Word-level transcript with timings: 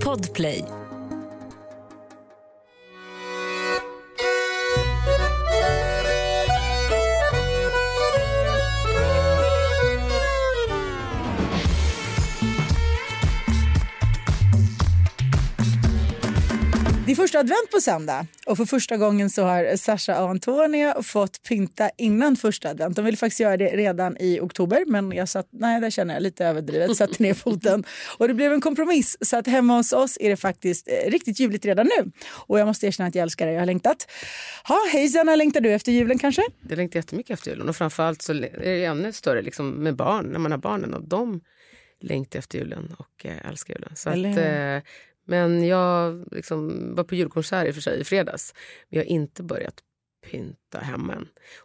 Podplay. 0.00 0.77
Första 17.38 17.54
advent 17.54 17.70
på 17.70 17.80
söndag 17.80 18.26
och 18.46 18.56
för 18.56 18.64
första 18.64 18.96
gången 18.96 19.30
så 19.30 19.42
har 19.42 19.76
Sasha 19.76 20.22
och 20.22 20.30
Antonia 20.30 21.02
fått 21.02 21.42
pynta 21.42 21.90
innan 21.96 22.36
första 22.36 22.70
advent. 22.70 22.96
De 22.96 23.04
ville 23.04 23.16
faktiskt 23.16 23.40
göra 23.40 23.56
det 23.56 23.76
redan 23.76 24.16
i 24.20 24.40
oktober 24.40 24.84
men 24.86 25.12
jag 25.12 25.28
sa 25.28 25.40
att 25.40 25.48
nej, 25.50 25.80
det 25.80 25.90
känner 25.90 26.14
jag 26.14 26.22
lite 26.22 26.46
överdrivet, 26.46 26.96
satte 26.96 27.22
ner 27.22 27.34
foten 27.44 27.84
och 28.18 28.28
det 28.28 28.34
blev 28.34 28.52
en 28.52 28.60
kompromiss 28.60 29.16
så 29.20 29.36
att 29.36 29.46
hemma 29.46 29.76
hos 29.76 29.92
oss 29.92 30.18
är 30.20 30.30
det 30.30 30.36
faktiskt 30.36 30.88
eh, 30.88 31.10
riktigt 31.10 31.40
ljuvligt 31.40 31.64
redan 31.64 31.86
nu 31.98 32.10
och 32.30 32.60
jag 32.60 32.66
måste 32.66 32.86
erkänna 32.86 33.08
att 33.08 33.14
jag 33.14 33.22
älskar 33.22 33.46
det, 33.46 33.52
jag 33.52 33.60
har 33.60 33.66
längtat. 33.66 34.10
Ha, 34.64 34.78
hej 34.92 35.08
Sanna, 35.08 35.36
längtar 35.36 35.60
du 35.60 35.72
efter 35.72 35.92
julen 35.92 36.18
kanske? 36.18 36.42
Jag 36.68 36.76
längtar 36.76 36.98
jättemycket 36.98 37.38
efter 37.38 37.50
julen 37.50 37.68
och 37.68 37.76
framförallt 37.76 38.22
så 38.22 38.32
är 38.32 38.50
det 38.60 38.84
ännu 38.84 39.12
större 39.12 39.42
liksom 39.42 39.70
med 39.70 39.96
barn, 39.96 40.26
när 40.26 40.38
man 40.38 40.50
har 40.50 40.58
barnen 40.58 40.94
och 40.94 41.08
de 41.08 41.40
längtar 42.00 42.38
efter 42.38 42.58
julen 42.58 42.94
och 42.98 43.26
eh, 43.26 43.48
älskar 43.48 43.74
julen. 43.74 43.92
Så 43.96 44.10
Eller 44.10 44.30
att, 44.30 44.84
eh, 44.84 44.90
men 45.28 45.66
jag 45.66 46.24
liksom 46.32 46.94
var 46.94 47.04
på 47.04 47.14
julkonsert 47.14 47.66
i 47.68 47.72
för 47.72 47.80
sig 47.80 48.00
i 48.00 48.04
fredags. 48.04 48.54
Men 48.88 48.98
jag 48.98 49.04
har 49.06 49.10
inte 49.10 49.42
börjat 49.42 49.74
pynta 50.30 50.78
hemma 50.78 51.12
än. 51.12 51.22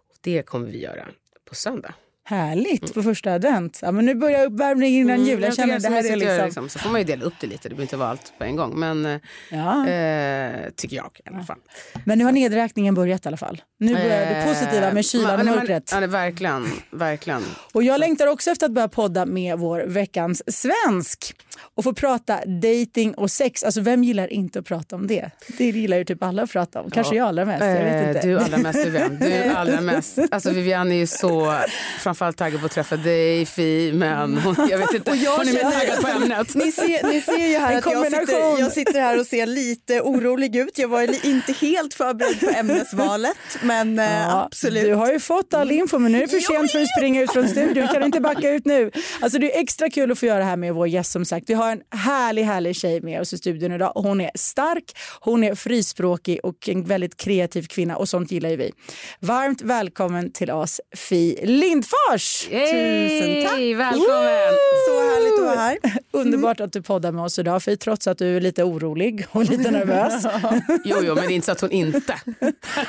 Och 0.10 0.16
det 0.22 0.44
kommer 0.46 0.68
vi 0.68 0.80
göra 0.82 1.08
på 1.50 1.56
söndag. 1.56 1.94
Härligt 2.26 2.94
på 2.94 3.04
första 3.04 3.34
advent. 3.34 3.80
Ja, 3.82 3.92
men 3.92 4.06
nu 4.06 4.16
börjar 4.16 4.46
uppvärmningen 4.46 5.02
innan 5.02 5.26
jul. 5.26 5.42
Jag 5.42 5.48
jag 5.50 5.56
känner 5.56 5.76
att 5.76 5.84
det 5.84 5.90
det 5.90 5.96
här 5.96 6.12
är 6.12 6.16
liksom... 6.16 6.46
liksom... 6.46 6.70
Så 6.70 6.80
får 6.80 6.90
man 6.90 7.02
ju 7.02 7.06
dela 7.06 7.26
upp 7.26 7.34
det 7.42 7.48
lite, 7.48 7.70
det 7.70 7.76
behöver 7.76 7.82
inte 7.84 7.98
vara 7.98 8.10
allt 8.10 8.34
på 8.38 8.44
en 8.44 8.56
gång. 8.56 8.80
Men 8.80 9.06
eh, 9.06 9.20
Ja. 9.52 9.88
eh, 9.88 10.70
tycker 10.76 10.96
jag 10.96 11.20
i 11.26 11.30
alla 11.30 11.44
fall. 11.44 11.60
Men 12.06 12.18
nu 12.18 12.24
har 12.26 12.32
nedräkningen 12.32 12.96
börjat 12.96 13.26
i 13.26 13.28
alla 13.28 13.38
fall. 13.38 13.62
Nu 13.80 13.94
börjar 13.94 14.10
det 14.10 14.26
Eh, 14.36 14.48
positiva 14.48 14.92
med 14.92 15.06
kylan 15.06 15.40
och 15.40 15.46
mörkret. 15.46 15.90
Ja, 15.94 16.00
det, 16.00 16.08
verkligen, 16.08 16.66
verkligen. 16.92 17.42
Och 17.74 17.84
jag 17.84 18.00
längtar 18.00 18.28
också 18.28 18.50
efter 18.52 18.66
att 18.66 18.72
börja 18.72 18.88
podda 18.88 19.26
med 19.26 19.60
vår 19.60 19.80
veckans 19.88 20.44
svensk 20.48 21.36
och 21.76 21.84
få 21.84 21.94
prata 21.94 22.40
dating 22.46 23.14
och 23.14 23.32
sex. 23.32 23.64
Alltså 23.64 23.82
vem 23.82 24.04
gillar 24.04 24.34
inte 24.34 24.60
att 24.60 24.66
prata 24.66 24.96
om 24.96 25.08
det? 25.08 25.30
Det 25.58 25.66
gillar 25.66 25.98
ju 25.98 26.06
typ 26.06 26.24
alla 26.24 26.42
att 26.44 26.52
prata 26.52 26.82
om. 26.82 26.92
Kanske 26.92 27.16
jag 27.16 27.28
allra 27.28 27.46
mest. 27.46 27.64
Jag 27.66 27.74
vet 27.84 27.94
Eh, 28.04 28.08
inte. 28.08 28.28
Du 28.28 28.40
allra 28.40 28.58
mest, 28.58 28.86
Vivian. 28.86 29.18
Du 29.20 29.26
är 29.26 29.54
allra 29.56 29.82
mest. 29.82 30.20
Alltså 30.32 30.52
Vivian 30.52 30.92
är 30.92 30.96
ju 30.96 31.08
så 31.08 31.56
framförallt 32.00 32.38
taggad 32.38 32.60
på 32.60 32.66
att 32.66 32.72
träffa 32.72 32.98
dig, 32.98 33.46
Fi, 33.46 33.92
men 33.96 34.38
hon, 34.38 34.56
jag 34.70 34.78
vet 34.78 34.94
inte, 34.94 35.12
jag 35.12 35.38
hon 35.38 35.48
är 35.48 35.54
mer 35.54 35.72
taggad 35.72 36.02
på 36.02 36.08
ämnet. 36.08 36.56
Ni 36.56 36.72
ser, 36.72 37.08
ni 37.12 37.22
ser 37.22 37.48
ju 37.48 37.58
här 37.58 37.78
att 37.78 37.86
jag 37.92 38.06
sitter, 38.06 38.60
jag 38.60 38.72
sitter 38.72 39.00
här 39.02 39.20
och 39.20 39.26
ser 39.26 39.46
lite 39.46 40.02
orolig 40.02 40.56
ut. 40.56 40.78
Jag 40.78 40.88
var 40.88 41.26
inte 41.26 41.54
helt 41.54 41.94
förberedd 41.94 42.40
på 42.40 42.50
ämnesvalet, 42.60 43.38
men 43.64 44.00
eh, 44.00 44.06
Ja, 44.06 44.44
absolut. 44.46 44.84
Du 44.84 44.94
har 44.94 45.12
ju 45.12 45.20
fått 45.20 45.54
all 45.54 45.72
info 45.72 46.00
men 46.00 46.12
nu 46.12 46.18
är 46.18 46.22
det 46.22 46.28
för 46.28 46.40
sent 46.54 46.72
för 46.72 46.82
att 46.82 46.88
springa 46.98 47.22
ut 47.22 47.32
från 47.32 47.48
studion. 47.50 47.88
Kan 47.88 48.00
du 48.00 48.06
inte 48.06 48.20
backa 48.22 48.50
ut 48.50 48.66
nu? 48.66 48.92
Alltså 49.22 49.40
det 49.40 49.56
är 49.56 49.62
extra 49.62 49.90
kul 49.90 50.12
att 50.12 50.20
få 50.20 50.26
göra 50.26 50.40
det 50.40 50.46
här 50.46 50.56
med 50.58 50.74
vår 50.74 50.88
gäst 50.88 51.12
som 51.12 51.26
sagt. 51.26 51.43
Vi 51.48 51.54
har 51.54 51.72
en 51.72 51.82
härlig, 51.92 52.44
härlig 52.44 52.76
tjej 52.76 53.02
med 53.02 53.22
oss 53.22 53.34
i 53.34 53.38
studion 53.38 53.72
idag. 53.72 53.92
Hon 53.96 54.22
är 54.22 54.32
stark, 54.36 54.84
hon 55.20 55.44
är 55.44 55.56
frispråkig 55.56 56.40
och 56.44 56.70
en 56.70 56.84
väldigt 56.84 57.18
kreativ 57.18 57.64
kvinna 57.64 57.98
och 57.98 58.10
sånt 58.10 58.32
gillar 58.32 58.50
ju 58.50 58.56
vi. 58.56 58.72
Varmt 59.20 59.62
välkommen 59.62 60.32
till 60.32 60.52
oss 60.52 60.82
Fi 60.96 61.40
Lindfors! 61.44 62.44
Tusen 62.46 63.44
tack. 63.44 63.60
Välkommen! 63.60 64.54
Så 64.88 65.02
härligt 65.02 65.40
att 65.40 65.46
vara 65.46 65.60
här. 65.60 65.78
Underbart 66.12 66.60
att 66.60 66.74
du 66.74 66.82
poddar 66.82 67.12
med 67.12 67.24
oss 67.24 67.40
idag 67.40 67.64
Fi, 67.64 67.78
trots 67.78 68.08
att 68.08 68.18
du 68.18 68.38
är 68.38 68.42
lite 68.42 68.64
orolig 68.64 69.26
och 69.32 69.44
lite 69.44 69.72
nervös. 69.72 70.26
Jo, 70.86 70.98
jo, 71.02 71.16
men 71.16 71.28
det 71.28 71.34
är 71.34 71.36
inte 71.36 71.46
så 71.46 71.52
att 71.52 71.62
hon 71.62 71.72
inte 71.72 72.14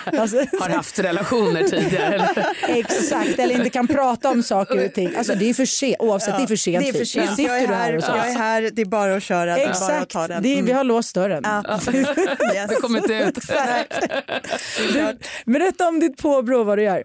Alltså, 0.04 0.36
har 0.36 0.68
haft 0.68 0.98
relationer 0.98 1.62
tidigare. 1.68 2.14
Eller? 2.14 2.46
Exakt, 2.68 3.38
eller 3.38 3.54
inte 3.54 3.70
kan 3.70 3.86
prata 3.86 4.30
om 4.30 4.42
saker 4.42 4.86
och 4.86 4.92
ting. 4.92 5.16
Alltså 5.16 5.34
det 5.34 5.50
är 5.50 5.54
för 5.54 5.66
sent, 5.66 5.96
oavsett 5.98 6.36
det 6.36 6.42
är 6.42 6.46
för 6.46 6.56
sent. 6.56 6.84
Det 6.84 6.88
är 6.88 6.92
för 6.92 7.04
sent. 7.04 7.30
Nu 7.30 7.36
sitter 7.36 7.50
Jag 7.50 7.62
är, 7.62 7.68
du 7.68 7.74
här, 7.74 7.94
hos 7.94 8.04
oss. 8.04 8.36
Är 8.44 8.62
här, 8.62 8.70
det 8.72 8.82
är 8.82 8.86
bara 8.86 9.16
att 9.16 9.22
köra. 9.22 9.56
Bara 9.56 9.64
att 9.64 9.70
Exakt, 9.70 10.10
ta 10.12 10.28
den. 10.28 10.38
är, 10.38 10.42
vi 10.42 10.58
Mm. 10.58 10.76
har 10.76 10.84
låst 10.84 11.14
dörren. 11.14 11.42
Ja. 11.44 11.80
Yes. 11.94 12.14
Det 12.68 12.80
kommer 12.80 12.98
inte 12.98 13.14
ut. 13.14 13.38
Du, 14.92 15.18
berätta 15.52 15.88
om 15.88 16.00
ditt 16.00 16.16
påbrå 16.16 16.64
vad 16.64 16.78
du 16.78 16.82
gör. 16.82 17.04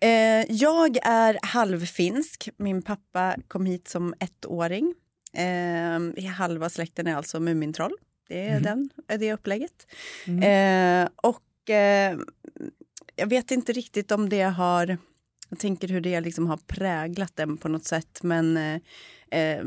Eh, 0.00 0.10
jag 0.52 0.96
är 1.02 1.38
halvfinsk. 1.42 2.48
Min 2.56 2.82
pappa 2.82 3.36
kom 3.48 3.66
hit 3.66 3.88
som 3.88 4.14
ettåring. 4.20 4.94
Eh, 5.36 6.24
halva 6.32 6.70
släkten 6.70 7.06
är 7.06 7.16
alltså 7.16 7.40
Mumintroll. 7.40 7.92
Det 8.28 8.48
är 8.48 8.60
den, 8.60 8.90
är 9.08 9.18
det 9.18 9.32
upplägget. 9.32 9.86
Eh, 10.26 11.08
och 11.16 11.70
eh, 11.70 12.16
jag 13.16 13.26
vet 13.26 13.50
inte 13.50 13.72
riktigt 13.72 14.12
om 14.12 14.28
det 14.28 14.42
har... 14.42 14.98
Jag 15.48 15.58
tänker 15.58 15.88
hur 15.88 16.00
det 16.00 16.20
liksom 16.20 16.46
har 16.46 16.56
präglat 16.56 17.32
den 17.36 17.56
på 17.56 17.68
något 17.68 17.84
sätt. 17.84 18.18
Men 18.22 18.56
eh, 18.56 18.80
eh, 19.40 19.64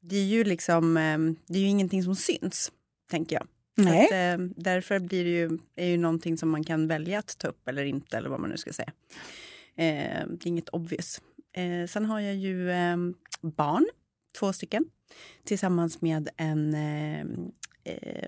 det 0.00 0.16
är 0.16 0.24
ju 0.24 0.44
liksom... 0.44 0.96
Eh, 0.96 1.18
det 1.46 1.58
är 1.58 1.62
ju 1.62 1.68
ingenting 1.68 2.02
som 2.02 2.14
syns, 2.14 2.72
tänker 3.10 3.36
jag. 3.36 3.46
Nej. 3.76 4.04
Att, 4.04 4.40
eh, 4.40 4.46
därför 4.56 4.98
blir 4.98 5.24
det 5.24 5.30
ju, 5.30 5.58
är 5.76 5.86
ju 5.86 5.96
någonting 5.96 6.38
som 6.38 6.50
man 6.50 6.64
kan 6.64 6.88
välja 6.88 7.18
att 7.18 7.38
ta 7.38 7.48
upp 7.48 7.68
eller 7.68 7.84
inte, 7.84 8.16
eller 8.16 8.28
vad 8.28 8.40
man 8.40 8.50
nu 8.50 8.56
ska 8.56 8.72
säga. 8.72 8.92
Eh, 9.76 10.26
det 10.26 10.44
är 10.44 10.46
inget 10.46 10.68
obvious. 10.68 11.20
Sen 11.88 12.04
har 12.04 12.20
jag 12.20 12.34
ju 12.34 12.68
barn, 13.40 13.86
två 14.38 14.52
stycken, 14.52 14.84
tillsammans 15.44 16.00
med 16.00 16.28
en 16.36 16.74
eh, 16.74 17.26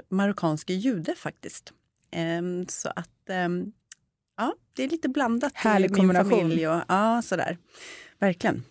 marockansk 0.08 0.70
jude 0.70 1.14
faktiskt. 1.14 1.72
Så 2.68 2.88
att, 2.96 3.30
ja, 4.36 4.54
det 4.74 4.84
är 4.84 4.88
lite 4.88 5.08
blandat 5.08 5.52
Härlig 5.54 5.90
i 5.90 5.92
min 5.92 5.98
kombination. 5.98 6.40
familj. 6.40 6.68
Och, 6.68 6.82
ja, 6.88 7.22
sådär. 7.22 7.58
Verkligen. 8.18 8.62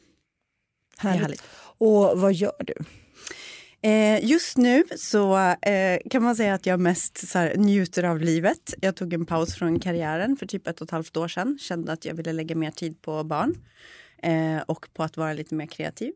Härligt. 0.98 1.22
härligt. 1.22 1.44
Och 1.80 2.20
vad 2.20 2.34
gör 2.34 2.62
du? 2.66 2.74
Eh, 3.82 4.26
just 4.26 4.58
nu 4.58 4.84
så 4.98 5.38
eh, 5.38 6.00
kan 6.10 6.24
man 6.24 6.36
säga 6.36 6.54
att 6.54 6.66
jag 6.66 6.80
mest 6.80 7.28
så 7.28 7.38
här, 7.38 7.56
njuter 7.58 8.04
av 8.04 8.20
livet. 8.20 8.74
Jag 8.82 8.96
tog 8.96 9.14
en 9.14 9.26
paus 9.26 9.56
från 9.56 9.80
karriären 9.80 10.38
för 10.38 10.46
typ 10.46 10.68
ett 10.68 10.82
och 10.82 10.86
ett 10.86 10.92
halvt 10.92 11.18
år 11.18 11.28
sedan. 11.28 11.58
Kände 11.62 11.92
att 11.92 12.06
jag 12.06 12.14
ville 12.14 12.34
lägga 12.34 12.56
mer 12.56 12.72
tid 12.72 13.02
på 13.02 13.24
barn 13.24 13.56
eh, 14.24 14.62
och 14.66 14.94
på 14.94 15.04
att 15.04 15.18
vara 15.18 15.34
lite 15.34 15.56
mer 15.56 15.66
kreativ. 15.66 16.14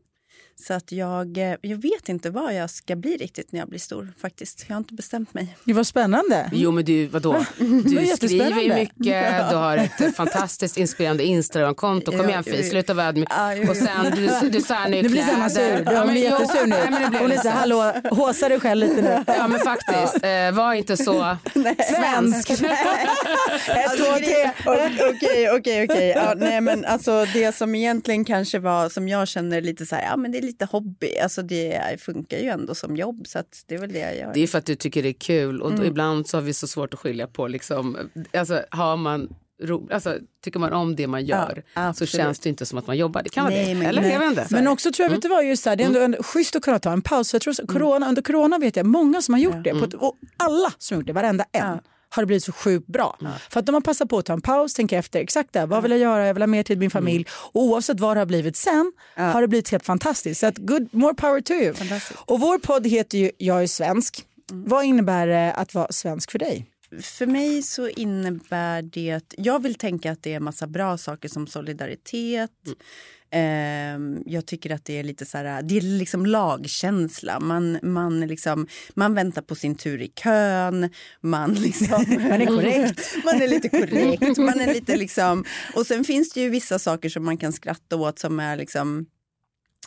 Så 0.56 0.74
att 0.74 0.92
jag, 0.92 1.38
eh, 1.38 1.54
jag 1.60 1.76
vet 1.76 2.08
inte 2.08 2.30
vad 2.30 2.54
jag 2.54 2.70
ska 2.70 2.96
bli 2.96 3.16
riktigt 3.16 3.52
när 3.52 3.60
jag 3.60 3.68
blir 3.68 3.78
stor 3.78 4.12
faktiskt. 4.20 4.64
Jag 4.68 4.74
har 4.74 4.78
inte 4.78 4.94
bestämt 4.94 5.34
mig. 5.34 5.56
Det 5.64 5.72
var 5.72 5.84
spännande. 5.84 6.50
Jo, 6.52 6.70
men 6.70 6.84
du, 6.84 7.06
vadå? 7.06 7.44
Du 7.58 8.06
skriver 8.16 8.62
ju 8.62 8.74
mycket, 8.74 9.48
du 9.50 9.56
har 9.56 9.76
ett 9.76 10.16
fantastiskt 10.16 10.76
inspirerande 10.76 11.24
Instagramkonto. 11.24 12.10
Kom 12.10 12.20
Ja, 12.20 12.28
igen, 12.28 12.44
Fi, 12.44 12.62
sluta 12.62 12.94
vara 12.94 13.06
ödmjuk. 13.06 13.28
Ja. 13.30 13.70
Och 13.70 13.76
sen, 13.76 14.12
du, 14.16 14.48
du 14.48 14.60
så 14.60 14.74
här 14.74 14.88
nu 14.88 15.02
Nu 15.02 15.08
blir 15.08 15.22
Sanna 15.22 15.50
sur. 15.50 15.84
Du, 15.84 15.96
hon 15.96 16.08
blir 16.08 16.22
jättesur 16.22 16.66
nu. 16.66 16.76
Nej, 16.76 16.90
men 16.90 17.02
det 17.02 17.08
blir 17.08 17.20
Hon 17.20 17.32
är 17.32 17.36
så 17.36 17.48
hallå, 17.48 17.92
håsa 18.10 18.48
dig 18.48 18.60
själv 18.60 18.88
lite 18.88 19.02
nu. 19.02 19.24
Ja, 19.36 19.48
men 19.48 19.60
faktiskt. 19.60 20.24
Eh, 20.24 20.52
var 20.52 20.74
inte 20.74 20.96
så 20.96 21.36
svensk. 21.96 22.50
Ett, 22.50 22.58
två, 23.96 24.14
tre. 24.18 24.50
Okej, 25.10 25.50
okej, 25.50 25.84
okej. 25.84 26.12
Ja, 26.16 26.34
nej, 26.36 26.60
men 26.60 26.84
alltså 26.84 27.26
det 27.32 27.54
som 27.54 27.74
egentligen 27.74 28.24
kanske 28.24 28.58
var, 28.58 28.88
som 28.88 29.08
jag 29.08 29.28
känner 29.28 29.60
lite 29.60 29.86
så 29.86 29.94
här, 29.96 30.02
ja 30.02 30.16
men 30.24 30.32
det 30.32 30.38
är 30.38 30.42
lite 30.42 30.64
hobby. 30.64 31.18
Alltså 31.18 31.42
det 31.42 32.00
funkar 32.00 32.38
ju 32.38 32.48
ändå 32.48 32.74
som 32.74 32.96
jobb 32.96 33.26
så 33.26 33.38
att 33.38 33.64
det 33.66 33.74
är 33.74 33.78
väl 33.78 33.92
det 33.92 33.98
jag 33.98 34.16
gör. 34.16 34.30
Det 34.34 34.40
är 34.40 34.46
för 34.46 34.58
att 34.58 34.66
du 34.66 34.74
tycker 34.74 35.02
det 35.02 35.08
är 35.08 35.12
kul 35.12 35.62
och 35.62 35.70
då 35.70 35.76
Mm. 35.76 35.86
ibland 35.88 36.26
så 36.28 36.36
har 36.36 36.42
vi 36.42 36.54
så 36.54 36.66
svårt 36.66 36.94
att 36.94 37.00
skilja 37.00 37.26
på 37.26 37.48
liksom, 37.48 37.96
alltså 38.32 38.62
har 38.70 38.96
man 38.96 39.28
ro, 39.62 39.88
alltså, 39.92 40.18
tycker 40.44 40.58
man 40.58 40.72
om 40.72 40.96
det 40.96 41.06
man 41.06 41.24
gör 41.24 41.62
så 41.74 41.80
absolut. 41.80 42.10
känns 42.10 42.38
det 42.38 42.48
inte 42.48 42.66
som 42.66 42.78
att 42.78 42.86
man 42.86 42.96
jobbar. 42.96 43.22
Det 43.22 43.28
kan 43.30 43.44
vara 43.44 43.54
Nej, 43.54 43.66
det. 43.68 43.74
men- 43.74 43.86
Eller? 43.88 44.02
nej. 44.02 44.12
Jag 44.12 44.18
vet 44.20 44.28
inte. 44.28 44.46
Men 44.50 44.66
också 44.66 44.92
tror 44.92 45.04
jag, 45.04 45.10
vet 45.14 45.22
du 45.22 45.28
vad, 45.28 45.44
just 45.46 45.64
det, 45.64 45.70
här, 45.70 45.76
det 45.76 45.82
är 45.82 45.86
ändå 45.86 46.00
en, 46.00 46.16
schysst 46.22 46.56
att 46.56 46.62
kunna 46.62 46.78
ta 46.78 46.92
en 46.92 47.02
paus. 47.02 47.32
Jag 47.32 47.42
tror, 47.42 47.52
så- 47.54 47.66
corona, 47.66 48.08
Under 48.08 48.22
corona 48.22 48.58
vet 48.58 48.76
jag 48.76 48.86
många 48.86 49.22
som 49.22 49.34
har 49.34 49.40
gjort 49.40 49.64
det. 49.64 49.70
På 49.70 49.84
ett, 49.84 49.94
och 49.94 50.16
alla 50.36 50.72
som 50.78 50.94
har 50.94 51.00
gjort 51.00 51.06
det, 51.06 51.12
varenda 51.12 51.44
en. 51.52 51.78
Har 52.14 52.22
det 52.22 52.26
blivit 52.26 52.44
så 52.44 52.52
sjukt 52.52 52.86
bra. 52.86 53.18
För 53.50 53.60
att 53.60 53.66
de 53.66 53.74
har 53.74 53.80
passat 53.80 54.08
på 54.08 54.18
att 54.18 54.26
ta 54.26 54.32
en 54.32 54.40
paus, 54.40 54.74
tänka 54.74 54.98
efter 54.98 55.20
exakt 55.20 55.52
det. 55.52 55.66
Vad 55.66 55.82
vill 55.82 55.90
jag 55.90 56.00
göra? 56.00 56.26
Jag 56.26 56.34
vill 56.34 56.42
ha 56.42 56.46
mer 56.46 56.62
tid 56.62 56.76
med 56.78 56.80
min 56.80 56.90
familj. 56.90 57.26
Och 57.30 57.62
oavsett 57.62 58.00
vad 58.00 58.16
det 58.16 58.20
har 58.20 58.26
blivit 58.26 58.56
sen 58.56 58.92
har 59.14 59.40
det 59.40 59.48
blivit 59.48 59.68
helt 59.68 59.84
fantastiskt. 59.84 60.40
Så 60.40 60.46
att 60.46 60.58
good, 60.58 60.88
more 60.94 61.14
power 61.14 61.40
to 61.40 61.52
you. 61.52 61.74
Och 62.14 62.40
vår 62.40 62.58
podd 62.58 62.86
heter 62.86 63.18
ju 63.18 63.30
Jag 63.38 63.62
är 63.62 63.66
svensk. 63.66 64.24
Vad 64.52 64.84
innebär 64.84 65.26
det 65.26 65.52
att 65.52 65.74
vara 65.74 65.92
svensk 65.92 66.30
för 66.30 66.38
dig? 66.38 66.66
För 67.02 67.26
mig 67.26 67.62
så 67.62 67.88
innebär 67.88 68.82
det... 68.82 69.34
Jag 69.36 69.62
vill 69.62 69.74
tänka 69.74 70.12
att 70.12 70.22
det 70.22 70.34
är 70.34 70.40
massa 70.40 70.66
bra 70.66 70.98
saker 70.98 71.28
som 71.28 71.46
solidaritet. 71.46 72.50
Ehm, 72.66 72.74
jag 74.26 74.46
tycker 74.46 74.74
att 74.74 74.84
det 74.84 74.98
är 74.98 75.02
lite 75.02 75.26
så 75.26 75.38
här, 75.38 75.62
det 75.62 75.76
är 75.76 75.80
liksom 75.80 76.26
lagkänsla. 76.26 77.40
Man, 77.40 77.78
man, 77.82 78.20
liksom, 78.20 78.66
man 78.94 79.14
väntar 79.14 79.42
på 79.42 79.54
sin 79.54 79.74
tur 79.74 80.02
i 80.02 80.08
kön. 80.08 80.90
Man, 81.20 81.54
liksom, 81.54 82.04
Man 82.08 82.42
är 82.42 82.46
korrekt. 82.46 83.16
man 83.24 83.42
är 83.42 83.48
lite 83.48 83.68
korrekt. 83.68 84.38
Man 84.38 84.60
är 84.60 84.74
lite 84.74 84.96
liksom, 84.96 85.44
och 85.74 85.86
sen 85.86 86.04
finns 86.04 86.32
det 86.32 86.40
ju 86.40 86.48
vissa 86.48 86.78
saker 86.78 87.08
som 87.08 87.24
man 87.24 87.38
kan 87.38 87.52
skratta 87.52 87.96
åt 87.96 88.18
som 88.18 88.40
är 88.40 88.56
liksom 88.56 89.06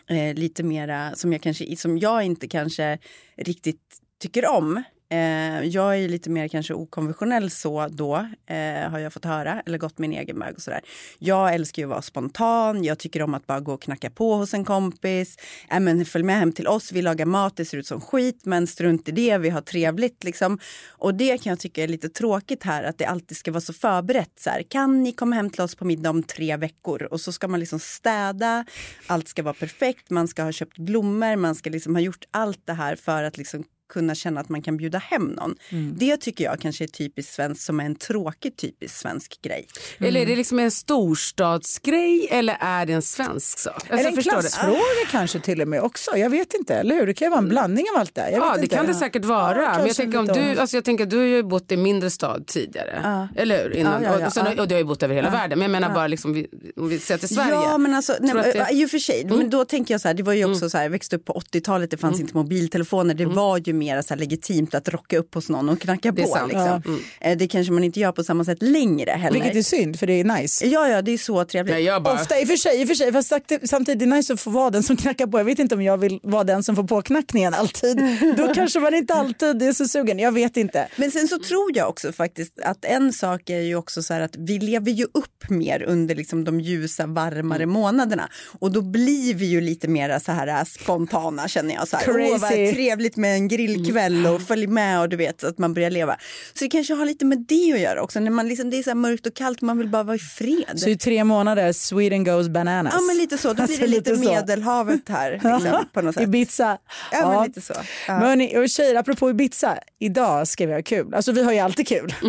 eh, 0.10 0.34
lite 0.36 0.64
mera 0.64 1.16
som 1.16 1.34
jag, 1.34 1.42
kanske, 1.42 1.76
som 1.78 1.98
jag 1.98 2.24
inte 2.24 2.48
kanske 2.48 2.98
riktigt 3.38 4.02
tycker 4.22 4.46
om. 4.46 4.84
Eh, 5.10 5.64
jag 5.64 5.98
är 5.98 6.10
lite 6.10 6.30
mer 6.30 6.48
kanske 6.48 6.74
okonventionell 6.74 7.52
så 7.52 7.88
då, 7.88 8.16
eh, 8.46 8.90
har 8.90 9.00
jag 9.00 9.14
fått 9.14 9.26
höra, 9.26 9.62
eller 9.66 9.78
gått 9.78 9.98
min 9.98 10.14
egen 10.14 10.40
väg 10.40 10.56
och 10.56 10.62
sådär. 10.62 10.82
Jag 11.20 11.54
älskar 11.54 11.82
ju 11.82 11.86
att 11.86 11.90
vara 11.90 12.02
spontan, 12.02 12.84
jag 12.84 13.00
tycker 13.00 13.22
om 13.22 13.34
att 13.34 13.48
bara 13.48 13.60
gå 13.60 13.74
och 13.74 13.82
knacka 13.82 14.10
på 14.10 14.36
hos 14.36 14.54
en 14.54 14.66
kompis. 14.66 15.38
Äh, 15.72 15.80
men 15.80 16.06
följ 16.06 16.24
med 16.24 16.40
hem 16.40 16.52
till 16.52 16.68
oss, 16.68 16.92
vi 16.92 17.02
lagar 17.02 17.26
mat, 17.26 17.58
det 17.58 17.66
ser 17.66 17.78
ut 17.78 17.88
som 17.88 18.02
skit, 18.02 18.42
men 18.46 18.68
strunt 18.68 19.10
i 19.10 19.12
det, 19.12 19.38
vi 19.38 19.50
har 19.50 19.62
trevligt 19.62 20.24
liksom. 20.24 20.60
Och 20.90 21.14
det 21.14 21.38
kan 21.38 21.50
jag 21.50 21.60
tycka 21.60 21.84
är 21.84 21.88
lite 21.88 22.10
tråkigt 22.10 22.64
här, 22.64 22.84
att 22.84 22.98
det 22.98 23.06
alltid 23.06 23.38
ska 23.38 23.52
vara 23.52 23.62
så 23.62 23.74
förberett. 23.74 24.40
Så 24.40 24.50
här, 24.50 24.64
kan 24.64 25.04
ni 25.04 25.12
komma 25.12 25.36
hem 25.36 25.50
till 25.50 25.62
oss 25.62 25.76
på 25.76 25.86
middag 25.86 26.10
om 26.10 26.24
tre 26.24 26.58
veckor? 26.58 27.04
Och 27.04 27.22
så 27.22 27.32
ska 27.32 27.48
man 27.48 27.60
liksom 27.60 27.80
städa, 27.80 28.66
allt 29.08 29.28
ska 29.28 29.44
vara 29.44 29.54
perfekt, 29.54 30.10
man 30.10 30.28
ska 30.28 30.44
ha 30.44 30.52
köpt 30.52 30.78
blommor, 30.78 31.36
man 31.36 31.56
ska 31.56 31.70
liksom 31.70 31.96
ha 31.96 32.02
gjort 32.02 32.26
allt 32.32 32.62
det 32.66 32.74
här 32.74 32.96
för 32.96 33.24
att 33.24 33.38
liksom 33.38 33.64
kunna 33.90 34.16
känna 34.16 34.42
att 34.42 34.50
man 34.50 34.62
kan 34.62 34.78
bjuda 34.78 34.98
hem 34.98 35.24
någon. 35.24 35.56
Mm. 35.70 35.96
Det 35.98 36.18
tycker 36.18 36.44
jag 36.44 36.60
kanske 36.60 36.84
är 36.84 36.88
typiskt 36.88 37.34
svenskt 37.34 37.64
som 37.64 37.80
är 37.80 37.86
en 37.86 37.96
tråkig 37.96 38.56
typisk 38.56 38.96
svensk 38.96 39.42
grej. 39.42 39.68
Mm. 39.98 40.10
Eller 40.10 40.22
är 40.22 40.26
det 40.26 40.36
liksom 40.36 40.60
en 40.60 40.72
storstadsgrej 40.72 42.28
eller 42.32 42.58
är 42.60 42.86
det 42.86 42.94
en 42.94 43.02
svensk 43.02 43.60
sak? 43.60 43.74
Alltså, 43.76 43.94
eller 43.94 44.18
en 44.18 44.24
klassfråga 44.24 45.06
kanske 45.12 45.40
till 45.40 45.62
och 45.62 45.68
med 45.68 45.82
också. 45.82 46.18
Jag 46.18 46.30
vet 46.30 46.54
inte, 46.54 46.76
eller 46.76 46.96
hur? 46.96 47.08
Det 47.08 47.14
kan 47.14 47.26
ju 47.26 47.30
vara 47.30 47.40
en 47.40 47.50
blandning 47.50 47.86
av 47.94 48.00
allt 48.00 48.16
det. 48.16 48.32
ja, 48.32 48.54
det 48.56 48.62
inte. 48.64 48.76
kan 48.76 48.86
det 48.86 48.94
säkert 48.94 49.26
vara. 49.26 49.62
Ja, 49.62 49.78
men 49.78 49.88
jag 49.88 49.96
tänker, 49.96 50.20
om 50.20 50.28
du, 50.28 50.60
alltså 50.60 50.78
jag 50.78 50.84
tänker 50.84 51.06
du 51.06 51.18
har 51.18 51.24
ju 51.24 51.44
bott 51.44 51.72
i 51.72 51.78
mindre 51.78 52.10
stad 52.10 52.48
tidigare. 52.48 53.02
Ja. 53.04 53.28
Eller 53.36 53.64
hur? 53.64 53.76
Innan, 53.76 54.04
ja, 54.04 54.28
och, 54.28 54.34
sen, 54.34 54.60
och 54.60 54.68
du 54.68 54.76
har 54.76 54.80
ju 54.80 54.86
bott 54.86 55.04
över 55.04 55.16
hela 55.16 55.30
världen. 55.30 55.60
Men 55.60 55.72
jag 55.72 55.82
menar 55.82 55.96
bara 55.96 56.08
liksom, 56.08 56.46
om 56.76 56.90
vi 56.90 57.00
ser 57.00 57.18
till 57.18 57.30
Sverige. 57.30 57.52
Ja, 57.52 57.78
men 57.78 57.94
alltså, 57.94 58.14
nej, 58.20 58.34
det... 58.34 58.68
i 58.72 58.86
och 58.86 58.90
för 58.90 59.00
sig. 59.00 59.22
Mm. 59.22 59.38
Men 59.38 59.50
då 59.50 59.66
tänker 59.66 59.94
jag 59.94 60.02
så 60.02 60.08
här, 60.08 60.16
det 60.16 60.24
var 60.24 60.34
ju 60.34 60.46
också 60.46 60.62
mm. 60.62 60.70
så 60.70 60.78
här, 60.78 60.86
jag 60.86 60.92
växte 60.92 61.16
upp 61.16 61.26
på 61.26 61.34
80-talet, 61.34 61.92
det 61.92 61.98
fanns 61.98 62.16
mm. 62.16 62.22
inte 62.22 62.38
mobiltelefoner. 62.38 63.14
Det 63.14 63.24
mm. 63.24 63.36
var 63.36 63.58
ju 63.58 63.74
mer 63.78 64.02
så 64.02 64.14
här 64.14 64.20
legitimt 64.20 64.76
att 64.76 64.90
rocka 64.90 65.18
upp 65.18 65.36
hos 65.36 65.50
någon 65.50 65.70
och 65.70 65.82
knacka 65.82 66.12
det 66.12 66.24
på. 66.24 66.40
Liksom. 66.48 66.50
Ja. 66.52 66.82
Mm. 67.22 67.38
Det 67.38 67.48
kanske 67.48 67.74
man 67.74 67.84
inte 67.84 68.00
gör 68.00 68.12
på 68.12 68.24
samma 68.24 68.46
sätt 68.46 68.62
längre 68.62 69.12
heller. 69.12 69.40
Vilket 69.40 69.56
är 69.56 69.62
synd, 69.62 70.00
för 70.00 70.08
det 70.08 70.14
är 70.14 70.24
nice. 70.24 70.68
Ja, 70.68 70.88
ja, 70.88 71.02
det 71.02 71.12
är 71.12 71.18
så 71.18 71.46
trevligt. 71.46 71.76
Nej, 71.76 72.00
bara... 72.02 72.14
Ofta, 72.14 72.40
i 72.40 72.44
och 72.44 72.48
för 72.48 72.56
sig, 72.56 72.82
i 72.82 72.84
och 72.84 72.88
för 72.88 72.96
sig 72.96 73.12
fast 73.12 73.34
samtidigt 73.64 74.02
är 74.02 74.06
det 74.06 74.16
nice 74.16 74.34
att 74.34 74.42
få 74.42 74.50
vara 74.50 74.70
den 74.70 74.84
som 74.84 74.98
knackar 74.98 75.28
på. 75.28 75.40
Jag 75.40 75.46
vet 75.46 75.60
inte 75.60 75.76
om 75.76 75.82
jag 75.82 75.98
vill 75.98 76.20
vara 76.24 76.44
den 76.44 76.64
som 76.64 76.76
får 76.76 76.84
påknackningen 76.84 77.54
alltid. 77.54 77.98
Då 78.38 78.54
kanske 78.56 78.80
man 78.80 78.94
inte 78.94 79.14
alltid 79.14 79.62
är 79.62 79.74
så 79.74 79.88
sugen. 79.88 80.20
Jag 80.20 80.32
vet 80.32 80.58
inte. 80.58 80.88
Men 80.96 81.12
sen 81.12 81.28
så 81.28 81.40
tror 81.40 81.78
jag 81.78 81.90
också 81.90 82.12
faktiskt 82.12 82.60
att 82.60 82.86
en 82.86 83.14
sak 83.14 83.50
är 83.50 83.62
ju 83.62 83.76
också 83.76 84.04
så 84.04 84.14
här 84.14 84.22
att 84.22 84.36
vi 84.36 84.60
lever 84.60 84.92
ju 84.92 85.04
upp 85.04 85.50
mer 85.50 85.84
under 85.84 86.16
liksom 86.16 86.44
de 86.44 86.60
ljusa, 86.60 87.06
varmare 87.08 87.64
mm. 87.64 87.70
månaderna. 87.70 88.30
Och 88.60 88.72
då 88.72 88.82
blir 88.82 89.34
vi 89.34 89.46
ju 89.46 89.62
lite 89.62 89.88
mer 89.88 90.20
så 90.20 90.32
här 90.32 90.66
spontana 90.66 91.48
känner 91.48 91.74
jag. 91.74 91.88
Så 91.88 91.98
här, 91.98 92.06
Crazy. 92.06 92.34
Åh, 92.34 92.40
vad 92.40 92.52
trevligt 92.52 93.16
med 93.16 93.36
en 93.36 93.48
grillkväll 93.68 94.26
och 94.26 94.42
följ 94.42 94.68
med 94.68 95.02
och 95.02 95.10
du 95.10 95.18
vet 95.18 95.44
att 95.44 95.58
man 95.58 95.74
börjar 95.74 95.90
leva. 95.90 96.18
Så 96.54 96.64
det 96.64 96.70
kanske 96.70 96.94
har 96.94 97.06
lite 97.06 97.26
med 97.26 97.46
det 97.48 97.74
att 97.74 97.80
göra 97.80 98.02
också. 98.02 98.20
När 98.20 98.32
man 98.32 98.48
liksom, 98.48 98.70
det 98.70 98.78
är 98.78 98.84
så 98.84 98.96
mörkt 98.96 99.28
och 99.28 99.34
kallt 99.34 99.62
man 99.62 99.78
vill 99.78 99.88
bara 99.88 100.04
vara 100.04 100.16
i 100.16 100.20
fred. 100.20 100.74
Så 100.76 100.90
i 100.90 100.98
tre 100.98 101.24
månader, 101.24 101.74
Sweden 101.74 102.24
goes 102.24 102.50
bananas. 102.50 102.94
Ja 102.98 103.02
men 103.02 103.18
lite 103.18 103.38
så, 103.38 103.54
då 103.54 103.66
blir 103.66 103.80
det 103.80 103.88
lite, 103.88 104.12
lite 104.12 104.30
Medelhavet 104.30 105.10
här. 105.10 105.32
Liksom, 105.32 105.86
på 105.94 106.02
något 106.02 106.16
sätt. 106.16 106.24
Ibiza. 106.24 106.78
Ja, 107.12 107.18
ja. 107.18 107.34
men 107.34 107.44
lite 107.48 107.62
så. 107.62 107.74
Ja. 108.08 108.20
Men 108.20 108.58
och 108.58 108.70
tjejer, 108.70 108.96
apropå 108.96 109.30
Ibiza, 109.30 109.78
idag 110.00 110.48
ska 110.48 110.66
vi 110.66 110.74
ha 110.74 110.82
kul. 110.82 111.14
Alltså 111.14 111.32
vi 111.32 111.44
har 111.44 111.54
ju 111.54 111.60
alltid 111.60 111.88
kul. 111.88 112.14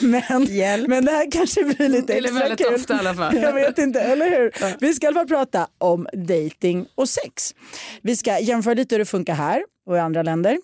men, 0.00 0.22
men 0.88 1.04
det 1.04 1.12
här 1.12 1.30
kanske 1.30 1.64
blir 1.64 1.88
lite 1.88 2.14
extra 2.14 2.38
väldigt 2.38 2.66
kul. 2.66 2.74
ofta 2.74 2.94
i 2.94 2.98
alla 2.98 3.14
fall. 3.14 3.36
Jag 3.36 3.52
vet 3.52 3.78
inte, 3.78 4.00
eller 4.00 4.30
hur? 4.30 4.52
Ja. 4.60 4.70
Vi 4.80 4.94
ska 4.94 5.06
i 5.06 5.08
alla 5.08 5.20
fall 5.20 5.28
prata 5.28 5.68
om 5.78 6.08
dating 6.12 6.86
och 6.94 7.08
sex. 7.08 7.54
Vi 8.02 8.16
ska 8.16 8.38
jämföra 8.38 8.74
lite 8.74 8.94
hur 8.94 8.98
det 8.98 9.04
funkar 9.04 9.34
här 9.34 9.49
och 9.86 9.96
i 9.96 9.98
andra 9.98 10.22
länder. 10.22 10.58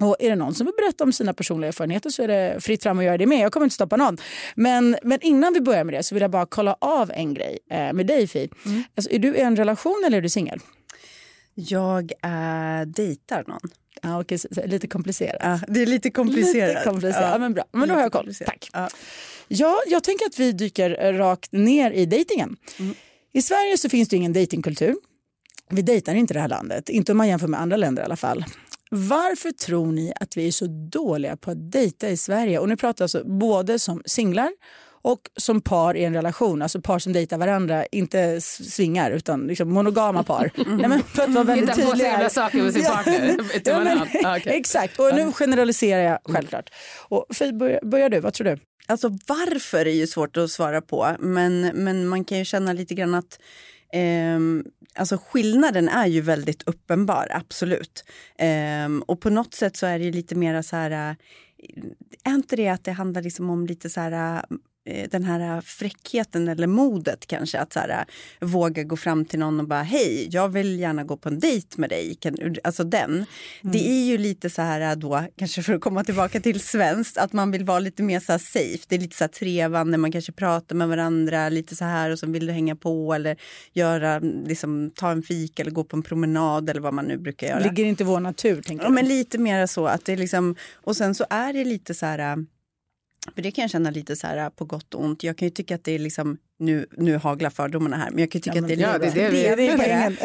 Och 0.00 0.16
är 0.18 0.30
det 0.30 0.36
någon 0.36 0.54
som 0.54 0.66
vill 0.66 0.74
berätta 0.76 1.04
om 1.04 1.12
sina 1.12 1.34
personliga 1.34 1.68
erfarenheter 1.68 2.10
så 2.10 2.22
är 2.22 2.28
det 2.28 2.56
fritt 2.60 2.82
fram 2.82 2.98
att 2.98 3.04
göra 3.04 3.18
det 3.18 3.26
med. 3.26 3.38
Jag 3.38 3.52
kommer 3.52 3.64
inte 3.66 3.74
stoppa 3.74 3.96
någon. 3.96 4.18
Men, 4.54 4.96
men 5.02 5.18
innan 5.22 5.52
vi 5.52 5.60
börjar 5.60 5.84
med 5.84 5.94
det 5.94 6.02
så 6.02 6.14
vill 6.14 6.22
jag 6.22 6.30
bara 6.30 6.46
kolla 6.46 6.76
av 6.80 7.10
en 7.10 7.34
grej 7.34 7.58
eh, 7.70 7.92
med 7.92 8.06
dig 8.06 8.26
Fi. 8.26 8.50
Mm. 8.66 8.82
Alltså, 8.96 9.12
är 9.12 9.18
du 9.18 9.36
i 9.36 9.40
en 9.40 9.56
relation 9.56 10.02
eller 10.06 10.18
är 10.18 10.22
du 10.22 10.28
singel? 10.28 10.60
Jag 11.54 12.12
äh, 12.22 12.86
dejtar 12.86 13.44
någon. 13.46 13.60
Ah, 14.02 14.20
okay, 14.20 14.38
så, 14.38 14.48
så, 14.50 14.66
lite 14.66 14.86
komplicerat. 14.86 15.36
Ah, 15.40 15.58
det 15.68 15.82
är 15.82 15.86
lite 15.86 16.10
komplicerat. 16.10 16.68
Lite 16.68 16.84
komplicerat. 16.84 17.30
Ja. 17.32 17.38
men 17.38 17.54
bra. 17.54 17.64
Men 17.72 17.88
då 17.88 17.94
har 17.94 18.02
jag 18.02 18.12
koll. 18.12 18.34
Tack. 18.46 18.70
Ah. 18.72 18.88
Ja, 19.48 19.76
jag 19.86 20.04
tänker 20.04 20.26
att 20.26 20.38
vi 20.38 20.52
dyker 20.52 21.12
rakt 21.12 21.52
ner 21.52 21.90
i 21.90 22.06
dejtingen. 22.06 22.56
Mm. 22.78 22.94
I 23.32 23.42
Sverige 23.42 23.78
så 23.78 23.88
finns 23.88 24.08
det 24.08 24.16
ingen 24.16 24.32
dejtingkultur. 24.32 24.94
Vi 25.72 25.82
dejtar 25.82 26.14
inte 26.14 26.34
det 26.34 26.40
här 26.40 26.48
landet, 26.48 26.88
inte 26.88 27.12
om 27.12 27.18
man 27.18 27.28
jämför 27.28 27.48
med 27.48 27.60
andra 27.60 27.76
länder 27.76 28.02
i 28.02 28.04
alla 28.04 28.16
fall. 28.16 28.44
Varför 28.90 29.50
tror 29.50 29.92
ni 29.92 30.12
att 30.20 30.36
vi 30.36 30.46
är 30.46 30.52
så 30.52 30.66
dåliga 30.92 31.36
på 31.36 31.50
att 31.50 31.72
dejta 31.72 32.08
i 32.08 32.16
Sverige? 32.16 32.58
Och 32.58 32.68
nu 32.68 32.76
pratar 32.76 33.02
jag 33.02 33.04
alltså 33.04 33.24
både 33.24 33.78
som 33.78 34.02
singlar 34.06 34.50
och 35.02 35.20
som 35.36 35.60
par 35.60 35.96
i 35.96 36.04
en 36.04 36.14
relation, 36.14 36.62
alltså 36.62 36.80
par 36.80 36.98
som 36.98 37.12
dejtar 37.12 37.38
varandra, 37.38 37.86
inte 37.86 38.40
svingar 38.40 39.10
utan 39.10 39.46
liksom 39.46 39.72
monogama 39.72 40.22
par. 40.22 40.50
Mm. 40.62 40.76
Nej, 40.76 40.88
men 40.88 41.02
för 41.02 41.22
att 41.22 41.30
vara 41.30 41.44
väldigt 41.44 41.70
Hitta 41.70 41.90
på 41.90 41.96
trevliga 41.96 42.30
saker 42.30 42.62
med 42.62 42.72
sin 42.72 42.84
partner. 42.84 43.36
ja, 43.64 43.80
men, 43.80 43.98
ah, 43.98 44.36
okay. 44.36 44.52
Exakt, 44.58 44.98
och 44.98 45.14
nu 45.14 45.32
generaliserar 45.32 46.02
jag 46.02 46.18
självklart. 46.24 46.70
Och 47.08 47.26
Fi, 47.34 47.52
börjar, 47.52 47.80
börjar 47.82 48.10
du, 48.10 48.20
vad 48.20 48.34
tror 48.34 48.44
du? 48.44 48.58
Alltså 48.86 49.08
varför 49.08 49.86
är 49.86 49.94
ju 49.94 50.06
svårt 50.06 50.36
att 50.36 50.50
svara 50.50 50.80
på, 50.80 51.16
men, 51.18 51.60
men 51.60 52.08
man 52.08 52.24
kan 52.24 52.38
ju 52.38 52.44
känna 52.44 52.72
lite 52.72 52.94
grann 52.94 53.14
att 53.14 53.38
eh, 53.92 54.38
alltså 54.94 55.18
skillnaden 55.18 55.88
är 55.88 56.06
ju 56.06 56.20
väldigt 56.20 56.62
uppenbar, 56.62 57.28
absolut. 57.30 58.04
Eh, 58.38 58.88
och 59.06 59.20
på 59.20 59.30
något 59.30 59.54
sätt 59.54 59.76
så 59.76 59.86
är 59.86 59.98
det 59.98 60.04
ju 60.04 60.12
lite 60.12 60.34
mera 60.34 60.62
så 60.62 60.76
här, 60.76 60.90
eh, 60.90 61.16
är 62.24 62.34
inte 62.34 62.56
det 62.56 62.68
att 62.68 62.84
det 62.84 62.92
handlar 62.92 63.22
liksom 63.22 63.50
om 63.50 63.66
lite 63.66 63.90
så 63.90 64.00
här 64.00 64.36
eh, 64.36 64.56
den 65.10 65.24
här 65.24 65.60
fräckheten 65.60 66.48
eller 66.48 66.66
modet 66.66 67.26
kanske 67.26 67.58
att 67.58 67.72
så 67.72 67.80
här, 67.80 68.04
våga 68.40 68.82
gå 68.82 68.96
fram 68.96 69.24
till 69.24 69.38
någon 69.38 69.60
och 69.60 69.68
bara 69.68 69.82
hej, 69.82 70.28
jag 70.30 70.48
vill 70.48 70.80
gärna 70.80 71.04
gå 71.04 71.16
på 71.16 71.28
en 71.28 71.38
dejt 71.38 71.80
med 71.80 71.90
dig. 71.90 72.18
Alltså 72.64 72.84
den. 72.84 73.10
Mm. 73.10 73.26
Det 73.62 73.88
är 73.88 74.04
ju 74.04 74.18
lite 74.18 74.50
så 74.50 74.62
här 74.62 74.96
då, 74.96 75.24
kanske 75.36 75.62
för 75.62 75.74
att 75.74 75.80
komma 75.80 76.04
tillbaka 76.04 76.40
till 76.40 76.60
svenskt, 76.60 77.18
att 77.18 77.32
man 77.32 77.50
vill 77.50 77.64
vara 77.64 77.78
lite 77.78 78.02
mer 78.02 78.20
så 78.20 78.38
safe. 78.38 78.78
Det 78.88 78.94
är 78.94 79.00
lite 79.00 79.16
så 79.16 79.24
här 79.24 79.28
trevande, 79.28 79.98
man 79.98 80.12
kanske 80.12 80.32
pratar 80.32 80.76
med 80.76 80.88
varandra 80.88 81.48
lite 81.48 81.76
så 81.76 81.84
här 81.84 82.10
och 82.10 82.18
så 82.18 82.26
vill 82.26 82.46
du 82.46 82.52
hänga 82.52 82.76
på 82.76 83.14
eller 83.14 83.36
göra, 83.72 84.18
liksom, 84.46 84.90
ta 84.94 85.10
en 85.10 85.22
fik 85.22 85.60
eller 85.60 85.70
gå 85.70 85.84
på 85.84 85.96
en 85.96 86.02
promenad 86.02 86.70
eller 86.70 86.80
vad 86.80 86.94
man 86.94 87.04
nu 87.04 87.18
brukar 87.18 87.46
göra. 87.46 87.58
Ligger 87.58 87.84
inte 87.84 88.04
vår 88.04 88.20
natur? 88.20 88.62
Tänker 88.62 88.84
ja, 88.84 88.90
men 88.90 89.08
lite 89.08 89.38
mer 89.38 89.66
så 89.66 89.86
att 89.86 90.04
det 90.04 90.16
liksom, 90.16 90.56
och 90.74 90.96
sen 90.96 91.14
så 91.14 91.26
är 91.30 91.52
det 91.52 91.64
lite 91.64 91.94
så 91.94 92.06
här 92.06 92.46
för 93.34 93.42
det 93.42 93.50
kan 93.50 93.62
jag 93.62 93.70
känna 93.70 93.90
lite 93.90 94.16
så 94.16 94.26
här 94.26 94.36
äh, 94.36 94.48
på 94.48 94.64
gott 94.64 94.94
och 94.94 95.04
ont. 95.04 95.24
Jag 95.24 95.38
kan 95.38 95.46
ju 95.46 95.50
tycka 95.50 95.74
att 95.74 95.84
det 95.84 95.92
är 95.92 95.98
liksom 95.98 96.38
nu, 96.62 96.86
nu 96.96 97.16
haglar 97.16 97.50
fördomarna 97.50 97.96
här, 97.96 98.10
men 98.10 98.18
jag 98.18 98.30
kan 98.30 98.40
tycka 98.40 98.56
ja, 98.56 98.62
att 98.62 98.68
det 98.68 98.74
är, 98.74 98.78
ja, 98.78 98.92
lite, 98.92 99.14
det, 99.14 99.30
det, 99.30 99.54
det, 99.56 99.76
det 99.76 100.16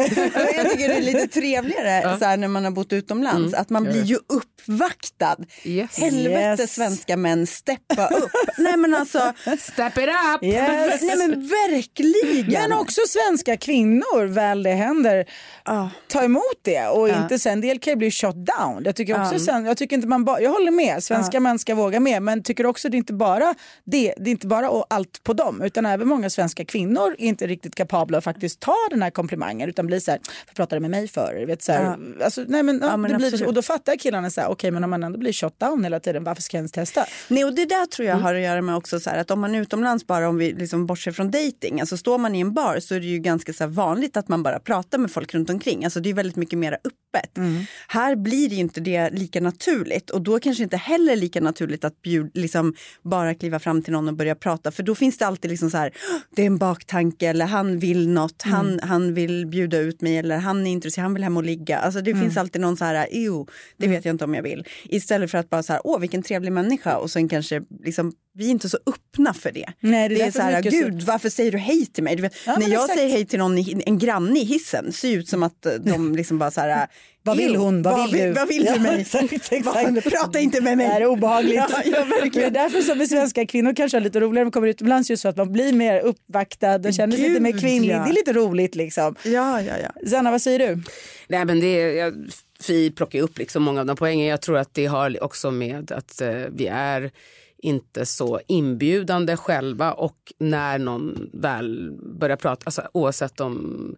jag 0.55 0.71
tycker 0.71 0.87
det 0.87 0.95
är 0.95 1.01
lite 1.01 1.27
trevligare 1.27 2.01
ja. 2.03 2.19
så 2.19 2.25
här, 2.25 2.37
när 2.37 2.47
man 2.47 2.63
har 2.63 2.71
bott 2.71 2.93
utomlands. 2.93 3.53
Mm. 3.53 3.61
Att 3.61 3.69
man 3.69 3.83
blir 3.83 4.03
ju 4.03 4.15
uppvaktad. 4.15 5.35
Yes. 5.63 5.99
Helvete 5.99 6.61
yes. 6.61 6.75
svenska 6.75 7.17
män, 7.17 7.47
steppa 7.47 8.07
upp. 8.07 8.31
Nej 8.57 8.77
men 8.77 8.93
alltså. 8.93 9.33
Step 9.59 9.97
it 9.97 10.09
up! 10.35 10.43
Yes. 10.43 11.01
Nej 11.01 11.17
men 11.17 11.47
verkligen. 11.47 12.69
Men 12.69 12.79
också 12.79 13.01
svenska 13.07 13.57
kvinnor, 13.57 14.25
väl 14.25 14.63
det 14.63 14.73
händer, 14.73 15.25
oh. 15.65 15.87
ta 16.07 16.23
emot 16.23 16.59
det. 16.61 16.87
Och 16.87 17.09
ja. 17.09 17.23
inte 17.23 17.39
sen, 17.39 17.53
en 17.57 17.61
del 17.61 17.79
kan 17.79 17.91
ju 17.91 17.97
bli 17.97 18.11
shot 18.11 18.35
down. 18.35 18.83
Jag 18.85 18.95
tycker 18.95 19.21
också 19.21 19.33
um. 19.33 19.39
sen, 19.39 19.65
jag 19.65 19.77
tycker 19.77 19.95
inte 19.95 20.07
man 20.07 20.25
bara, 20.25 20.41
jag 20.41 20.51
håller 20.51 20.71
med, 20.71 21.03
svenska 21.03 21.39
män 21.39 21.59
ska 21.59 21.75
våga 21.75 21.99
med. 21.99 22.21
Men 22.21 22.43
tycker 22.43 22.65
också 22.65 22.89
det 22.89 22.95
är 22.95 22.97
inte 22.97 23.13
bara 23.13 23.55
det, 23.83 24.13
det 24.17 24.29
är 24.29 24.31
inte 24.31 24.47
bara 24.47 24.83
allt 24.89 25.23
på 25.23 25.33
dem. 25.33 25.61
Utan 25.61 25.85
även 25.85 26.07
många 26.07 26.26
svenska 26.29 26.65
kvinnor 26.65 27.15
är 27.17 27.25
inte 27.25 27.47
riktigt 27.47 27.75
kapabla 27.75 28.17
att 28.17 28.23
faktiskt 28.23 28.59
ta 28.59 28.75
den 28.89 29.01
här 29.01 29.09
komplimangen 29.09 29.69
utan 29.69 29.87
blir 29.87 29.99
så 29.99 30.11
här, 30.11 30.19
vad 30.47 30.55
pratade 30.55 30.79
med 30.79 30.91
mig 30.91 31.07
för? 31.07 31.45
Vet, 31.45 31.61
så 31.61 31.71
här, 31.71 31.83
ja. 31.83 32.25
alltså, 32.25 32.45
nej, 32.47 32.63
men, 32.63 32.79
ja, 32.81 32.97
men 32.97 33.11
det 33.11 33.17
blir, 33.17 33.47
och 33.47 33.53
då 33.53 33.61
fattar 33.61 33.95
killarna 33.95 34.29
så 34.29 34.41
här, 34.41 34.47
okej 34.47 34.53
okay, 34.53 34.71
men 34.71 34.83
om 34.83 34.89
man 34.89 35.03
ändå 35.03 35.19
blir 35.19 35.33
shot 35.33 35.59
down 35.59 35.83
hela 35.83 35.99
tiden, 35.99 36.23
varför 36.23 36.41
ska 36.41 36.57
jag 36.57 36.59
ens 36.59 36.71
testa? 36.71 37.05
Nej 37.27 37.45
och 37.45 37.55
det 37.55 37.65
där 37.65 37.85
tror 37.85 38.05
jag 38.05 38.13
mm. 38.13 38.23
har 38.23 38.35
att 38.35 38.41
göra 38.41 38.61
med 38.61 38.75
också 38.75 38.99
så 38.99 39.09
här, 39.09 39.17
att 39.17 39.31
om 39.31 39.39
man 39.39 39.55
är 39.55 39.61
utomlands 39.61 40.07
bara, 40.07 40.29
om 40.29 40.37
vi 40.37 40.53
liksom 40.53 40.85
bortser 40.85 41.11
från 41.11 41.31
dating, 41.31 41.79
alltså 41.79 41.97
står 41.97 42.17
man 42.17 42.35
i 42.35 42.39
en 42.39 42.53
bar 42.53 42.79
så 42.79 42.95
är 42.95 42.99
det 42.99 43.05
ju 43.05 43.19
ganska 43.19 43.53
så 43.53 43.67
vanligt 43.67 44.17
att 44.17 44.27
man 44.27 44.43
bara 44.43 44.59
pratar 44.59 44.97
med 44.97 45.11
folk 45.11 45.33
runt 45.33 45.49
omkring, 45.49 45.83
alltså 45.83 45.99
det 45.99 46.09
är 46.09 46.13
väldigt 46.13 46.35
mycket 46.35 46.59
mer 46.59 46.73
öppet. 46.73 47.37
Mm. 47.37 47.63
Här 47.87 48.15
blir 48.15 48.49
det 48.49 48.55
inte 48.55 48.81
det 48.81 49.09
lika 49.09 49.41
naturligt 49.41 50.09
och 50.09 50.21
då 50.21 50.39
kanske 50.39 50.63
inte 50.63 50.77
heller 50.77 51.15
lika 51.15 51.41
naturligt 51.41 51.85
att 51.85 52.01
bjud, 52.01 52.31
liksom, 52.33 52.73
bara 53.01 53.33
kliva 53.33 53.59
fram 53.59 53.81
till 53.81 53.93
någon 53.93 54.07
och 54.07 54.13
börja 54.13 54.35
prata, 54.35 54.71
för 54.71 54.83
då 54.83 54.95
finns 54.95 55.17
det 55.17 55.27
alltid 55.27 55.51
liksom 55.51 55.69
så 55.69 55.77
här, 55.77 55.91
det 56.35 56.41
är 56.41 56.45
en 56.45 56.57
baktanke 56.57 57.27
eller 57.27 57.45
han 57.45 57.79
vill 57.79 58.09
något, 58.09 58.45
mm. 58.45 58.55
han, 58.55 58.79
han 58.83 59.13
vill 59.13 59.47
bjuda 59.47 59.77
ut 59.77 60.01
mig 60.01 60.17
eller 60.17 60.37
han 60.37 60.67
är 60.67 60.71
intresserad, 60.71 61.03
han 61.03 61.13
vill 61.13 61.23
hem 61.23 61.37
och 61.37 61.43
ligga. 61.43 61.77
Alltså 61.77 62.01
det 62.01 62.11
mm. 62.11 62.23
finns 62.23 62.37
alltid 62.37 62.61
någon 62.61 62.77
så 62.77 62.85
här, 62.85 63.07
jo, 63.11 63.47
det 63.77 63.85
mm. 63.85 63.97
vet 63.97 64.05
jag 64.05 64.13
inte 64.13 64.23
om 64.23 64.33
jag 64.33 64.43
vill. 64.43 64.67
Istället 64.83 65.31
för 65.31 65.37
att 65.37 65.49
bara 65.49 65.63
så 65.63 65.73
här, 65.73 65.81
åh 65.83 65.99
vilken 65.99 66.23
trevlig 66.23 66.51
människa 66.51 66.97
och 66.97 67.11
sen 67.11 67.29
kanske 67.29 67.61
liksom 67.83 68.13
vi 68.37 68.45
är 68.45 68.49
inte 68.49 68.69
så 68.69 68.77
öppna 68.85 69.33
för 69.33 69.51
det. 69.51 69.65
Nej, 69.79 70.09
det 70.09 70.15
är 70.15 70.17
det 70.17 70.23
är 70.23 70.25
därför 70.25 70.39
så 70.39 70.45
här, 70.45 70.61
gud 70.61 71.01
varför 71.01 71.29
säger 71.29 71.51
du 71.51 71.57
hej 71.57 71.85
till 71.85 72.03
mig? 72.03 72.15
Du 72.15 72.21
vet, 72.21 72.33
Ja, 72.45 72.55
när 72.59 72.67
jag 72.69 72.83
exakt. 72.83 72.99
säger 72.99 73.09
hej 73.13 73.25
till 73.25 73.39
någon, 73.39 73.57
i- 73.57 73.83
en 73.85 73.99
granne 73.99 74.39
i 74.39 74.43
hissen, 74.43 74.91
ser 74.93 75.11
ut 75.17 75.29
som 75.29 75.43
att 75.43 75.65
eh, 75.65 75.73
de 75.73 76.15
liksom 76.15 76.39
bara 76.39 76.51
så 76.51 76.61
här. 76.61 76.87
Vad 77.23 77.37
vill 77.37 77.55
"Ew, 77.55 77.57
hon? 77.63 77.81
Vad 77.81 78.11
vill 78.11 78.21
du?" 78.21 78.31
Vad 78.33 78.47
vill 78.47 78.65
du 78.65 78.71
Ja, 78.71 78.79
mig? 78.79 79.01
exakt, 79.01 79.33
exakt. 79.33 79.65
Vad- 79.65 80.03
Prata 80.03 80.39
inte 80.39 80.61
med 80.61 80.77
mig. 80.77 80.87
Det 80.87 80.93
här 80.93 81.01
är 81.01 81.05
obehagligt. 81.05 81.55
Ja, 81.69 81.81
ja, 81.85 82.03
verkligen. 82.03 82.53
det 82.53 82.59
är 82.59 82.63
därför 82.63 82.81
som 82.81 82.97
vi 82.99 83.07
svenska 83.07 83.45
kvinnor 83.45 83.73
kanske 83.75 83.97
har 83.97 84.01
lite 84.01 84.19
roligare 84.19 84.43
när 84.43 84.45
vi 84.45 84.51
kommer 84.51 84.67
utomlands 84.67 85.09
just 85.09 85.21
så 85.21 85.27
att 85.29 85.37
man 85.37 85.53
blir 85.53 85.73
mer 85.73 85.99
uppvaktad 85.99 86.75
och 86.87 86.93
känner 86.93 87.17
sig 87.17 87.29
lite 87.29 87.41
mer 87.41 87.59
kvinnlig. 87.59 87.93
ja. 87.93 88.03
Det 88.03 88.09
är 88.09 88.13
lite 88.13 88.33
roligt 88.33 88.75
liksom. 88.75 89.15
Ja, 89.23 89.61
ja, 89.61 89.73
ja. 89.83 90.07
Sanna, 90.09 90.31
vad 90.31 90.41
säger 90.41 90.59
du? 90.59 90.83
Nej, 91.27 91.45
men 91.45 91.59
det 91.59 91.67
är, 91.81 91.93
jag, 91.95 92.13
Fi 92.61 92.91
plockar 92.91 93.19
upp 93.19 93.37
liksom 93.37 93.63
många 93.63 93.79
av 93.79 93.85
de 93.85 93.95
poängen. 93.97 94.27
Jag 94.27 94.41
tror 94.41 94.57
att 94.57 94.73
det 94.73 94.85
har 94.85 95.23
också 95.23 95.51
med 95.51 95.91
att 95.91 96.21
eh, 96.21 96.29
vi 96.55 96.67
är 96.67 97.11
inte 97.57 98.05
så 98.05 98.39
inbjudande 98.47 99.37
själva 99.37 99.91
och 99.93 100.17
när 100.37 100.79
någon 100.79 101.29
väl 101.33 101.91
börjar 102.19 102.37
prata, 102.37 102.61
alltså, 102.65 102.81
oavsett 102.93 103.39
om 103.39 103.95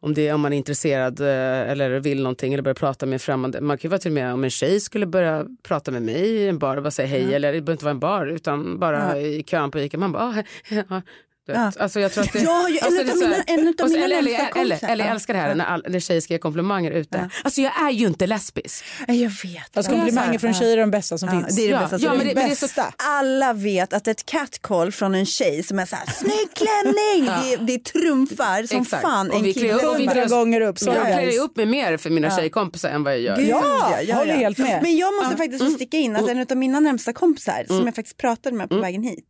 om, 0.00 0.14
det, 0.14 0.32
om 0.32 0.40
man 0.40 0.52
är 0.52 0.56
intresserad 0.56 1.20
eh, 1.20 1.70
eller 1.70 2.00
vill 2.00 2.22
någonting 2.22 2.52
eller 2.52 2.62
börjar 2.62 2.74
prata 2.74 3.06
med 3.06 3.22
främmande. 3.22 3.60
Man 3.60 3.78
kan 3.78 3.88
ju 3.88 3.90
vara 3.90 3.98
till 3.98 4.10
och 4.10 4.14
med 4.14 4.32
om 4.32 4.44
en 4.44 4.50
tjej 4.50 4.80
skulle 4.80 5.06
börja 5.06 5.46
prata 5.62 5.90
med 5.90 6.02
mig 6.02 6.20
i 6.26 6.48
en 6.48 6.58
bar 6.58 6.76
och 6.76 6.82
bara 6.82 6.90
säga 6.90 7.08
hej 7.08 7.34
eller 7.34 7.52
det 7.52 7.60
behöver 7.60 7.72
inte 7.72 7.84
vara 7.84 7.90
en 7.92 8.00
bar 8.00 8.26
utan 8.26 8.78
bara 8.78 9.20
i 9.20 9.42
kön 9.42 9.70
på 9.70 9.78
Ica. 9.78 9.98
Man 9.98 10.12
bara, 10.12 10.22
ah, 10.22 10.32
he- 10.32 10.44
he- 10.68 10.84
ja. 10.90 11.02
Ja. 11.46 11.72
Alltså 11.78 12.00
jag 12.00 12.12
tror 12.12 12.24
att 12.24 12.32
det, 12.32 12.38
Ja, 12.42 12.68
alltså 12.82 13.04
det 13.04 13.10
är 13.10 13.14
så 13.16 13.24
här- 13.24 13.30
mina- 13.30 13.42
en 13.46 13.74
så- 13.78 13.86
mina 13.88 14.04
eller, 14.04 14.16
närmsta 14.22 14.32
eller, 14.42 14.60
eller, 14.60 14.70
kompisar. 14.76 14.88
eller 14.88 15.04
jag 15.04 15.10
Ja. 15.10 15.14
älskar 15.14 15.34
det 15.34 15.40
här 15.40 15.54
när, 15.54 15.64
all, 15.64 15.84
när 15.88 16.00
tjejer 16.00 16.20
ska 16.20 16.34
ge 16.34 16.38
komplimanger 16.38 16.90
ute. 16.90 17.30
Alltså 17.44 17.60
jag 17.60 17.72
är 17.86 17.90
ju 17.90 18.06
inte 18.06 18.26
lesbisk. 18.26 18.84
Jag 19.08 19.14
vet. 19.16 19.74
Fast 19.74 19.88
komplimanger 19.90 20.38
från 20.38 20.54
tjejer 20.54 20.76
är 20.76 20.80
de 20.80 20.90
bästa 20.90 21.18
som 21.18 21.28
Ja, 21.28 21.32
finns. 21.40 21.56
det 21.56 21.62
är 21.62 21.66
det 21.66 21.72
Ja, 21.72 21.80
bästa. 21.80 21.96
ja, 21.96 22.08
som 22.08 22.18
men 22.18 22.26
det- 22.26 22.34
men 22.34 22.44
det 22.48 22.62
är 22.62 22.68
så-. 22.68 22.82
Alla 22.98 23.52
vet 23.52 23.92
att 23.92 24.08
ett 24.08 24.26
catcall 24.26 24.92
från 24.92 25.14
en 25.14 25.26
tjej 25.26 25.62
som 25.62 25.78
är 25.78 25.86
så 25.86 25.96
här, 25.96 26.06
snygg 26.06 26.48
klänning, 26.54 27.30
det, 27.66 27.72
det 27.72 27.84
trumfar 27.84 28.66
som 28.66 28.82
Exakt. 28.82 29.02
fan 29.02 29.30
Och 29.30 29.36
en 29.36 29.42
vi 29.42 29.54
kille. 29.54 29.66
vi 29.98 30.06
klär- 30.06 30.28
gånger 30.28 30.60
upp. 30.60 30.78
Så 30.78 30.86
Jag 30.90 30.96
är 31.10 31.30
klär 31.30 31.40
upp 31.42 31.56
mig 31.56 31.66
mer 31.66 31.96
för 31.96 32.10
mina 32.10 32.36
tjejkompisar 32.36 32.88
än 32.90 33.04
vad 33.04 33.12
jag 33.12 33.20
gör. 33.20 33.36
Gud, 33.36 33.48
Ja, 33.48 34.14
håller 34.14 34.34
helt 34.36 34.58
med. 34.58 34.82
Men 34.82 34.96
jag 34.96 35.14
måste 35.14 35.36
faktiskt 35.36 35.64
få 35.64 35.70
sticka 35.70 35.96
in 35.96 36.16
att 36.16 36.28
en 36.28 36.46
av 36.50 36.56
mina 36.56 36.80
närmsta 36.80 37.12
kompisar 37.12 37.64
som 37.66 37.86
jag 37.86 37.94
faktiskt 37.94 38.16
pratade 38.16 38.56
med 38.56 38.68
på 38.68 38.76
vägen 38.78 39.02
hit. 39.02 39.24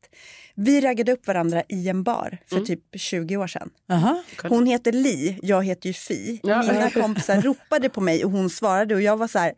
Vi 0.57 0.81
raggade 0.81 1.13
upp 1.13 1.27
varandra 1.27 1.63
i 1.69 1.89
en 1.89 2.03
bar 2.03 2.39
för 2.51 2.61
typ 2.61 2.81
20 2.97 3.37
år 3.37 3.47
sedan. 3.47 3.71
Aha. 3.93 4.23
Hon 4.43 4.67
heter 4.67 4.93
Li, 4.93 5.39
jag 5.43 5.65
heter 5.65 5.87
ju 5.87 5.93
Fi. 5.93 6.41
Ja. 6.43 6.63
Mina 6.63 6.91
kompisar 6.91 7.41
ropade 7.41 7.89
på 7.89 8.01
mig 8.01 8.25
och 8.25 8.31
hon 8.31 8.51
svarade 8.51 8.95
och 8.95 9.03
jag 9.03 9.17
var 9.17 9.29
så 9.29 9.39
här 9.39 9.53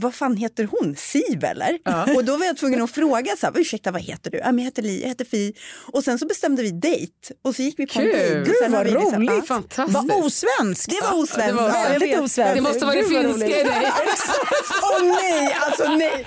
vad 0.00 0.14
fan 0.14 0.36
heter 0.36 0.68
hon? 0.70 0.96
Siv 0.96 1.44
eller? 1.44 1.78
Och 2.16 2.24
då 2.24 2.36
var 2.36 2.46
jag 2.46 2.56
tvungen 2.56 2.82
att 2.82 2.90
fråga 2.90 3.36
så 3.36 3.46
här, 3.46 3.60
ursäkta 3.60 3.90
vad 3.90 4.02
heter 4.02 4.30
du? 4.30 4.38
Ja, 4.38 4.44
men 4.44 4.58
jag 4.58 4.64
heter 4.64 4.82
Li, 4.82 5.00
jag 5.02 5.08
heter 5.08 5.24
Fi. 5.24 5.54
Och 5.92 6.04
sen 6.04 6.18
så 6.18 6.26
bestämde 6.26 6.62
vi 6.62 6.70
dejt 6.70 7.12
och 7.42 7.54
så 7.54 7.62
gick 7.62 7.78
vi 7.78 7.86
på 7.86 7.98
en 8.00 8.04
Kul. 8.06 8.14
dejt. 8.18 8.38
Och 8.40 8.46
Gud, 8.46 8.54
sen 8.62 8.72
vad 8.72 8.86
liksom- 8.86 9.14
roligt. 9.14 9.30
Ja. 9.36 9.42
Fantastiskt. 9.42 9.94
Vad 10.08 10.24
osvenskt. 10.24 10.90
Det 10.90 11.00
var 11.02 11.22
osvenskt. 11.22 11.46
det 11.48 11.52
var 11.52 11.68
Ja, 11.92 11.98
vet. 11.98 12.20
osvenskt. 12.20 12.54
Det 12.54 12.60
måste 12.60 12.84
vara 12.84 12.96
det 12.96 13.04
finska 13.04 13.46
i 13.46 13.50
dig. 13.64 13.66
Åh 14.82 15.04
nej, 15.04 15.56
alltså 15.60 15.84
nej. 15.94 16.26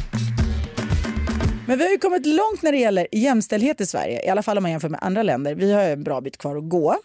Men 1.71 1.77
vi 1.77 1.83
har 1.83 1.91
ju 1.91 1.97
kommit 1.97 2.25
långt 2.25 2.61
när 2.61 2.71
det 2.71 2.77
gäller 2.77 3.07
jämställdhet 3.11 3.81
i 3.81 3.85
Sverige, 3.85 4.25
i 4.25 4.29
alla 4.29 4.43
fall 4.43 4.57
om 4.57 4.63
man 4.63 4.71
jämför 4.71 4.89
med 4.89 5.03
andra 5.03 5.23
länder. 5.23 5.55
Vi 5.55 5.71
har 5.73 5.83
ju 5.83 5.91
en 5.91 6.03
bra 6.03 6.21
bit 6.21 6.37
kvar 6.37 6.55
att 6.55 6.69
gå. 6.69 6.97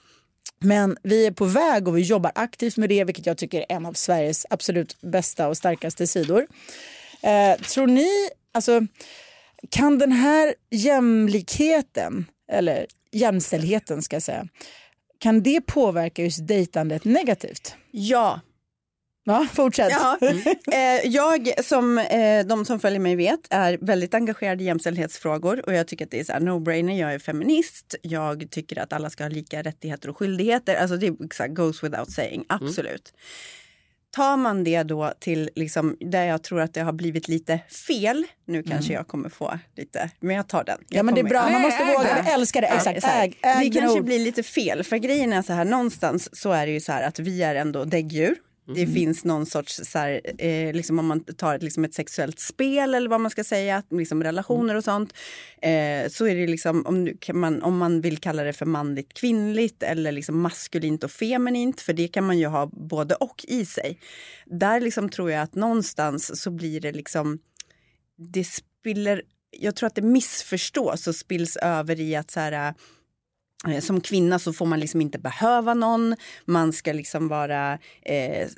Men 0.58 0.96
vi 1.02 1.26
är 1.26 1.30
på 1.30 1.44
väg 1.44 1.88
och 1.88 1.96
vi 1.96 2.02
jobbar 2.02 2.32
aktivt 2.34 2.76
med 2.76 2.88
det, 2.88 3.04
vilket 3.04 3.26
jag 3.26 3.38
tycker 3.38 3.60
är 3.60 3.66
en 3.68 3.86
av 3.86 3.92
Sveriges 3.92 4.46
absolut 4.50 5.00
bästa 5.00 5.48
och 5.48 5.56
starkaste 5.56 6.06
sidor. 6.06 6.46
Eh, 7.22 7.60
tror 7.60 7.86
ni, 7.86 8.08
alltså, 8.52 8.86
kan 9.70 9.98
den 9.98 10.12
här 10.12 10.54
jämlikheten, 10.70 12.26
eller 12.52 12.86
jämställdheten 13.12 14.02
ska 14.02 14.16
jag 14.16 14.22
säga, 14.22 14.48
kan 15.18 15.42
det 15.42 15.60
påverka 15.60 16.22
just 16.22 16.46
dejtandet 16.46 17.04
negativt? 17.04 17.74
Ja, 17.90 18.40
Ja, 19.28 19.46
fortsätt. 19.52 19.90
Ja, 19.90 20.18
eh, 20.72 21.06
jag 21.10 21.64
som 21.64 21.98
eh, 21.98 22.46
de 22.46 22.64
som 22.64 22.80
följer 22.80 23.00
mig 23.00 23.16
vet 23.16 23.40
är 23.50 23.78
väldigt 23.80 24.14
engagerad 24.14 24.60
i 24.60 24.64
jämställdhetsfrågor 24.64 25.66
och 25.66 25.74
jag 25.74 25.88
tycker 25.88 26.04
att 26.04 26.10
det 26.10 26.20
är 26.20 26.24
så 26.24 26.32
här 26.32 26.40
no-brainer. 26.40 27.00
Jag 27.00 27.14
är 27.14 27.18
feminist. 27.18 27.94
Jag 28.02 28.46
tycker 28.50 28.78
att 28.78 28.92
alla 28.92 29.10
ska 29.10 29.24
ha 29.24 29.28
lika 29.28 29.62
rättigheter 29.62 30.10
och 30.10 30.16
skyldigheter. 30.16 30.74
Alltså 30.74 30.96
det 30.96 31.06
här, 31.38 31.48
goes 31.48 31.84
without 31.84 32.10
saying, 32.10 32.44
absolut. 32.48 33.12
Tar 34.10 34.36
man 34.36 34.64
det 34.64 34.82
då 34.82 35.12
till 35.18 35.50
liksom, 35.54 35.96
där 36.00 36.24
jag 36.24 36.42
tror 36.42 36.60
att 36.60 36.74
det 36.74 36.80
har 36.80 36.92
blivit 36.92 37.28
lite 37.28 37.60
fel, 37.88 38.24
nu 38.44 38.62
kanske 38.62 38.92
jag 38.92 39.08
kommer 39.08 39.28
få 39.28 39.58
lite, 39.76 40.10
men 40.20 40.36
jag 40.36 40.48
tar 40.48 40.64
den. 40.64 40.78
Jag 40.88 40.98
Ja, 40.98 41.02
men 41.02 41.14
det 41.14 41.20
är 41.20 41.24
bra. 41.24 41.50
Man 41.50 41.62
måste 41.62 41.82
äg 41.82 41.94
våga. 41.94 42.18
Jag 42.18 42.32
älskar 42.32 42.60
det. 42.60 42.66
Ja, 42.66 42.90
Exakt. 42.90 43.04
Äg, 43.04 43.38
äg 43.42 43.70
det 43.70 43.80
kanske 43.80 43.98
ord. 43.98 44.04
blir 44.04 44.18
lite 44.18 44.42
fel, 44.42 44.84
för 44.84 44.96
grejen 44.96 45.32
är 45.32 45.42
så 45.42 45.52
här, 45.52 45.64
någonstans 45.64 46.36
så 46.36 46.52
är 46.52 46.66
det 46.66 46.72
ju 46.72 46.80
så 46.80 46.92
här 46.92 47.02
att 47.02 47.18
vi 47.18 47.42
är 47.42 47.54
ändå 47.54 47.84
däggdjur. 47.84 48.36
Det 48.74 48.86
finns 48.86 49.24
någon 49.24 49.46
sorts, 49.46 49.80
så 49.84 49.98
här, 49.98 50.20
eh, 50.38 50.74
liksom 50.74 50.98
om 50.98 51.06
man 51.06 51.24
tar 51.24 51.54
ett, 51.54 51.62
liksom 51.62 51.84
ett 51.84 51.94
sexuellt 51.94 52.40
spel 52.40 52.94
eller 52.94 53.08
vad 53.08 53.20
man 53.20 53.30
ska 53.30 53.44
säga, 53.44 53.82
liksom 53.90 54.22
relationer 54.22 54.74
och 54.74 54.84
sånt. 54.84 55.14
Eh, 55.62 56.08
så 56.08 56.26
är 56.26 56.34
det 56.34 56.46
liksom, 56.46 56.86
om, 56.86 57.14
man, 57.40 57.62
om 57.62 57.78
man 57.78 58.00
vill 58.00 58.18
kalla 58.18 58.42
det 58.42 58.52
för 58.52 58.66
manligt 58.66 59.14
kvinnligt 59.14 59.82
eller 59.82 60.12
liksom 60.12 60.40
maskulint 60.40 61.04
och 61.04 61.10
feminint, 61.10 61.80
för 61.80 61.92
det 61.92 62.08
kan 62.08 62.26
man 62.26 62.38
ju 62.38 62.46
ha 62.46 62.66
både 62.66 63.14
och 63.14 63.44
i 63.48 63.66
sig. 63.66 64.00
Där 64.46 64.80
liksom 64.80 65.08
tror 65.08 65.30
jag 65.30 65.42
att 65.42 65.54
någonstans 65.54 66.42
så 66.42 66.50
blir 66.50 66.80
det 66.80 66.92
liksom, 66.92 67.38
det 68.32 68.44
spiller, 68.44 69.22
jag 69.50 69.76
tror 69.76 69.86
att 69.86 69.94
det 69.94 70.02
missförstås 70.02 71.06
och 71.06 71.14
spills 71.14 71.56
över 71.56 72.00
i 72.00 72.16
att 72.16 72.30
så 72.30 72.40
här, 72.40 72.74
Eh, 73.68 73.80
som 73.80 74.00
kvinna 74.00 74.38
så 74.38 74.52
får 74.52 74.66
man 74.66 74.80
liksom 74.80 75.00
inte 75.00 75.18
behöva 75.18 75.74
någon. 75.74 76.16
Man 76.44 76.72
ska 76.72 76.92
liksom 76.92 77.28
vara, 77.28 77.78
eh, 78.02 78.48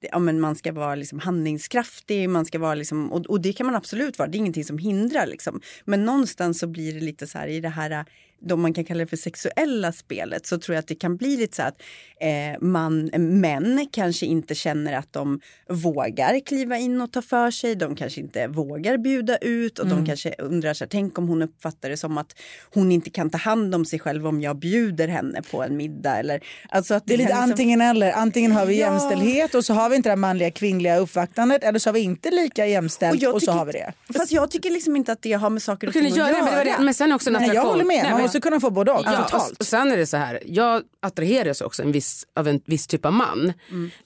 ja, 0.00 0.18
men 0.18 0.40
man 0.40 0.56
ska 0.56 0.72
vara 0.72 0.94
liksom 0.94 1.18
handlingskraftig. 1.18 2.30
Man 2.30 2.44
ska 2.44 2.58
vara 2.58 2.74
liksom, 2.74 3.12
och, 3.12 3.26
och 3.26 3.40
det 3.40 3.52
kan 3.52 3.66
man 3.66 3.74
absolut 3.74 4.18
vara, 4.18 4.28
det 4.28 4.36
är 4.36 4.38
ingenting 4.38 4.64
som 4.64 4.78
hindrar. 4.78 5.26
Liksom. 5.26 5.60
Men 5.84 6.04
någonstans 6.04 6.58
så 6.58 6.66
blir 6.66 6.94
det 6.94 7.00
lite 7.00 7.26
så 7.26 7.38
här 7.38 7.48
i 7.48 7.60
det 7.60 7.68
här, 7.68 8.04
då 8.40 8.56
man 8.56 8.74
kan 8.74 8.84
kalla 8.84 9.00
det 9.00 9.06
för 9.06 9.16
sexuella 9.16 9.92
spelet, 9.92 10.46
så 10.46 10.58
tror 10.58 10.74
jag 10.74 10.80
att 10.80 10.88
det 10.88 10.94
kan 10.94 11.16
bli 11.16 11.36
lite 11.36 11.56
så 11.56 11.62
att 11.62 11.82
eh, 12.20 12.60
man, 12.66 13.10
män 13.40 13.86
kanske 13.92 14.26
inte 14.26 14.54
känner 14.54 14.92
att 14.98 15.12
de 15.12 15.40
vågar 15.68 16.40
kliva 16.46 16.78
in 16.78 17.00
och 17.00 17.12
ta 17.12 17.22
för 17.22 17.50
sig. 17.50 17.74
De 17.74 17.96
kanske 17.96 18.20
inte 18.20 18.46
vågar 18.46 18.98
bjuda 18.98 19.36
ut 19.36 19.78
och 19.78 19.86
de 19.86 20.06
kanske 20.06 20.34
undrar 20.38 20.74
så 20.74 20.84
här, 20.84 20.88
tänk 20.88 21.18
om 21.18 21.28
hon 21.28 21.42
uppfattar 21.42 21.90
det 21.90 21.96
som 21.96 22.18
att 22.18 22.34
hon 22.74 22.92
inte 22.92 23.10
kan 23.10 23.30
ta 23.30 23.38
hand 23.38 23.74
om 23.74 23.84
sig 23.84 23.98
själv 23.98 24.26
om 24.26 24.40
jag 24.40 24.56
bjuder 24.58 25.08
henne 25.08 25.42
på 25.50 25.62
en 25.62 25.76
middag. 25.76 26.16
Eller, 26.18 26.40
alltså 26.68 26.94
att 26.94 27.06
Det 27.06 27.14
är 27.14 27.18
lite 27.18 27.28
liksom- 27.28 27.42
antingen 27.50 27.80
eller. 27.80 28.12
Antingen 28.12 28.52
har 28.52 28.66
vi 28.66 28.80
Ja. 28.80 28.86
jämställdhet 28.92 29.54
och 29.54 29.64
så 29.64 29.74
har 29.74 29.88
vi 29.88 29.96
inte 29.96 30.08
det 30.08 30.16
manliga 30.16 30.50
kvinnliga 30.50 30.96
uppvaktandet 30.98 31.64
eller 31.64 31.78
så 31.78 31.88
har 31.88 31.94
vi 31.94 32.00
inte 32.00 32.30
lika 32.30 32.66
jämställt 32.66 33.16
och, 33.16 33.22
jag 33.22 33.32
så 33.34 33.40
tycker- 33.40 33.52
har 33.52 33.64
vi 33.66 33.72
det. 33.72 33.92
Fast 34.16 34.32
jag 34.32 34.50
tycker 34.50 34.70
liksom 34.70 34.96
inte 34.96 35.12
att 35.12 35.22
det 35.22 35.32
har 35.32 35.50
med 35.50 35.62
saker 35.62 35.86
och 35.86 35.92
ting 35.92 36.06
att 36.06 36.16
göra 36.16 36.28
det, 36.28 36.42
men, 36.42 36.80
det 36.80 36.86
det. 36.90 36.94
sen 36.94 37.12
också 37.12 37.28
en 37.30 37.32
Nej, 37.32 37.42
jag 37.42 37.50
attraktion. 37.50 37.70
håller 37.72 37.84
med. 37.84 38.02
Nej, 38.02 38.25
måste 38.26 38.40
kunna 38.40 38.60
få 38.60 38.70
både 38.70 38.92
och 38.92 39.02
Ja, 39.04 39.22
totalt. 39.22 39.58
och 39.60 39.66
sen 39.66 39.92
är 39.92 39.96
det 39.96 40.06
så 40.06 40.16
här, 40.16 40.40
jag 40.46 40.82
attraheras 41.00 41.60
också 41.60 41.82
en 41.82 41.92
viss, 41.92 42.26
av 42.34 42.48
en 42.48 42.60
viss 42.64 42.86
typ 42.86 43.04
av 43.04 43.12
man. 43.12 43.52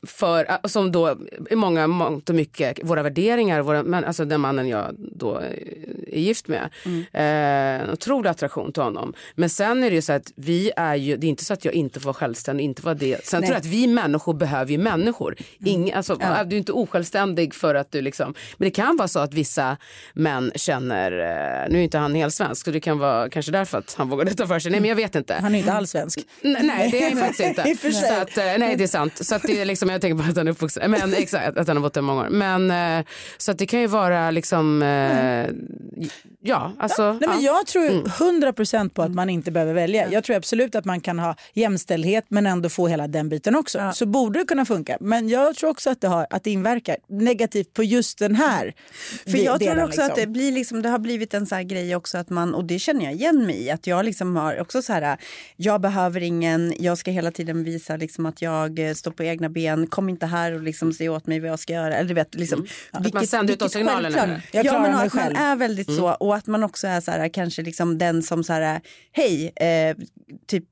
För, 0.07 0.51
äh, 0.51 0.57
som 0.65 0.93
då 0.93 1.17
i 1.51 1.57
många, 1.57 1.87
mångt 1.87 2.29
och 2.29 2.35
mycket, 2.35 2.81
våra 2.83 3.03
värderingar, 3.03 3.61
våra, 3.63 3.83
men, 3.83 4.05
alltså 4.05 4.25
den 4.25 4.41
mannen 4.41 4.69
jag 4.69 4.95
då 4.99 5.35
är 6.11 6.19
gift 6.19 6.49
med. 6.49 6.71
Eh, 7.13 7.23
en 7.83 7.91
otrolig 7.91 8.31
attraktion 8.31 8.73
till 8.73 8.83
honom. 8.83 9.13
Men 9.35 9.51
sen 9.51 9.85
är 9.85 9.91
det 9.91 9.97
ju 9.97 10.03
så 10.03 10.13
att 10.13 10.33
vi 10.37 10.73
är 10.77 10.95
ju, 10.95 11.17
det 11.17 11.27
är 11.27 11.29
inte 11.29 11.45
så 11.45 11.53
att 11.53 11.65
jag 11.65 11.75
inte 11.75 12.01
får 12.01 12.05
vara 12.05 12.15
självständig, 12.15 12.65
inte 12.65 12.83
vara 12.83 12.95
det. 12.95 13.27
Sen 13.27 13.41
Nej. 13.41 13.49
tror 13.49 13.55
jag 13.55 13.61
att 13.61 13.67
vi 13.73 13.87
människor 13.87 14.35
behöver 14.35 14.73
ju 14.73 14.79
människor. 14.79 15.37
Ingen, 15.65 15.97
alltså, 15.97 16.15
Du 16.17 16.57
är 16.57 16.59
inte 16.59 16.73
osjälvständig 16.73 17.55
för 17.55 17.75
att 17.75 17.93
du 17.93 18.01
liksom, 18.01 18.35
men 18.57 18.67
det 18.67 18.71
kan 18.71 18.97
vara 18.97 19.09
så 19.09 19.19
att 19.19 19.35
vissa 19.35 19.77
män 20.13 20.53
känner, 20.55 21.13
eh, 21.13 21.73
nu 21.73 21.79
är 21.79 21.83
inte 21.83 21.99
han 21.99 22.15
helt 22.15 22.35
svensk 22.35 22.65
så 22.65 22.71
det 22.71 22.81
kan 22.81 22.99
vara 22.99 23.29
kanske 23.31 23.53
därför 23.53 23.79
att 23.79 23.95
han 23.99 24.09
vågar 24.11 24.25
detta 24.25 24.47
för 24.47 24.59
sig. 24.59 24.71
Nej 24.71 24.81
men 24.81 24.89
jag 24.89 24.97
vet 24.97 25.15
inte. 25.15 25.35
Han 25.35 25.55
är 25.55 25.59
inte 25.59 25.73
alls 25.73 25.91
svensk. 25.91 26.19
N- 26.43 26.57
Nej 26.63 26.91
det 26.91 27.05
är 27.05 27.11
han 27.11 27.19
faktiskt 27.19 27.41
inte. 27.41 27.63
I 27.69 27.75
och 27.75 27.79
för 27.79 27.91
sig. 27.91 28.09
Så 28.09 28.15
att, 28.15 28.39
eh, 28.39 28.45
nej 28.59 28.77
det 28.77 28.85
är 28.85 28.89
sant. 28.89 29.27
Så 29.27 29.35
att 29.35 29.43
det 29.43 29.61
är 29.61 29.65
liksom, 29.65 29.89
jag 29.89 30.01
tänker 30.01 30.25
på 30.25 30.31
att 30.31 30.37
han 30.37 30.47
är 30.49 30.53
uppvuxen, 30.53 30.91
men 30.91 31.15
exakt 31.15 31.57
att 31.57 31.69
han 31.69 31.77
har 31.77 31.83
bott 31.83 31.95
där 31.95 32.01
många 32.03 32.21
år. 32.21 32.29
Men 32.29 32.71
eh, 32.99 33.07
så 33.39 33.51
att 33.51 33.59
det 33.59 33.67
kan 33.67 33.81
ju 33.81 33.87
vara 33.87 34.31
liksom, 34.31 34.83
eh, 34.83 35.47
ja 36.41 36.73
alltså. 36.79 37.13
Nej, 37.13 37.29
men 37.29 37.43
ja. 37.43 37.57
jag 37.57 37.67
tror 37.67 37.85
ju 37.85 37.91
100% 37.91 38.89
på 38.89 39.03
att 39.03 39.15
man 39.15 39.31
inte 39.31 39.51
behöver 39.51 39.75
välja. 39.75 40.09
Jag 40.13 40.25
tror 40.25 40.37
absolut 40.37 40.75
att 40.75 40.85
man 40.85 41.01
kan 41.01 41.19
ha 41.19 41.37
jämställdhet 41.55 42.25
men 42.29 42.47
ändå 42.47 42.69
få 42.69 42.89
hela 42.89 43.09
den 43.09 43.29
biten 43.29 43.57
också. 43.57 43.93
Så 43.95 44.07
borde 44.07 44.39
det 44.39 44.45
kunna 44.45 44.65
funka. 44.65 44.97
Men 45.01 45.29
jag 45.29 45.57
tror 45.57 45.71
också 45.71 45.91
att 45.91 46.01
det, 46.01 46.09
har, 46.09 46.27
att 46.31 46.45
det 46.45 46.51
inverkar 46.51 46.97
negativt 47.09 47.75
på 47.75 47.85
just 47.85 48.19
den 48.19 48.35
här 48.35 48.75
För 49.27 49.39
jag 49.39 49.59
delen, 49.59 49.75
tror 49.75 49.85
också 49.85 50.01
liksom. 50.01 50.07
att 50.07 50.17
det, 50.17 50.27
blir 50.27 50.53
liksom, 50.53 50.83
det 50.83 50.89
har 50.89 50.99
blivit 50.99 51.35
en 51.35 51.47
så 51.47 51.55
här 51.55 51.63
grej 51.63 51.97
också 51.97 52.19
att 52.19 52.31
man, 52.31 52.55
och 52.55 52.65
det 52.65 52.79
känner 52.79 53.05
jag 53.05 53.15
igen 53.15 53.47
mig 53.47 53.63
i, 53.63 53.71
att 53.71 53.87
jag 53.87 54.00
liksom 54.03 54.37
har 54.37 54.61
också 54.61 54.83
så 54.83 54.93
här, 54.93 55.17
jag 55.57 55.81
behöver 55.81 56.21
ingen, 56.21 56.75
jag 56.79 56.99
ska 56.99 57.11
hela 57.11 57.31
tiden 57.31 57.65
visa 57.65 57.97
liksom 57.97 58.27
att 58.27 58.43
jag 58.43 58.79
eh, 58.79 58.95
står 58.95 59.11
på 59.11 59.25
egna 59.25 59.49
ben, 59.49 59.87
kom 59.87 60.09
inte 60.09 60.27
här 60.27 60.53
och 60.53 60.63
liksom 60.63 60.93
säg 60.93 61.09
åt 61.09 61.27
mig 61.27 61.41
vad 61.41 61.51
jag 61.51 61.59
ska 61.59 61.73
göra. 61.73 61.95
Eller 61.97 62.09
du 62.09 62.15
vet, 62.15 62.35
liksom, 62.35 62.67
Att 62.91 63.13
man 63.15 63.27
sänder 63.27 63.53
ut 63.55 63.59
de 63.59 63.65
vilket 63.65 63.79
signalerna. 63.79 64.43
Jag 64.53 64.67
Ja, 64.67 64.73
men 64.73 64.91
att 64.95 65.01
man 65.01 65.11
själv. 65.11 65.37
är 65.37 65.57
väldigt 65.57 65.93
så 65.93 66.11
och 66.13 66.37
att 66.37 66.47
man 66.47 66.65
också 66.65 66.87
är 66.87 67.01
så 67.01 67.11
här, 67.11 67.29
kanske 67.29 67.63
liksom 67.63 67.99
den 67.99 68.23
som 68.23 68.45
så 68.45 68.53
här, 68.53 68.81
hej, 69.13 69.53
eh, 69.57 69.97
typ 70.47 70.65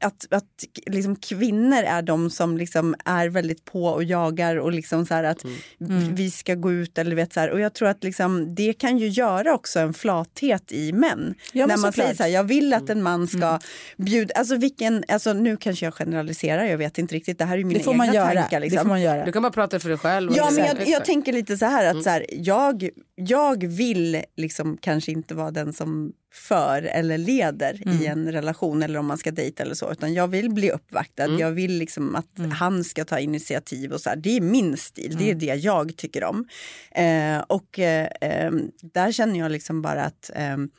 att, 0.00 0.26
att 0.30 0.44
liksom 0.86 1.16
kvinnor 1.16 1.76
är 1.82 2.02
de 2.02 2.30
som 2.30 2.56
liksom 2.56 2.94
är 3.04 3.28
väldigt 3.28 3.64
på 3.64 3.84
och 3.84 4.04
jagar 4.04 4.56
och 4.56 4.72
liksom 4.72 5.06
så 5.06 5.14
här 5.14 5.24
att 5.24 5.44
Mm. 5.80 6.14
vi 6.14 6.30
ska 6.30 6.54
gå 6.54 6.72
ut 6.72 6.98
eller 6.98 7.16
vet 7.16 7.32
så 7.32 7.40
här. 7.40 7.50
Och 7.50 7.60
jag 7.60 7.74
tror 7.74 7.88
att 7.88 8.04
liksom, 8.04 8.54
det 8.54 8.72
kan 8.72 8.98
ju 8.98 9.08
göra 9.08 9.54
också 9.54 9.78
en 9.80 9.94
flathet 9.94 10.72
i 10.72 10.92
män. 10.92 11.34
Ja, 11.52 11.66
När 11.66 11.76
man 11.76 11.92
säger 11.92 12.14
så 12.14 12.22
här, 12.22 12.30
jag 12.30 12.44
vill 12.44 12.72
att 12.74 12.90
en 12.90 13.02
man 13.02 13.28
ska 13.28 13.58
bjuda, 13.96 14.34
alltså 14.34 14.56
vilken, 14.56 15.04
alltså 15.08 15.32
nu 15.32 15.56
kanske 15.56 15.86
jag 15.86 15.94
generaliserar, 15.94 16.64
jag 16.64 16.78
vet 16.78 16.98
inte 16.98 17.14
riktigt, 17.14 17.38
det 17.38 17.44
här 17.44 17.54
är 17.54 17.58
ju 17.58 17.64
mina 17.64 17.78
det 17.78 17.84
får 17.84 17.92
egna 17.92 18.04
man 18.04 18.14
göra. 18.14 18.34
tankar. 18.34 18.60
Liksom. 18.60 18.76
Det 18.76 18.82
får 18.82 18.88
man 18.88 19.02
göra. 19.02 19.24
Du 19.24 19.32
kan 19.32 19.42
bara 19.42 19.52
prata 19.52 19.80
för 19.80 19.88
dig 19.88 19.98
själv. 19.98 20.32
Ja, 20.36 20.50
men 20.50 20.64
jag, 20.66 20.88
jag 20.88 21.04
tänker 21.04 21.32
lite 21.32 21.56
så 21.56 21.64
här 21.66 21.94
att 21.96 22.02
så 22.02 22.10
här, 22.10 22.26
jag, 22.30 22.88
jag 23.14 23.64
vill 23.66 24.22
liksom 24.36 24.78
kanske 24.80 25.12
inte 25.12 25.34
vara 25.34 25.50
den 25.50 25.72
som 25.72 26.12
för 26.32 26.82
eller 26.82 27.18
leder 27.18 27.88
i 28.02 28.06
en 28.06 28.32
relation 28.32 28.82
eller 28.82 28.98
om 28.98 29.06
man 29.06 29.18
ska 29.18 29.30
dejta 29.30 29.62
eller 29.62 29.74
så, 29.74 29.92
utan 29.92 30.14
jag 30.14 30.28
vill 30.28 30.50
bli 30.50 30.70
uppvaktad. 30.70 31.26
Jag 31.38 31.50
vill 31.50 31.78
liksom 31.78 32.16
att 32.16 32.52
han 32.52 32.84
ska 32.84 33.04
ta 33.04 33.18
initiativ 33.18 33.92
och 33.92 34.00
så 34.00 34.08
här. 34.08 34.16
Det 34.16 34.36
är 34.36 34.40
min 34.40 34.76
stil, 34.76 35.16
det 35.18 35.30
är 35.30 35.34
det 35.34 35.54
jag 35.54 35.96
tycker 35.96 36.24
om. 36.24 36.48
Eh, 36.90 37.38
och 37.38 37.78
eh, 37.78 38.08
ehm, 38.20 38.70
där 38.82 39.12
känner 39.12 39.38
jag 39.38 39.52
liksom 39.52 39.82
bara 39.82 40.04
att 40.04 40.30
ehm, 40.34 40.70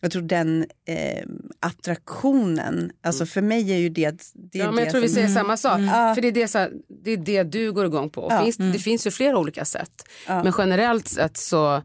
jag 0.00 0.10
tror 0.10 0.22
den 0.22 0.66
eh, 0.88 1.24
attraktionen, 1.60 2.90
alltså 3.02 3.26
för 3.26 3.42
mig 3.42 3.72
är 3.72 3.76
ju 3.76 3.88
det... 3.88 4.22
det 4.34 4.58
är 4.58 4.64
Ja, 4.64 4.70
men 4.70 4.84
jag 4.84 4.92
tror 4.92 5.02
vi 5.02 5.08
säger 5.08 5.28
samma 5.28 5.56
sak. 5.56 5.80
Ja. 5.80 6.14
För 6.14 6.22
det 6.22 6.28
är 6.28 6.32
det, 6.32 6.48
så 6.48 6.58
här, 6.58 6.72
det 7.04 7.10
är 7.10 7.16
det 7.16 7.42
du 7.42 7.72
går 7.72 7.86
igång 7.86 8.10
på. 8.10 8.26
Ja. 8.30 8.42
finns, 8.44 8.56
Det 8.56 8.78
finns 8.78 9.06
ju 9.06 9.10
flera 9.10 9.38
olika 9.38 9.64
sätt. 9.64 10.08
Men 10.26 10.52
generellt 10.58 11.08
sett 11.08 11.36
så, 11.36 11.82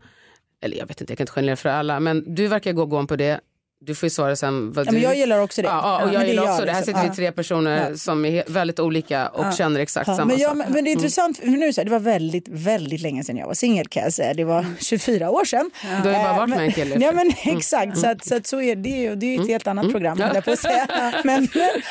eller 0.62 0.78
jag 0.78 0.86
vet 0.86 1.02
inte, 1.02 1.12
jag 1.12 1.18
kan 1.18 1.24
inte 1.24 1.32
generera 1.32 1.56
för 1.56 1.70
alla, 1.70 2.00
men 2.00 2.36
du 2.36 2.48
verkar 2.48 2.74
gå 2.74 2.86
gång 2.86 3.08
på 3.08 3.16
det. 3.16 3.40
Du 3.86 3.96
får 3.96 4.06
ju 4.08 4.10
svara 4.10 4.36
sen 4.36 4.72
vad 4.74 4.86
Ja, 4.88 4.92
du... 4.92 4.96
men 4.96 5.02
jag 5.04 5.16
gillar 5.18 5.40
också 5.40 5.62
det. 5.62 5.68
Ja, 5.68 5.82
ja, 6.02 6.06
och 6.08 6.14
jag 6.14 6.22
det 6.22 6.28
gillar 6.28 6.44
gör 6.44 6.52
också 6.52 6.66
det. 6.66 6.72
Här 6.72 6.80
liksom. 6.80 6.94
sitter 6.94 7.02
vi 7.02 7.08
Ja. 7.08 7.14
tre 7.16 7.32
personer 7.32 7.96
som 7.96 8.26
är 8.26 8.44
väldigt 8.48 8.80
olika 8.80 9.28
och 9.28 9.54
känner 9.54 9.80
exakt 9.80 10.08
Ja, 10.08 10.16
samma 10.16 10.26
men, 10.26 10.38
jag, 10.40 10.58
sak. 10.58 10.66
men, 10.70 10.84
det 10.84 10.90
är 10.90 10.92
intressant, 10.92 11.38
för 11.38 11.48
nu 11.48 11.58
det, 11.68 11.74
så 11.74 11.82
här, 11.82 11.86
det 11.86 11.92
var 11.92 12.00
väldigt, 12.00 12.48
väldigt 12.48 13.02
länge 13.02 13.24
sedan 13.24 13.38
jag 13.38 13.48
var 13.48 13.54
singel 13.54 13.88
kan 13.88 14.04
jag 14.04 14.14
säga. 14.14 14.34
Det 14.34 14.44
var 14.44 14.66
24 14.80 15.30
år 15.30 15.46
sedan. 15.46 15.72
Du 16.04 16.10
har 16.10 16.18
ju 16.18 16.24
bara 16.24 16.32
Eh, 16.32 16.38
varit 16.38 16.50
med 16.50 16.60
en 16.60 16.72
kille. 16.72 16.96
Ja 17.00 17.12
men 17.12 17.32
exakt, 17.44 17.98
så, 17.98 18.08
att, 18.08 18.26
så, 18.26 18.36
att, 18.36 18.48
så 18.48 18.62
är 18.62 18.76
det 18.76 18.90
ju. 18.90 19.16
Det 19.16 19.26
är 19.26 19.38
ju 19.38 19.42
ett 19.44 19.48
helt 19.50 19.68
annat 19.68 19.92
program 19.92 20.20
höll 20.22 20.36
jag 20.36 20.46
på 20.46 20.52
att 20.52 20.60
säga. 20.60 20.88
Men 21.24 21.48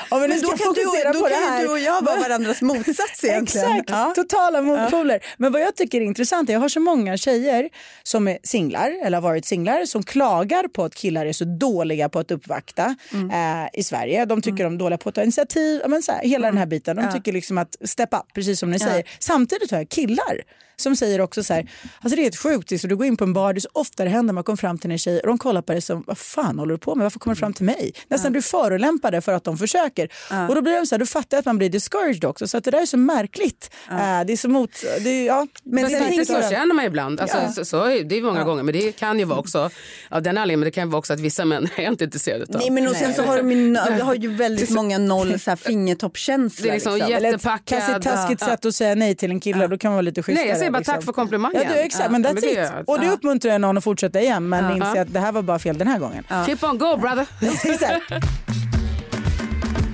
om 0.09 0.21
vi 0.23 0.29
nu 0.29 0.35
då 0.41 0.49
kan, 0.49 0.75
du, 0.75 0.85
då 0.85 1.25
det 1.27 1.31
kan 1.35 1.43
här. 1.43 1.61
ju 1.61 1.67
du 1.67 1.73
och 1.73 1.79
jag 1.79 2.03
vara 2.05 2.21
varandras 2.21 2.63
motsats 2.63 3.25
egentligen. 3.25 3.71
Exakt, 3.77 3.91
Ja. 3.91 4.13
totala 4.17 4.63
motpoler. 4.63 5.21
Men 5.37 5.53
vad 5.53 5.63
jag 5.63 5.77
tycker 5.77 6.01
är 6.01 6.05
intressant 6.05 6.49
är 6.49 6.53
jag 6.53 6.61
har 6.61 6.69
så 6.69 6.81
många 6.81 7.17
tjejer 7.17 7.69
som 8.03 8.29
är 8.29 8.39
singlar 8.43 8.93
eller 9.05 9.17
har 9.17 9.23
varit 9.23 9.47
singlar 9.47 9.85
som 9.87 10.03
klagar 10.03 10.69
på 10.69 10.85
att 10.85 10.95
killar 10.95 11.27
är 11.27 11.33
så 11.33 11.45
dåliga 11.45 11.80
på 12.09 12.19
att 12.19 12.31
uppvakta 12.31 12.97
eh, 13.13 13.81
i 13.81 13.83
Sverige. 13.83 14.25
De 14.25 14.43
tycker 14.43 14.65
de 14.65 14.75
är 14.75 14.79
dåliga 14.79 14.99
på 14.99 15.09
att 15.09 15.15
ta 15.15 15.23
initiativ, 15.23 15.81
ja, 15.83 15.89
men 15.89 16.03
så 16.03 16.13
här, 16.13 16.23
hela 16.23 16.47
den 16.47 16.59
här 16.59 16.67
biten. 16.67 16.97
De 16.97 17.13
tycker 17.13 17.33
liksom 17.33 17.59
att 17.59 17.77
step 17.85 18.15
up, 18.15 18.35
precis 18.35 18.59
som 18.61 18.71
ni 18.71 18.79
säger. 18.79 19.05
Samtidigt 19.19 19.71
har 19.71 19.79
jag 19.79 19.89
killar 19.89 20.43
som 20.81 20.97
säger 20.97 21.21
också 21.21 21.43
så 21.45 21.55
här, 21.55 21.71
alltså 22.01 22.17
det 22.17 22.21
är 22.23 22.25
helt 22.25 22.37
sjukt, 22.37 22.81
så 22.81 22.87
du 22.87 22.97
går 22.97 23.07
in 23.07 23.17
på 23.17 23.25
en 23.25 23.33
bar, 23.33 23.53
det 23.53 23.59
är 23.59 23.61
så 23.61 23.69
ofta 23.73 24.05
det 24.05 24.11
händer, 24.11 24.35
man 24.35 24.45
kommer 24.45 24.57
fram 24.57 24.79
till 24.79 24.91
en 24.91 24.99
tjej 24.99 25.21
och 25.21 25.27
de 25.27 25.39
kollar 25.39 25.63
på 25.63 25.73
dig 25.73 25.83
som, 25.83 26.05
vad 26.07 26.19
fan 26.19 26.59
håller 26.59 26.75
du 26.75 26.79
på 26.79 26.95
med, 26.95 27.03
varför 27.05 27.19
kommer 27.19 27.35
du 27.35 27.39
fram 27.39 27.53
till 27.53 27.65
mig? 27.65 27.93
Nästan 28.09 28.33
du 28.33 28.43
förolämpade 28.43 29.21
för 29.21 29.33
att 29.33 29.45
de 29.45 29.59
försöker. 29.59 30.09
Och 30.49 30.55
då 30.55 30.63
blir 30.63 30.81
det 30.81 30.87
så 30.87 30.95
här, 30.95 30.99
då 31.01 31.07
fattar 31.07 31.37
jag 31.37 31.39
att 31.39 31.47
man 31.47 31.59
blir 31.59 31.69
discouraged 31.71 32.25
också, 32.25 32.49
så 32.49 32.57
att 32.59 32.65
det 32.65 32.71
där 32.71 32.83
är 32.83 32.87
så 32.87 32.97
märkligt. 32.97 33.71
Eh, 33.91 33.97
det 34.27 34.33
är 34.33 34.37
så 34.37 34.49
mot, 34.49 34.71
det 35.05 35.11
är, 35.11 35.27
ja. 35.27 35.47
Men 35.65 35.85
det 35.85 35.95
är 35.95 36.01
lite 36.01 36.11
lite 36.17 36.43
så 36.43 36.51
känner 36.51 36.75
man 36.75 36.85
ibland. 36.85 37.21
Alltså, 37.21 37.37
Ja. 37.37 37.53
så, 37.53 37.65
så 37.65 37.85
är 37.85 38.05
det 38.05 38.19
är 38.19 38.23
många 38.23 38.45
gånger. 38.45 38.63
Men 38.63 38.75
det 38.75 38.93
kan 38.93 39.19
ju 39.19 39.25
vara 39.25 39.39
också 39.39 39.71
av 40.09 40.23
den 40.23 40.39
anledningen. 40.39 40.61
Men 40.61 40.65
det 40.65 40.71
kan 40.71 40.85
ju 40.85 40.91
vara 40.91 40.99
också 40.99 41.13
att 41.13 41.21
vissa 41.21 41.45
män 41.45 41.69
är 41.77 41.89
inte 41.89 42.05
intresserade 42.05 42.45
av. 42.45 42.61
Nej 42.61 42.71
men 42.71 42.89
och 42.89 42.97
sen 42.97 43.15
så 43.15 43.23
har 43.23 43.37
de, 43.37 43.53
ju, 43.53 43.75
de 43.75 44.01
har 44.01 44.15
ju 44.15 44.35
väldigt 44.35 44.71
många 44.71 44.99
noll 44.99 45.41
så 45.41 45.51
här, 45.51 45.57
fingertoppkänsla. 45.57 46.63
Det 46.65 46.69
är 46.71 46.75
liksom 46.75 46.93
Eller 46.95 47.17
ett 47.17 47.23
jättepackad. 47.23 47.79
taskigt, 47.81 48.03
taskigt 48.05 48.41
Ja. 48.41 48.47
sätt 48.47 48.65
att 48.65 48.75
säga 48.75 48.95
nej 48.95 49.15
till 49.15 49.31
en 49.31 49.41
kille, 49.41 49.67
då 49.67 49.79
kan 49.79 49.89
man 49.91 49.95
vara 49.97 50.03
lite 50.03 50.23
schysstare. 50.23 50.45
Nej, 50.45 50.49
jag 50.51 50.59
säger 50.59 50.70
bara 50.73 50.79
liksom. 50.79 50.95
tack 50.95 51.05
för 51.05 51.13
komplimangen. 51.13 51.63
Ja, 51.63 51.73
det, 51.75 51.83
exakt, 51.83 52.05
Ja, 52.05 52.11
men 52.11 52.27
that's 52.27 52.45
it. 52.45 52.89
Och 52.89 52.99
ja. 53.03 53.11
uppmuntrar 53.11 53.59
någon 53.59 53.79
att 53.79 53.85
fortsätta 53.85 54.21
igen, 54.21 54.49
men 54.49 54.65
Ja. 54.65 54.77
inse 54.89 55.01
att 55.01 55.13
det 55.13 55.21
här 55.21 55.33
var 55.33 55.43
bara 55.43 55.59
fel 55.59 55.79
den 55.79 55.89
här 55.89 55.99
gången. 55.99 56.25
Keep 56.47 56.59
on 56.63 56.79
go 56.79 56.97
brother. 56.97 57.27
Exakt. 57.65 58.13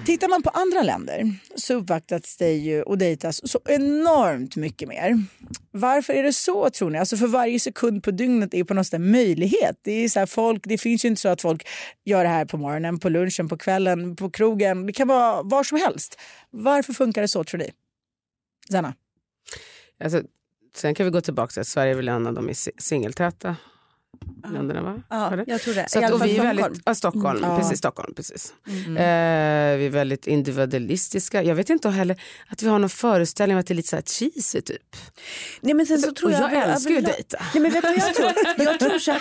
Tittar 0.06 0.28
man 0.28 0.42
på 0.42 0.50
andra 0.50 0.82
länder 0.82 1.34
så 1.54 1.74
uppvaktas 1.74 2.36
det 2.36 2.52
ju 2.52 2.82
och 2.82 2.98
dejtas 2.98 3.50
så 3.50 3.60
enormt 3.64 4.56
mycket 4.56 4.88
mer. 4.88 5.22
Varför 5.70 6.12
är 6.12 6.22
det 6.22 6.32
så 6.32 6.70
tror 6.70 6.90
ni? 6.90 6.98
Alltså 6.98 7.16
för 7.16 7.26
varje 7.26 7.60
sekund 7.60 8.02
på 8.02 8.10
dygnet 8.10 8.54
är 8.54 8.64
på 8.64 8.74
något 8.74 8.86
sätt 8.86 8.94
en 8.94 9.10
möjlighet. 9.10 9.80
Det, 9.82 9.92
är 9.92 10.08
så 10.08 10.18
här 10.18 10.26
folk, 10.26 10.62
det 10.64 10.78
finns 10.78 11.04
ju 11.04 11.08
inte 11.08 11.20
så 11.20 11.28
att 11.28 11.42
folk 11.42 11.68
gör 12.04 12.22
det 12.24 12.30
här 12.30 12.44
på 12.44 12.56
morgonen, 12.56 12.98
på 12.98 13.08
lunchen, 13.08 13.48
på 13.48 13.58
kvällen, 13.58 14.16
på 14.16 14.30
krogen. 14.30 14.86
Det 14.86 14.92
kan 14.92 15.08
vara 15.08 15.42
var 15.42 15.64
som 15.64 15.78
helst. 15.78 16.20
Varför 16.50 16.92
funkar 16.92 17.22
det 17.22 17.28
så 17.28 17.44
tror 17.44 17.58
ni? 17.58 17.70
Sanna? 18.70 18.94
Alltså, 20.04 20.22
sen 20.76 20.94
kan 20.94 21.04
vi 21.06 21.10
gå 21.10 21.20
tillbaka 21.20 21.50
till 21.52 21.60
att 21.60 21.66
Sverige 21.68 21.92
är 21.92 21.96
väl 21.96 22.08
en 22.08 22.26
av 22.26 22.34
de 22.34 22.54
si- 22.54 22.70
singeltäta 22.78 23.56
länderna 24.52 24.82
va? 24.82 25.02
Ja, 25.10 25.44
jag 25.46 25.60
tror 25.60 25.74
det. 25.74 25.86
Så 25.90 26.04
att, 26.04 26.12
och 26.12 26.24
vi 26.24 26.30
är 26.30 26.34
Stockholm. 26.34 26.56
väldigt, 26.56 26.82
ja, 26.86 26.94
Stockholm, 26.94 27.44
Mm. 27.44 27.58
precis, 27.60 27.78
Stockholm, 27.78 28.14
precis. 28.14 28.54
Eh, 28.66 28.72
vi 29.78 29.86
är 29.86 29.90
väldigt 29.90 30.26
individualistiska. 30.26 31.42
Jag 31.42 31.54
vet 31.54 31.70
inte 31.70 31.88
heller 31.88 32.20
att 32.48 32.62
vi 32.62 32.68
har 32.68 32.78
någon 32.78 32.90
föreställning 32.90 33.56
om 33.56 33.60
att 33.60 33.66
det 33.66 33.72
är 33.74 33.76
lite 33.76 33.88
så 33.88 33.96
här 33.96 34.02
cheesy 34.02 34.60
typ. 34.60 34.96
Nej, 35.60 35.74
men 35.74 35.86
sen 35.86 35.98
så 35.98 36.12
tror 36.12 36.28
och 36.28 36.34
jag, 36.34 36.52
jag 36.54 36.62
älskar 36.70 36.90
ju 36.90 36.98
att 36.98 37.04
dejta. 37.04 37.38
Nej, 37.54 37.62
men 37.62 37.72
vet 37.72 37.82
du 37.82 37.88
vad 37.88 37.98
jag 37.98 38.14
tror? 38.14 38.32
Jag 38.66 38.80
tror 38.80 38.98
så 38.98 39.10
här. 39.12 39.20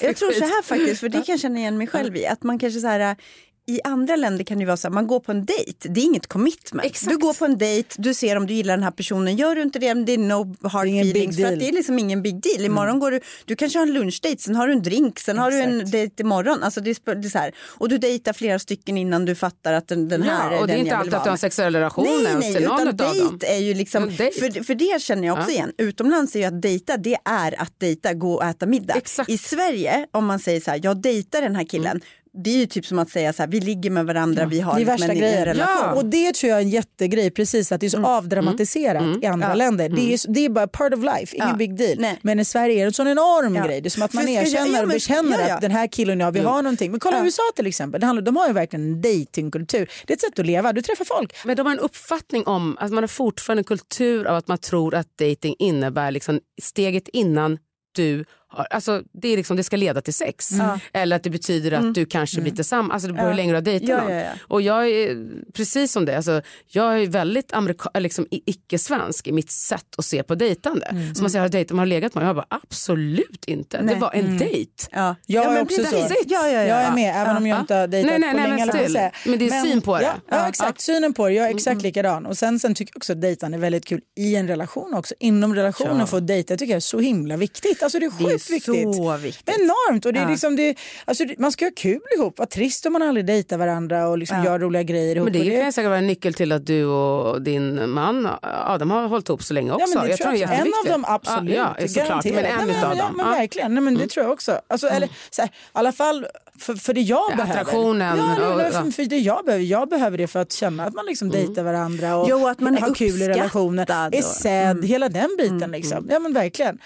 Jag 0.00 0.16
tror 0.16 0.32
så 0.32 0.44
här 0.44 0.62
faktiskt, 0.62 1.00
för 1.00 1.08
det 1.08 1.18
kan 1.18 1.32
jag 1.32 1.40
känna 1.40 1.58
igen 1.58 1.78
mig 1.78 1.86
själv 1.86 2.16
i. 2.16 2.26
Att 2.26 2.42
man 2.42 2.58
kanske 2.58 2.80
så 2.80 2.86
här, 2.86 3.16
i 3.66 3.80
andra 3.84 4.16
länder 4.16 4.44
kan 4.44 4.58
det 4.58 4.64
vara 4.64 4.76
så 4.76 4.88
här, 4.88 4.94
man 4.94 5.06
går 5.06 5.20
på 5.20 5.32
en 5.32 5.44
dejt, 5.44 5.88
det 5.88 6.00
är 6.00 6.04
inget 6.04 6.26
commitment. 6.26 6.86
Exakt. 6.86 7.10
Du 7.10 7.18
går 7.18 7.34
på 7.34 7.44
en 7.44 7.58
dejt, 7.58 7.94
du 7.98 8.14
ser 8.14 8.36
om 8.36 8.46
du 8.46 8.54
gillar 8.54 8.76
den 8.76 8.82
här 8.84 8.90
personen, 8.90 9.36
gör 9.36 9.54
du 9.54 9.62
inte 9.62 9.78
det, 9.78 9.94
det 9.94 10.12
är 10.12 10.18
no 10.18 10.56
hard 10.68 10.86
big 10.86 11.00
feelings. 11.00 11.36
För 11.36 11.44
att 11.52 11.58
det 11.58 11.68
är 11.68 11.72
liksom 11.72 11.98
ingen 11.98 12.22
big 12.22 12.42
deal. 12.42 12.64
Imorgon 12.64 12.98
går 12.98 13.10
du, 13.10 13.20
du 13.44 13.56
kanske 13.56 13.78
har 13.78 13.86
en 13.86 13.92
lunchdejt, 13.92 14.42
sen 14.42 14.54
har 14.56 14.66
du 14.66 14.72
en 14.72 14.82
drink, 14.82 15.18
sen 15.18 15.38
har 15.38 15.50
du 15.50 15.60
en 15.60 15.74
Exakt. 15.76 15.92
dejt 15.92 16.22
imorgon. 16.22 16.62
Alltså 16.62 16.80
det 16.80 16.90
är, 16.90 17.14
det 17.14 17.28
är 17.28 17.30
så 17.30 17.38
här. 17.38 17.54
Och 17.60 17.88
du 17.88 17.98
dejtar 17.98 18.32
flera 18.32 18.58
stycken 18.58 18.96
innan 18.96 19.24
du 19.24 19.34
fattar 19.34 19.72
att 19.72 19.88
den, 19.88 20.08
den 20.08 20.22
här 20.22 20.50
Ja, 20.52 20.56
är 20.56 20.60
och 20.60 20.66
det 20.66 20.72
är 20.72 20.76
den 20.76 20.78
inte 20.78 20.88
jag 20.90 20.98
alltid 20.98 21.10
vill 21.12 21.16
att 21.16 21.24
du 21.24 21.28
har 21.30 21.34
en 21.34 21.38
sexuell 21.38 21.74
relation 21.74 22.04
Nej, 22.04 22.24
ens 22.24 22.40
nej, 22.44 22.54
till 22.54 22.64
någon 22.64 22.88
utan 22.88 22.88
av 22.88 23.16
dem. 23.16 23.38
är 23.42 23.58
ju 23.58 23.74
liksom, 23.74 24.10
för, 24.12 24.64
för 24.64 24.74
det 24.74 25.02
känner 25.02 25.26
jag 25.28 25.38
också 25.38 25.50
Ja. 25.50 25.54
igen. 25.54 25.72
Utomlands 25.78 26.34
är 26.36 26.38
ju 26.40 26.44
att 26.44 26.62
dejta, 26.62 26.96
det 26.96 27.16
är 27.24 27.60
att 27.62 27.80
dejta, 27.80 28.14
gå 28.14 28.34
och 28.34 28.44
äta 28.44 28.66
middag. 28.66 28.94
Exakt. 28.94 29.30
I 29.30 29.38
Sverige, 29.38 30.06
om 30.10 30.26
man 30.26 30.38
säger 30.38 30.60
så 30.60 30.70
här, 30.70 30.80
jag 30.82 31.02
dejtar 31.02 31.42
den 31.42 31.56
här 31.56 31.64
killen, 31.64 32.00
det 32.44 32.50
är 32.50 32.56
ju 32.58 32.66
typ 32.66 32.86
som 32.86 32.98
att 32.98 33.10
säga 33.10 33.32
så 33.32 33.42
här, 33.42 33.48
vi 33.50 33.60
ligger 33.60 33.90
med 33.90 34.06
varandra, 34.06 34.46
vi 34.46 34.60
har 34.60 34.74
Det 34.74 34.76
är 34.76 34.78
liksom 34.78 34.92
värsta 34.92 35.04
en, 35.04 35.10
en 35.10 35.18
grejen. 35.18 35.44
relation. 35.44 35.98
Och 35.98 36.04
det 36.04 36.34
tror 36.34 36.50
jag 36.50 36.58
är 36.58 36.62
en 36.62 36.70
jättegrej, 36.70 37.30
precis 37.30 37.72
att 37.72 37.80
det 37.80 37.86
är 37.86 37.90
så 37.90 38.06
avdramatiserat 38.06 39.22
i 39.22 39.26
andra 39.26 39.48
Ja. 39.48 39.54
länder. 39.54 39.88
Det, 39.88 40.14
är, 40.14 40.32
det 40.32 40.44
är 40.44 40.48
bara 40.48 40.66
part 40.68 40.92
of 40.94 41.00
life, 41.00 41.36
ingen 41.36 41.48
Ja. 41.48 41.54
big 41.56 41.76
deal. 41.76 41.94
Nej. 41.98 42.18
Men 42.22 42.40
i 42.40 42.44
Sverige 42.44 42.74
är 42.74 42.78
det 42.80 42.84
en 42.88 42.92
sån 42.92 43.08
enorm 43.08 43.54
Ja. 43.56 43.66
grej. 43.66 43.80
Det 43.80 43.88
är 43.88 43.90
som 43.90 44.02
att 44.02 44.12
man 44.12 44.22
För 44.24 44.28
ska 44.32 44.34
jag- 44.40 44.46
erkänner 44.48 44.76
ja, 44.78 44.82
och 44.82 44.88
bekänner 44.88 45.38
ja, 45.40 45.48
ja. 45.48 45.54
att 45.54 45.60
den 45.60 45.70
här 45.70 45.86
killen 45.86 46.20
och 46.20 46.26
jag, 46.26 46.32
vi 46.32 46.38
har 46.40 46.62
någonting. 46.62 46.90
Men 46.90 47.00
kolla 47.00 47.16
Ja. 47.18 47.24
USA 47.24 47.42
till 47.56 47.66
exempel, 47.66 48.00
det 48.00 48.06
handlar, 48.06 48.22
de 48.22 48.36
har 48.36 48.46
ju 48.46 48.52
verkligen 48.52 48.84
en 48.84 49.00
datingkultur. 49.00 49.90
Det 50.06 50.12
är 50.12 50.16
ett 50.16 50.20
sätt 50.20 50.38
att 50.38 50.46
leva, 50.46 50.72
du 50.72 50.82
träffar 50.82 51.04
folk. 51.04 51.36
Men 51.44 51.56
de 51.56 51.66
har 51.66 51.72
en 51.72 51.78
uppfattning 51.78 52.46
om 52.46 52.76
att 52.80 52.90
man 52.92 53.02
har 53.02 53.08
fortfarande 53.08 53.60
en 53.60 53.64
kultur 53.64 54.26
av 54.26 54.36
att 54.36 54.48
man 54.48 54.58
tror 54.58 54.94
att 54.94 55.06
dating 55.18 55.54
innebär 55.58 56.10
liksom 56.10 56.40
steget 56.62 57.08
innan 57.08 57.58
du 57.96 58.24
alltså 58.50 59.02
det, 59.12 59.28
är 59.28 59.36
liksom, 59.36 59.56
det 59.56 59.64
ska 59.64 59.76
leda 59.76 60.00
till 60.00 60.14
sex. 60.14 60.50
Eller 60.92 61.16
att 61.16 61.22
det 61.22 61.30
betyder 61.30 61.72
att 61.72 61.94
du 61.94 62.06
kanske 62.06 62.40
blir 62.40 62.52
tillsammans, 62.52 62.92
alltså 62.92 63.08
det 63.08 63.14
beror 63.14 63.28
hur 63.28 63.34
länge 63.34 63.50
du 63.50 63.56
har 63.56 63.62
dejtat 63.62 63.88
Ja, 63.88 64.00
någon. 64.02 64.12
ja, 64.12 64.20
ja. 64.20 64.30
Och 64.48 64.62
jag 64.62 64.88
är 64.88 65.26
precis 65.52 65.92
som 65.92 66.04
det, 66.04 66.16
alltså, 66.16 66.42
jag 66.66 67.02
är 67.02 67.06
väldigt 67.06 67.52
amerika- 67.52 68.00
liksom, 68.00 68.26
i- 68.30 68.42
icke-svensk 68.46 69.26
i 69.26 69.32
mitt 69.32 69.50
sätt 69.50 69.86
att 69.98 70.04
se 70.04 70.22
på 70.22 70.34
dejtande. 70.34 71.12
Så 71.16 71.22
man 71.22 71.30
säger, 71.30 71.40
har 71.42 71.48
du 71.48 71.52
dejtat, 71.52 71.70
man 71.70 71.78
har 71.78 71.86
legat 71.86 72.14
med? 72.14 72.26
Jag 72.26 72.36
bara 72.36 72.46
absolut 72.48 73.44
inte, 73.46 73.82
det 73.82 73.94
var 73.94 74.12
en 74.14 74.38
dejt. 74.38 74.70
Ja. 74.92 75.16
Jag 75.26 75.44
ja, 75.44 75.48
är 75.50 75.54
men 75.54 75.62
också 75.62 75.84
så. 75.84 75.96
Ja, 75.96 76.08
ja, 76.26 76.48
ja. 76.48 76.62
Jag 76.62 76.78
är 76.82 76.92
med, 76.94 77.14
även 77.22 77.36
om 77.36 77.46
jag 77.46 77.60
inte 77.60 77.74
har 77.74 77.86
dejtat 77.86 78.10
Nej, 78.10 78.18
nej, 78.20 78.30
på 78.32 78.36
nej, 78.38 78.48
länge. 78.50 78.66
men 78.66 78.74
still. 78.86 79.30
Men 79.30 79.38
det 79.38 79.48
är 79.48 79.64
syn 79.64 79.80
på 79.80 79.96
det. 79.98 80.02
Ja, 80.02 80.12
ja, 80.30 80.36
Ja, 80.36 80.48
exakt. 80.48 80.80
Synen 80.80 81.12
på 81.14 81.28
det. 81.28 81.34
Jag 81.34 81.46
är 81.50 81.54
exakt 81.54 81.82
likadan. 81.82 82.26
Och 82.26 82.38
sen, 82.38 82.58
sen 82.60 82.74
tycker 82.74 82.92
jag 82.94 82.96
också 82.98 83.12
att 83.12 83.20
dejtande 83.20 83.56
är 83.56 83.60
väldigt 83.60 83.84
kul 83.86 84.00
i 84.18 84.36
en 84.36 84.48
relation 84.48 84.94
också. 84.94 85.14
Inom 85.20 85.54
relationen 85.54 85.98
Ja. 85.98 86.06
få 86.06 86.20
dejta 86.20 86.56
tycker 86.56 86.72
jag 86.72 86.76
är 86.76 86.80
så 86.80 86.98
himla 87.00 87.36
viktigt. 87.36 87.82
Alltså 87.82 87.98
det 87.98 88.06
är 88.06 88.10
Det 88.18 88.24
är 88.24 88.28
sjukt 88.30 88.39
viktigt. 88.50 88.94
så 88.94 89.16
viktigt. 89.16 89.48
Enormt. 89.60 90.06
Och 90.06 90.12
det 90.12 90.18
är 90.18 90.22
Ja. 90.22 90.30
liksom 90.30 90.56
det, 90.56 90.74
alltså 91.04 91.24
det, 91.24 91.38
man 91.38 91.52
ska 91.52 91.64
ha 91.64 91.72
kul 91.76 92.00
ihop. 92.16 92.38
Vad 92.38 92.50
trist 92.50 92.86
om 92.86 92.92
man 92.92 93.02
aldrig 93.02 93.26
dejtar 93.26 93.58
varandra 93.58 94.08
och 94.08 94.18
liksom 94.18 94.36
Ja. 94.38 94.44
gör 94.44 94.58
roliga 94.58 94.82
grejer 94.82 95.16
ihop. 95.16 95.24
Men 95.24 95.32
det 95.32 95.56
Och 95.56 95.62
kan 95.62 95.72
säkert 95.72 95.88
vara 95.88 95.98
en 95.98 96.06
nyckel 96.06 96.34
till 96.34 96.52
att 96.52 96.66
du 96.66 96.84
och 96.84 97.42
din 97.42 97.90
man 97.90 98.28
Adam 98.66 98.90
har 98.90 99.08
hållit 99.08 99.28
ihop 99.28 99.42
så 99.42 99.54
länge 99.54 99.72
också. 99.72 99.86
Ja, 99.94 100.00
men 100.00 100.10
det 100.10 100.16
tror 100.16 100.32
det 100.32 100.38
jag 100.38 100.50
är. 100.54 100.60
En 100.60 100.72
av 100.84 100.92
dem 100.92 101.04
absolut. 101.08 101.54
Ja, 101.56 101.76
ja 101.80 101.88
såklart. 101.88 102.24
Men 102.24 102.34
en 102.34 102.42
Nej, 102.42 102.66
men, 102.66 102.96
ja, 102.96 103.04
dem. 103.04 103.16
men 103.16 103.30
verkligen, 103.30 103.74
nej, 103.74 103.82
men 103.82 103.94
det 103.98 104.06
tror 104.06 104.24
jag 104.24 104.32
också. 104.32 104.60
Alltså, 104.68 104.86
eller, 104.88 105.08
så 105.30 105.42
här, 105.42 105.48
I 105.48 105.52
alla 105.72 105.92
fall 105.92 106.26
för, 106.58 106.74
för 106.74 106.94
det 106.94 107.00
jag 107.00 107.30
Ja, 107.30 107.36
behöver. 107.36 107.52
attraktionen 107.60 108.18
Ja, 108.18 108.54
nej, 108.56 108.72
för, 108.72 108.90
för 108.90 109.04
det 109.04 109.18
jag 109.18 109.44
behöver. 109.44 109.64
Jag 109.64 109.88
behöver 109.88 110.18
det 110.18 110.26
för 110.26 110.40
att 110.40 110.52
känna 110.52 110.84
att 110.84 110.94
man 110.94 111.06
liksom 111.06 111.30
dejtar 111.30 111.62
varandra 111.62 112.16
och 112.16 112.26
Jo, 112.30 112.46
att 112.48 112.60
man 112.60 112.78
har 112.78 112.94
kul 112.94 113.22
i 113.22 113.28
relationen. 113.28 113.86
Är 113.88 114.22
sedd, 114.22 114.84
hela 114.84 115.08
den 115.08 115.30
biten 115.38 115.70
liksom. 115.70 116.06
Ja 116.10 116.18
men 116.18 116.32
verkligen. 116.32 116.78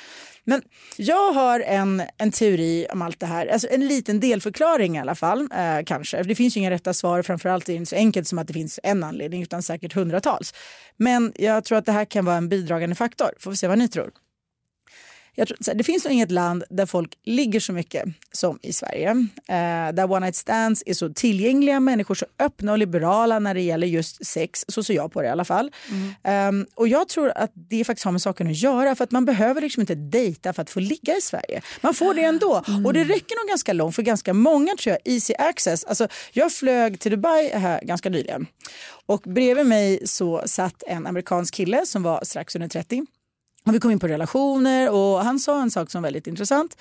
Men 0.44 0.62
jag 0.96 1.32
har 1.32 1.60
en, 1.60 2.02
en 2.18 2.30
teori 2.30 2.86
om 2.92 3.02
allt 3.02 3.20
det 3.20 3.26
här, 3.26 3.46
alltså 3.46 3.68
en 3.70 3.86
liten 3.86 4.20
delförklaring 4.20 4.96
i 4.96 5.00
alla 5.00 5.14
fall. 5.14 5.40
Eh, 5.40 5.84
kanske. 5.86 6.22
Det 6.22 6.34
finns 6.34 6.56
ju 6.56 6.60
inga 6.60 6.70
rätta 6.70 6.94
svar, 6.94 7.22
framförallt 7.22 7.68
är 7.68 7.72
det 7.72 7.76
inte 7.76 7.90
så 7.90 7.96
enkelt 7.96 8.28
som 8.28 8.38
att 8.38 8.46
det 8.46 8.52
finns 8.52 8.80
en 8.82 9.04
anledning 9.04 9.42
utan 9.42 9.62
säkert 9.62 9.92
hundratals. 9.92 10.54
Men 10.96 11.32
jag 11.36 11.64
tror 11.64 11.78
att 11.78 11.86
det 11.86 11.92
här 11.92 12.04
kan 12.04 12.24
vara 12.24 12.36
en 12.36 12.48
bidragande 12.48 12.94
faktor. 12.94 13.30
Får 13.38 13.50
vi 13.50 13.56
se 13.56 13.68
vad 13.68 13.78
ni 13.78 13.88
tror. 13.88 14.10
Jag 15.34 15.48
tror, 15.48 15.58
här, 15.66 15.74
det 15.74 15.84
finns 15.84 16.04
nog 16.04 16.12
inget 16.12 16.30
land 16.30 16.64
där 16.70 16.86
folk 16.86 17.18
ligger 17.24 17.60
så 17.60 17.72
mycket 17.72 18.04
som 18.32 18.58
i 18.62 18.72
Sverige. 18.72 19.10
Eh, 19.48 19.94
där 19.94 20.10
one 20.10 20.20
night 20.20 20.36
stands 20.36 20.82
är 20.86 20.94
så 20.94 21.08
tillgängliga, 21.12 21.80
människor 21.80 22.14
så 22.14 22.26
öppna 22.38 22.72
och 22.72 22.78
liberala 22.78 23.38
när 23.38 23.54
det 23.54 23.60
gäller 23.60 23.86
just 23.86 24.26
sex. 24.26 24.64
Så 24.68 24.82
ser 24.82 24.94
jag 24.94 25.12
på 25.12 25.22
det 25.22 25.28
i 25.28 25.30
alla 25.30 25.44
fall. 25.44 25.70
Eh, 26.22 26.50
och 26.74 26.88
jag 26.88 27.08
tror 27.08 27.32
att 27.36 27.52
det 27.54 27.84
faktiskt 27.84 28.04
har 28.04 28.12
med 28.12 28.22
saken 28.22 28.46
att 28.46 28.56
göra 28.56 28.94
för 28.94 29.04
att 29.04 29.10
man 29.10 29.24
behöver 29.24 29.60
liksom 29.60 29.80
inte 29.80 29.94
dejta 29.94 30.52
för 30.52 30.62
att 30.62 30.70
få 30.70 30.80
ligga 30.80 31.16
i 31.16 31.20
Sverige. 31.20 31.62
Man 31.80 31.94
får 31.94 32.14
det 32.14 32.22
ändå. 32.24 32.62
Och 32.84 32.92
det 32.92 33.04
räcker 33.04 33.42
nog 33.42 33.48
ganska 33.48 33.72
långt 33.72 33.94
för 33.94 34.02
ganska 34.02 34.34
många 34.34 34.76
tror 34.76 34.96
jag, 35.04 35.14
easy 35.14 35.34
access. 35.38 35.84
Alltså, 35.84 36.08
jag 36.32 36.52
flög 36.52 37.00
till 37.00 37.10
Dubai 37.10 37.50
här 37.54 37.80
ganska 37.82 38.10
nyligen 38.10 38.46
och 39.06 39.20
bredvid 39.20 39.66
mig 39.66 40.06
så 40.06 40.42
satt 40.46 40.82
en 40.86 41.06
amerikansk 41.06 41.54
kille 41.54 41.86
som 41.86 42.02
var 42.02 42.20
strax 42.24 42.54
under 42.54 42.68
30. 42.68 43.06
Och 43.66 43.74
vi 43.74 43.80
kom 43.80 43.90
in 43.90 43.98
på 43.98 44.08
relationer 44.08 44.90
och 44.90 45.24
han 45.24 45.38
sa 45.38 45.62
en 45.62 45.70
sak 45.70 45.90
som 45.90 46.02
var 46.02 46.06
väldigt 46.06 46.26
intressant. 46.26 46.76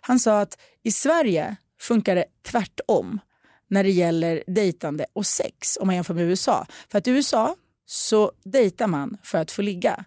Han 0.00 0.18
sa 0.18 0.40
att 0.40 0.58
i 0.82 0.92
Sverige 0.92 1.56
funkar 1.80 2.14
det 2.14 2.24
tvärtom 2.46 3.20
när 3.68 3.84
det 3.84 3.90
gäller 3.90 4.42
dejtande 4.46 5.06
och 5.12 5.26
sex 5.26 5.78
om 5.80 5.86
man 5.86 5.94
jämför 5.94 6.14
med 6.14 6.24
USA. 6.24 6.66
För 6.88 6.98
att 6.98 7.06
i 7.06 7.10
USA 7.10 7.56
så 7.86 8.32
dejtar 8.44 8.86
man 8.86 9.16
för 9.22 9.38
att 9.38 9.50
få 9.50 9.62
ligga. 9.62 10.04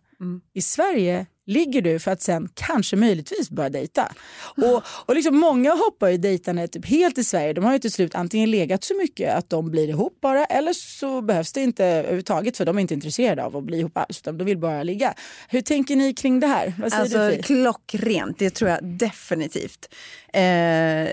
I 0.54 0.62
Sverige 0.62 1.26
ligger 1.46 1.82
du 1.82 2.00
för 2.00 2.12
att 2.12 2.22
sen 2.22 2.50
kanske 2.54 2.96
möjligtvis 2.96 3.50
börja 3.50 3.70
dejta. 3.70 4.12
Och, 4.58 4.84
och 4.88 5.16
liksom 5.16 5.38
många 5.38 5.76
hoppar 5.76 6.10
ju 6.10 6.18
dejtande 6.18 6.68
typ 6.68 6.86
helt 6.86 7.18
i 7.18 7.24
Sverige. 7.24 7.54
De 7.54 7.64
har 7.64 7.74
ju 7.74 7.80
till 7.80 7.92
slut 7.92 8.16
antingen 8.16 8.52
legat 8.52 8.84
så 8.84 8.98
mycket 8.98 9.36
att 9.36 9.50
de 9.50 9.72
blir 9.72 9.90
ihop 9.90 10.18
bara 10.22 10.46
eller 10.46 10.74
så 10.74 11.22
behövs 11.22 11.54
det 11.54 11.62
inte 11.62 11.86
överhuvudtaget 11.86 12.58
för 12.58 12.66
de 12.66 12.78
är 12.78 12.82
inte 12.82 12.94
intresserade 12.94 13.44
av 13.44 13.58
att 13.58 13.64
bli 13.64 13.80
ihop 13.80 13.98
alls 13.98 14.20
utan 14.20 14.38
de 14.38 14.44
vill 14.44 14.58
bara 14.58 14.84
ligga. 14.84 15.14
Hur 15.50 15.62
tänker 15.62 15.96
ni 15.96 16.14
kring 16.14 16.40
det 16.40 16.48
här? 16.48 16.74
Vad 16.80 16.92
säger 16.92 17.04
Alltså 17.04 17.38
du 17.38 17.44
klockrent, 17.44 18.40
det 18.40 18.50
tror 18.50 18.70
jag 18.70 18.84
definitivt. 18.84 19.90
Eh, 20.34 21.10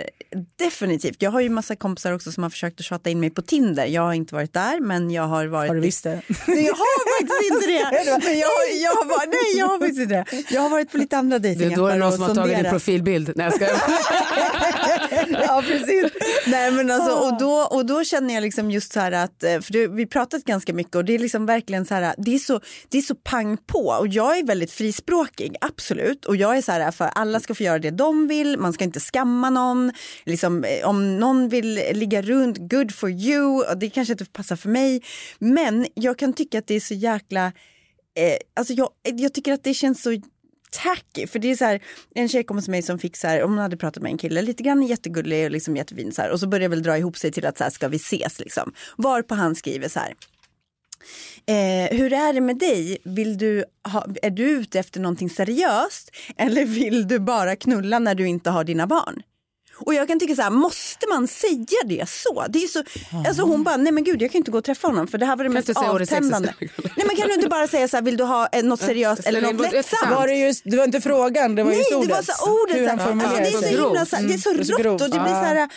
definitivt. 0.56 1.22
Jag 1.22 1.30
har 1.30 1.40
ju 1.40 1.48
massa 1.48 1.76
kompisar 1.76 2.12
också 2.12 2.32
som 2.32 2.42
har 2.42 2.50
försökt 2.50 2.80
att 2.80 2.86
tjata 2.86 3.10
in 3.10 3.20
mig 3.20 3.30
på 3.30 3.42
Tinder. 3.42 3.86
Jag 3.86 4.02
har 4.02 4.12
inte 4.12 4.34
varit 4.34 4.52
där 4.52 4.80
men 4.80 5.10
jag 5.10 5.22
har 5.22 5.46
varit... 5.46 5.68
Har 5.68 5.74
du 5.74 5.80
visst 5.80 6.04
det? 6.04 6.22
Nej, 6.46 6.64
jag 6.64 6.74
har 6.74 7.20
faktiskt 7.20 7.52
inte 7.52 7.66
det. 7.66 8.04
Men 8.26 8.38
jag, 8.38 8.50
jag, 8.82 8.90
har 8.90 9.26
nej, 9.26 9.58
jag 9.58 9.66
har 9.66 9.78
faktiskt 9.78 10.00
inte 10.00 10.14
det. 10.14 10.21
Jag 10.50 10.60
har 10.60 10.68
varit 10.68 10.92
på 10.92 10.98
lite 10.98 11.16
andra 11.16 11.38
Det 11.38 11.48
är 11.48 11.54
dejtingappar 11.54 11.82
då 11.82 11.86
är 11.86 11.92
det 11.92 11.98
någon 11.98 12.12
som 12.12 12.22
har 12.22 12.34
tagit 12.34 12.56
din 12.56 12.70
profilbild. 12.70 13.32
Nej, 13.36 13.52
jag 13.60 13.70
ja, 15.42 15.62
precis. 15.66 16.12
Nej, 16.46 16.70
men 16.70 16.90
alltså, 16.90 17.12
och, 17.12 17.38
då, 17.38 17.52
och 17.52 17.86
då 17.86 18.04
känner 18.04 18.34
jag 18.34 18.42
liksom 18.42 18.70
just 18.70 18.92
så 18.92 19.00
här 19.00 19.12
att, 19.12 19.42
eh, 19.42 19.60
för 19.60 19.72
det, 19.72 19.86
vi 19.86 20.06
pratat 20.06 20.44
ganska 20.44 20.72
mycket 20.72 20.94
och 20.94 21.04
det 21.04 21.14
är 21.14 21.18
liksom 21.18 21.46
verkligen 21.46 21.86
så 21.86 21.94
här, 21.94 22.14
det 22.18 22.34
är 22.34 22.38
så, 22.38 22.60
det 22.88 22.98
är 22.98 23.02
så 23.02 23.14
pang 23.14 23.56
på 23.56 23.86
och 23.86 24.08
jag 24.08 24.38
är 24.38 24.44
väldigt 24.44 24.72
frispråkig, 24.72 25.56
absolut. 25.60 26.24
Och 26.24 26.36
jag 26.36 26.56
är 26.56 26.62
så 26.62 26.72
här 26.72 26.90
för 26.90 27.04
alla 27.04 27.40
ska 27.40 27.54
få 27.54 27.62
göra 27.62 27.78
det 27.78 27.90
de 27.90 28.28
vill, 28.28 28.58
man 28.58 28.72
ska 28.72 28.84
inte 28.84 29.00
skamma 29.00 29.50
någon. 29.50 29.92
Liksom, 30.24 30.64
eh, 30.64 30.88
om 30.88 31.18
någon 31.18 31.48
vill 31.48 31.74
ligga 31.92 32.22
runt, 32.22 32.58
good 32.58 32.94
for 32.94 33.10
you, 33.10 33.64
och 33.70 33.78
det 33.78 33.90
kanske 33.90 34.12
inte 34.12 34.24
passar 34.24 34.56
för 34.56 34.68
mig. 34.68 35.02
Men 35.38 35.86
jag 35.94 36.18
kan 36.18 36.32
tycka 36.32 36.58
att 36.58 36.66
det 36.66 36.74
är 36.74 36.80
så 36.80 36.94
jäkla, 36.94 37.52
eh, 38.14 38.36
alltså 38.54 38.72
jag, 38.72 38.90
jag 39.02 39.32
tycker 39.32 39.52
att 39.52 39.64
det 39.64 39.74
känns 39.74 40.02
så 40.02 40.20
tacky. 40.70 41.26
För 41.26 41.38
det 41.38 41.50
är 41.50 41.56
så 41.56 41.64
här, 41.64 41.82
en 42.14 42.28
tjej 42.28 42.44
kommer 42.44 42.62
till 42.62 42.70
mig 42.70 42.82
som 42.82 42.98
fick 42.98 43.16
så 43.16 43.26
här, 43.26 43.42
om 43.42 43.50
hon 43.50 43.58
hade 43.58 43.76
pratat 43.76 44.02
med 44.02 44.10
en 44.12 44.18
kille, 44.18 44.42
lite 44.42 44.62
grann 44.62 44.82
jättegullig 44.82 45.44
och 45.44 45.50
liksom 45.50 45.76
jättefin 45.76 46.12
så 46.12 46.22
här, 46.22 46.30
och 46.30 46.40
så 46.40 46.48
börjar 46.48 46.68
väl 46.68 46.82
dra 46.82 46.98
ihop 46.98 47.16
sig 47.16 47.32
till 47.32 47.46
att 47.46 47.58
så 47.58 47.64
här, 47.64 47.70
ska 47.70 47.88
vi 47.88 47.96
ses 47.96 48.40
liksom. 48.40 48.72
Varpå 48.96 49.34
han 49.34 49.54
skriver 49.54 49.88
så 49.88 50.00
här, 50.00 50.14
Eh, 51.46 51.98
hur 51.98 52.12
är 52.12 52.32
det 52.32 52.40
med 52.40 52.58
dig? 52.58 52.98
Vill 53.04 53.38
du 53.38 53.64
ha, 53.92 54.06
är 54.22 54.30
du 54.30 54.50
ute 54.50 54.78
efter 54.78 55.00
någonting 55.00 55.30
seriöst 55.30 56.10
eller 56.36 56.64
vill 56.64 57.08
du 57.08 57.18
bara 57.18 57.56
knulla 57.56 57.98
när 57.98 58.14
du 58.14 58.26
inte 58.26 58.50
har 58.50 58.64
dina 58.64 58.86
barn? 58.86 59.22
Och 59.86 59.94
jag 59.94 60.08
kan 60.08 60.18
tycka 60.20 60.34
så 60.36 60.42
här, 60.42 60.50
måste 60.50 61.06
man 61.08 61.28
säga 61.28 61.78
det 61.86 62.08
så? 62.08 62.46
Det 62.48 62.58
är 62.64 62.68
så 62.68 62.82
alltså 63.28 63.42
hon 63.42 63.64
bara, 63.64 63.76
nej 63.76 63.92
men 63.92 64.04
gud 64.04 64.22
jag 64.22 64.30
kan 64.32 64.38
inte 64.38 64.50
gå 64.50 64.58
och 64.58 64.64
träffa 64.64 64.88
honom 64.88 65.06
för 65.06 65.18
det 65.18 65.26
här 65.26 65.36
var 65.36 65.44
det 65.44 65.48
Kan 65.50 65.54
mest 65.54 65.76
avtändande. 65.76 66.52
Nej 66.96 67.06
men 67.06 67.16
kan 67.16 67.28
du 67.28 67.34
inte 67.34 67.48
bara 67.48 67.68
säga 67.68 67.88
så 67.88 67.96
här, 67.96 68.02
vill 68.04 68.16
du 68.16 68.24
ha 68.24 68.48
eh, 68.52 68.62
något 68.62 68.80
seriöst 68.80 69.26
eller 69.26 69.40
något 69.40 69.72
lättsamt? 69.72 70.10
Var 70.10 70.26
det, 70.26 70.34
just, 70.34 70.62
det 70.64 70.76
var 70.76 70.84
inte 70.84 71.00
frågan, 71.00 71.54
det 71.54 71.62
var 71.62 71.70
Nej, 71.70 71.78
just 71.78 71.92
ordet. 71.92 72.08
det 72.08 72.14
var 72.14 72.22
så 72.22 72.50
ordet. 72.62 72.86
Så 72.86 72.92
alltså, 72.92 73.14
det 73.38 73.48
är 73.48 73.72
så 73.72 73.82
himla 73.84 74.06
så 74.06 74.16
här, 74.16 74.22
det 74.22 74.34
är 74.34 74.38
så 74.38 74.50
Mm, 74.52 74.62
det 74.66 74.72
är 74.72 74.76
så 74.76 74.82
rått 74.82 75.00
och 75.02 75.10
det 75.10 75.18
blir 75.20 75.32
så 75.32 75.32
Ja. 75.32 75.36
här, 75.44 75.68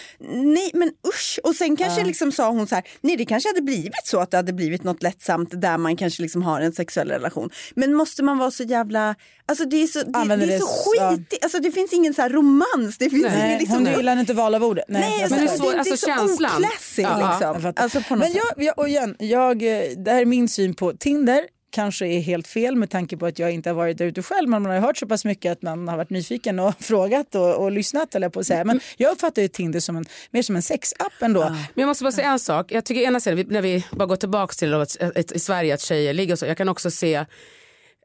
nej 0.55 0.71
men 0.73 0.91
usch. 1.07 1.39
Och 1.43 1.55
sen 1.55 1.75
kanske 1.77 2.03
liksom 2.03 2.31
sa 2.31 2.49
hon 2.49 2.67
så 2.67 2.75
här, 2.75 2.83
nej 3.01 3.15
det 3.17 3.25
kanske 3.25 3.49
hade 3.49 3.61
blivit 3.61 3.91
så 4.05 4.19
att 4.19 4.31
det 4.31 4.37
hade 4.37 4.53
blivit 4.53 4.83
något 4.83 5.03
lättsamt 5.03 5.61
där 5.61 5.77
man 5.77 5.97
kanske 5.97 6.21
liksom 6.21 6.43
har 6.43 6.61
en 6.61 6.73
sexuell 6.73 7.09
relation. 7.09 7.49
Men 7.75 7.93
måste 7.93 8.23
man 8.23 8.37
vara 8.37 8.51
så 8.51 8.63
jävla, 8.63 9.15
alltså 9.45 9.65
det 9.65 9.83
är 9.83 9.87
så, 9.87 9.99
det, 9.99 10.35
det 10.35 10.53
är 10.55 10.59
så 10.59 10.67
så- 10.67 10.91
skit, 10.91 11.43
alltså 11.43 11.59
det 11.59 11.71
finns 11.71 11.93
ingen 11.93 12.13
så 12.13 12.21
här 12.21 12.29
romans. 12.29 12.97
Det 12.97 13.09
finns 13.09 13.23
Nej, 13.23 13.45
ingen 13.47 13.59
liksom, 13.59 13.83
gillar 13.97 14.19
inte 14.19 14.33
val 14.33 14.55
av 14.55 14.63
ordet. 14.63 14.85
Nej, 14.87 15.01
Nej, 15.01 15.23
alltså, 15.23 15.35
Men 15.35 15.45
det 15.45 15.51
är 15.51 15.57
så- 15.57 15.63
det, 15.63 15.69
det 15.69 15.75
är 15.75 15.79
alltså 15.79 15.97
så 15.97 16.05
känslan. 16.07 16.51
oclassy 16.55 17.01
Ja, 17.01 17.37
ja, 17.41 17.53
liksom. 17.53 17.73
Alltså 17.75 18.01
på 18.01 18.15
något 18.15 18.19
Men 18.19 18.31
sätt. 18.33 18.41
jag, 18.57 18.65
jag, 18.65 18.79
och 18.79 18.89
igen, 18.89 19.15
jag, 19.19 19.61
eh, 19.63 19.83
det 19.97 20.11
här 20.11 20.21
är 20.21 20.25
min 20.25 20.49
syn 20.49 20.73
på 20.73 20.93
Tinder. 20.93 21.41
Kanske 21.71 22.07
är 22.07 22.19
helt 22.19 22.47
fel 22.47 22.75
med 22.75 22.89
tanke 22.89 23.17
på 23.17 23.25
att 23.25 23.39
jag 23.39 23.51
inte 23.51 23.69
har 23.69 23.75
varit 23.75 23.97
där 23.97 24.05
ute 24.05 24.23
själv. 24.23 24.49
Men 24.49 24.61
man 24.61 24.71
har 24.71 24.79
hört 24.79 24.97
så 24.97 25.07
pass 25.07 25.25
mycket 25.25 25.51
att 25.51 25.61
man 25.61 25.87
har 25.87 25.97
varit 25.97 26.09
nyfiken 26.09 26.59
och 26.59 26.73
frågat 26.79 27.35
och, 27.35 27.55
och 27.55 27.71
lyssnat. 27.71 28.15
Eller 28.15 28.29
på 28.29 28.39
att 28.39 28.47
säga. 28.47 28.63
Men 28.63 28.79
jag 28.97 29.11
uppfattar 29.11 29.41
ju 29.41 29.47
Tinder 29.47 29.79
som 29.79 29.95
en, 29.95 30.05
mer 30.31 30.41
som 30.41 30.55
en 30.55 30.61
sexapp 30.61 31.13
ändå. 31.21 31.39
Men 31.49 31.57
jag 31.75 31.87
måste 31.87 32.03
bara 32.03 32.11
säga 32.11 32.27
en 32.31 32.39
sak. 32.39 32.71
Jag 32.71 32.85
tycker 32.85 33.01
ena 33.01 33.19
sidan, 33.19 33.45
när 33.49 33.61
vi 33.61 33.85
bara 33.91 34.05
går 34.05 34.15
tillbaka 34.15 34.53
till 34.53 34.73
att, 34.73 34.97
i 35.31 35.39
Sverige 35.39 35.73
att 35.73 35.81
tjejer 35.81 36.13
ligger 36.13 36.33
och 36.33 36.39
så. 36.39 36.45
Jag 36.45 36.57
kan 36.57 36.69
också 36.69 36.91
se 36.91 37.25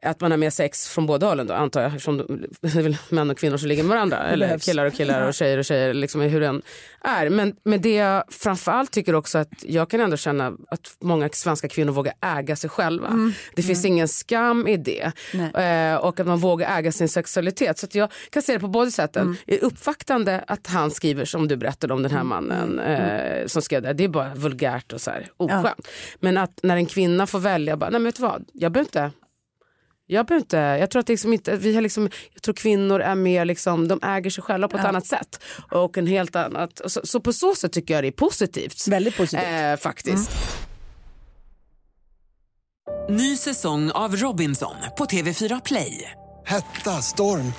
att 0.01 0.21
man 0.21 0.31
har 0.31 0.37
med 0.37 0.53
sex 0.53 0.87
från 0.87 1.05
båda 1.05 1.27
hållen 1.27 1.47
då 1.47 1.53
antar 1.53 1.81
jag. 1.81 1.87
Eftersom 1.87 2.17
det 2.61 2.75
är 2.75 2.81
väl 2.81 2.97
män 3.09 3.29
och 3.29 3.37
kvinnor 3.37 3.57
som 3.57 3.67
ligger 3.67 3.83
med 3.83 3.89
varandra. 3.89 4.17
Eller 4.17 4.57
killar 4.57 4.85
och 4.85 4.93
killar 4.93 5.27
och 5.27 5.33
tjejer 5.33 5.57
och 5.57 5.65
tjejer. 5.65 5.93
Liksom 5.93 6.21
hur 6.21 6.41
den 6.41 6.61
är. 7.01 7.29
Men, 7.29 7.55
men 7.63 7.81
det 7.81 7.95
jag 7.95 8.23
framförallt 8.29 8.91
tycker 8.91 9.15
också 9.15 9.37
att 9.37 9.49
jag 9.61 9.89
kan 9.89 10.01
ändå 10.01 10.17
känna 10.17 10.47
att 10.47 10.95
många 10.99 11.29
svenska 11.29 11.67
kvinnor 11.67 11.91
vågar 11.91 12.13
äga 12.21 12.55
sig 12.55 12.69
själva. 12.69 13.33
Det 13.55 13.63
finns 13.63 13.85
ingen 13.85 14.07
skam 14.07 14.67
i 14.67 14.77
det. 14.77 15.11
Eh, 15.33 15.95
och 15.95 16.19
att 16.19 16.27
man 16.27 16.39
vågar 16.39 16.77
äga 16.77 16.91
sin 16.91 17.09
sexualitet. 17.09 17.77
Så 17.77 17.87
jag 17.91 18.11
kan 18.29 18.41
se 18.41 18.53
det 18.53 18.59
på 18.59 18.67
båda 18.67 18.91
sätten. 18.91 19.37
Det 19.45 19.59
är 19.59 19.63
uppvaktande 19.63 20.43
att 20.47 20.67
han 20.67 20.91
skriver 20.91 21.25
som 21.25 21.47
du 21.47 21.55
berättade 21.57 21.93
om 21.93 22.03
den 22.03 22.11
här 22.11 22.23
mannen 22.23 22.79
eh, 22.79 23.47
som 23.47 23.61
skrev 23.61 23.81
det. 23.81 23.93
Det 23.93 24.03
är 24.03 24.07
bara 24.07 24.35
vulgärt 24.35 24.93
och 24.93 25.01
så 25.01 25.11
här 25.11 25.31
oskönt. 25.37 25.87
Men 26.19 26.37
att 26.37 26.59
när 26.63 26.75
en 26.75 26.85
kvinna 26.85 27.27
får 27.27 27.39
välja, 27.39 27.77
bara, 27.77 27.89
nej 27.89 27.99
men 27.99 28.03
vet 28.03 28.15
du 28.15 28.21
vad, 28.21 28.45
jag 28.53 28.71
behöver 28.71 28.87
inte 28.87 29.11
jag, 30.11 30.25
behöver 30.25 30.43
inte, 30.43 30.57
jag 30.57 30.91
tror 30.91 30.99
att 30.99 31.07
det 31.07 31.13
liksom 31.13 31.33
inte, 31.33 31.55
vi 31.55 31.75
har 31.75 31.81
liksom, 31.81 32.09
jag 32.33 32.41
tror 32.43 32.55
kvinnor 32.55 32.99
är 33.01 33.15
mer 33.15 33.45
liksom, 33.45 33.87
de 33.87 33.99
äger 34.03 34.29
sig 34.29 34.43
själva 34.43 34.67
på 34.67 34.77
ett 34.77 34.85
annat 34.85 35.05
sätt. 35.05 35.43
Och 35.71 35.97
en 35.97 36.07
helt 36.07 36.35
annat, 36.35 36.81
så, 36.85 37.01
så 37.03 37.19
på 37.19 37.33
så 37.33 37.55
sätt 37.55 37.71
tycker 37.71 37.93
jag 37.93 38.03
det 38.03 38.07
är 38.07 38.11
positivt. 38.11 38.87
Väldigt 38.87 39.17
positivt. 39.17 39.43
Eh, 39.43 39.77
faktiskt. 39.77 40.31
Ny 43.09 43.37
säsong 43.37 43.91
av 43.91 44.15
Robinson 44.15 44.75
på 44.97 45.05
TV4 45.05 45.61
Play. 45.65 46.11
Hetta, 46.45 46.91
storm, 47.01 47.53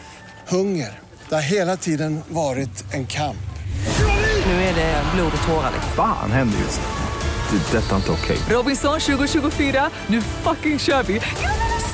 hunger. 0.49 1.01
Det 1.29 1.35
har 1.35 1.43
hela 1.43 1.77
tiden 1.77 2.21
varit 2.29 2.95
en 2.95 3.07
kamp. 3.07 3.37
Nu 4.47 4.53
är 4.53 4.75
det 4.75 5.05
blod 5.15 5.33
och 5.43 5.49
tårar. 5.49 5.73
Fan 5.97 6.31
händer 6.31 6.59
just 6.59 6.81
nu. 6.81 7.59
Det. 7.59 7.79
är 7.79 7.83
Detta 7.83 7.93
är 7.93 7.97
inte 7.97 8.13
okej. 8.13 8.39
Robinson 8.57 9.01
2024, 9.01 9.91
nu 10.07 10.23
fucking 10.23 10.79
kör 10.79 11.03
vi! 11.03 11.21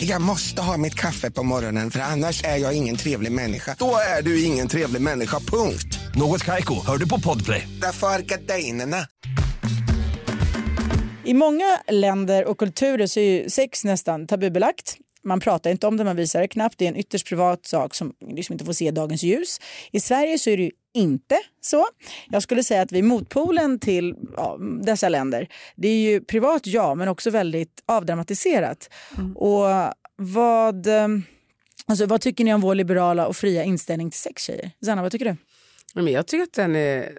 Jag 0.00 0.22
måste 0.22 0.62
ha 0.62 0.76
mitt 0.76 0.94
kaffe 0.94 1.30
på 1.30 1.42
morgonen 1.42 1.90
för 1.90 2.00
annars 2.00 2.44
är 2.44 2.56
jag 2.56 2.76
ingen 2.76 2.96
trevlig 2.96 3.32
människa. 3.32 3.76
Då 3.78 3.96
är 4.18 4.22
du 4.22 4.44
ingen 4.44 4.68
trevlig 4.68 5.02
människa, 5.02 5.38
punkt. 5.38 5.98
Något 6.14 6.44
Kaiko, 6.44 6.74
hör 6.86 6.96
du 6.96 7.08
på 7.08 7.20
Podplay. 7.20 7.68
Därför 7.82 8.06
är 8.06 8.20
gardinerna. 8.20 9.06
I 11.24 11.34
många 11.34 11.80
länder 11.88 12.44
och 12.44 12.58
kulturer 12.58 13.06
så 13.06 13.20
är 13.20 13.24
ju 13.24 13.50
sex 13.50 13.84
nästan 13.84 14.26
tabubelagt. 14.26 14.96
Man 15.24 15.40
pratar 15.40 15.70
inte 15.70 15.86
om 15.86 15.96
det, 15.96 16.04
man 16.04 16.16
visar 16.16 16.40
det 16.40 16.48
knappt. 16.48 16.78
Det 16.78 16.84
är 16.84 16.88
en 16.88 16.96
ytterst 16.96 17.26
privat 17.26 17.66
sak 17.66 17.94
som 17.94 18.12
liksom 18.30 18.52
inte 18.52 18.64
får 18.64 18.72
se 18.72 18.90
dagens 18.90 19.22
ljus. 19.22 19.60
I 19.92 20.00
Sverige 20.00 20.38
så 20.38 20.50
är 20.50 20.56
det 20.56 20.62
ju 20.62 20.70
inte 20.98 21.38
så. 21.60 21.86
Jag 22.30 22.42
skulle 22.42 22.64
säga 22.64 22.82
att 22.82 22.92
vi 22.92 22.98
är 22.98 23.02
motpolen 23.02 23.78
till 23.78 24.14
ja, 24.36 24.58
dessa 24.82 25.08
länder. 25.08 25.48
Det 25.76 25.88
är 25.88 26.10
ju 26.10 26.20
privat, 26.20 26.66
ja, 26.66 26.94
men 26.94 27.08
också 27.08 27.30
väldigt 27.30 27.82
avdramatiserat. 27.86 28.90
Och 29.34 29.64
vad, 30.16 30.86
eh, 30.86 31.08
alltså, 31.86 32.06
vad 32.06 32.20
tycker 32.20 32.44
ni 32.44 32.54
om 32.54 32.60
vår 32.60 32.74
liberala 32.74 33.26
och 33.26 33.36
fria 33.36 33.64
inställning 33.64 34.10
till 34.10 34.20
sex, 34.20 34.42
tjejer? 34.42 34.70
Zanna, 34.84 35.02
vad 35.02 35.12
tycker 35.12 35.24
du? 35.24 35.36
Men 35.94 36.12
jag 36.12 36.26
tycker 36.26 36.42
att 36.42 36.52
den 36.52 36.76
är, 36.76 37.18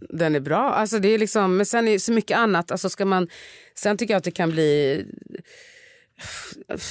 den 0.00 0.34
är 0.34 0.40
bra. 0.40 0.70
Alltså 0.72 0.98
det 0.98 1.08
är 1.08 1.18
liksom, 1.18 1.56
men 1.56 1.66
sen 1.66 1.88
är 1.88 1.92
det 1.92 2.00
så 2.00 2.12
mycket 2.12 2.38
annat. 2.38 2.70
Alltså 2.70 2.88
ska 2.88 3.04
man, 3.04 3.28
sen 3.74 3.96
tycker 3.96 4.14
jag 4.14 4.18
att 4.18 4.24
det 4.24 4.30
kan 4.30 4.50
bli... 4.50 5.04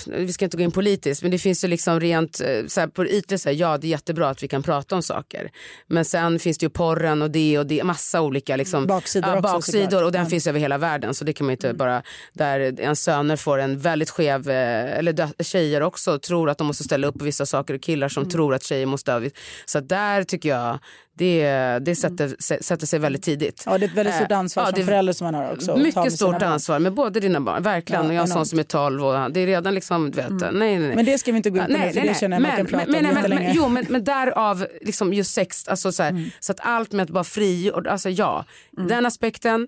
Vi 0.08 0.34
ska 0.34 0.46
inte 0.46 0.58
gå 0.58 0.64
in 0.64 0.72
politiskt, 0.72 1.22
men 1.22 1.32
det 1.32 1.38
finns 1.38 1.64
ju 1.64 1.68
liksom 1.68 2.00
rent 2.00 2.42
eh, 2.42 2.66
så 2.68 2.80
här, 2.80 2.88
på 2.88 3.06
ytor, 3.06 3.38
så 3.38 3.50
här, 3.50 3.56
ja 3.56 3.78
det 3.78 3.88
är 3.88 3.90
jättebra 3.90 4.30
att 4.30 4.44
vi 4.44 4.48
kan 4.48 4.64
prata 4.64 4.96
om 4.96 5.04
saker. 5.04 5.52
Men 5.88 6.06
sen 6.06 6.40
finns 6.40 6.58
det 6.58 6.66
ju 6.66 6.70
porren 6.70 7.22
och 7.22 7.32
det 7.32 7.60
och 7.60 7.66
det, 7.68 7.84
massa 7.84 8.22
olika 8.22 8.56
liksom, 8.56 8.88
Baksidor 8.88 9.30
ja, 9.30 9.40
också, 9.40 9.54
baksidor 9.54 9.84
såklart. 9.84 10.04
och 10.04 10.12
den 10.12 10.24
Ja. 10.24 10.30
finns 10.30 10.48
över 10.48 10.60
hela 10.60 10.78
världen. 10.78 11.14
Så 11.14 11.26
det 11.26 11.34
kan 11.34 11.46
man 11.46 11.52
inte 11.52 11.74
bara, 11.74 12.04
där 12.34 12.60
ens 12.80 13.04
söner 13.04 13.36
får 13.36 13.58
en 13.58 13.80
väldigt 13.80 14.10
skev, 14.10 14.50
eh, 14.50 14.98
eller 14.98 15.44
tjejer 15.44 15.82
också 15.82 16.20
tror 16.20 16.50
att 16.50 16.58
de 16.58 16.68
måste 16.68 16.84
ställa 16.84 17.08
upp 17.08 17.20
på 17.20 17.26
vissa 17.26 17.46
saker 17.46 17.74
och 17.74 17.82
killar 17.82 18.10
som 18.10 18.30
tror 18.30 18.54
att 18.54 18.64
tjejer 18.64 18.86
måste. 18.86 19.32
Så 19.66 19.80
där 19.80 20.24
tycker 20.24 20.50
jag, 20.50 20.80
det, 21.18 21.80
det 21.80 21.96
sätter, 21.96 22.36
sätter 22.64 22.88
sig 22.88 23.00
väldigt 23.00 23.24
tidigt. 23.24 23.64
Ja, 23.66 23.78
det 23.78 23.86
är 23.86 23.90
ett 23.90 23.96
väldigt 23.96 24.16
stort 24.16 24.32
Eh, 24.32 24.38
ansvar 24.40 24.64
ja, 24.64 24.68
som 24.70 24.80
det- 24.80 24.86
förälder 24.86 25.14
som 25.14 25.26
man 25.26 25.34
har 25.34 25.52
också. 25.54 25.78
Mycket 25.78 26.14
stort 26.14 26.42
ansvar 26.42 26.80
med 26.80 26.94
båda 26.94 27.20
dina 27.20 27.42
barn, 27.42 27.64
verkligen. 27.64 28.02
Ja, 28.04 28.08
och 28.08 28.14
jag 28.14 28.20
har 28.20 28.28
en 28.28 28.34
sån 28.34 28.46
som 28.46 28.60
är 28.60 28.64
12 28.64 29.04
och 29.06 29.32
det 29.32 29.40
är 29.40 29.46
redan 29.48 29.74
liksom, 29.76 30.12
du 30.12 30.16
vet, 30.22 30.30
nej, 30.32 30.52
nej, 30.54 30.80
nej. 30.80 30.96
Men 30.96 31.06
det 31.06 31.18
ska 31.18 31.32
vi 31.32 31.38
inte 31.38 31.50
gå 31.50 31.58
in 31.58 31.66
på 31.66 31.72
nu, 31.72 31.78
för 31.94 32.02
det 32.02 32.20
känner 32.20 32.36
jag 32.36 32.42
man 32.42 32.58
kan 32.58 32.66
prata 32.66 32.86
om 32.86 32.92
men, 32.92 33.14
men, 33.14 33.30
men, 33.30 33.54
Jo, 33.56 33.68
men, 33.68 33.86
men 33.90 34.04
därav 34.04 34.68
liksom 34.82 35.14
just 35.14 35.34
sex, 35.34 35.68
alltså 35.68 35.92
så, 35.92 36.04
här, 36.04 36.10
Mm. 36.10 36.30
så 36.40 36.52
att 36.52 36.60
allt 36.62 36.92
med 36.92 37.04
att 37.04 37.10
vara 37.10 37.24
fri, 37.24 37.72
och, 37.74 37.88
alltså 37.88 38.10
ja, 38.10 38.46
den 38.72 39.06
aspekten, 39.06 39.68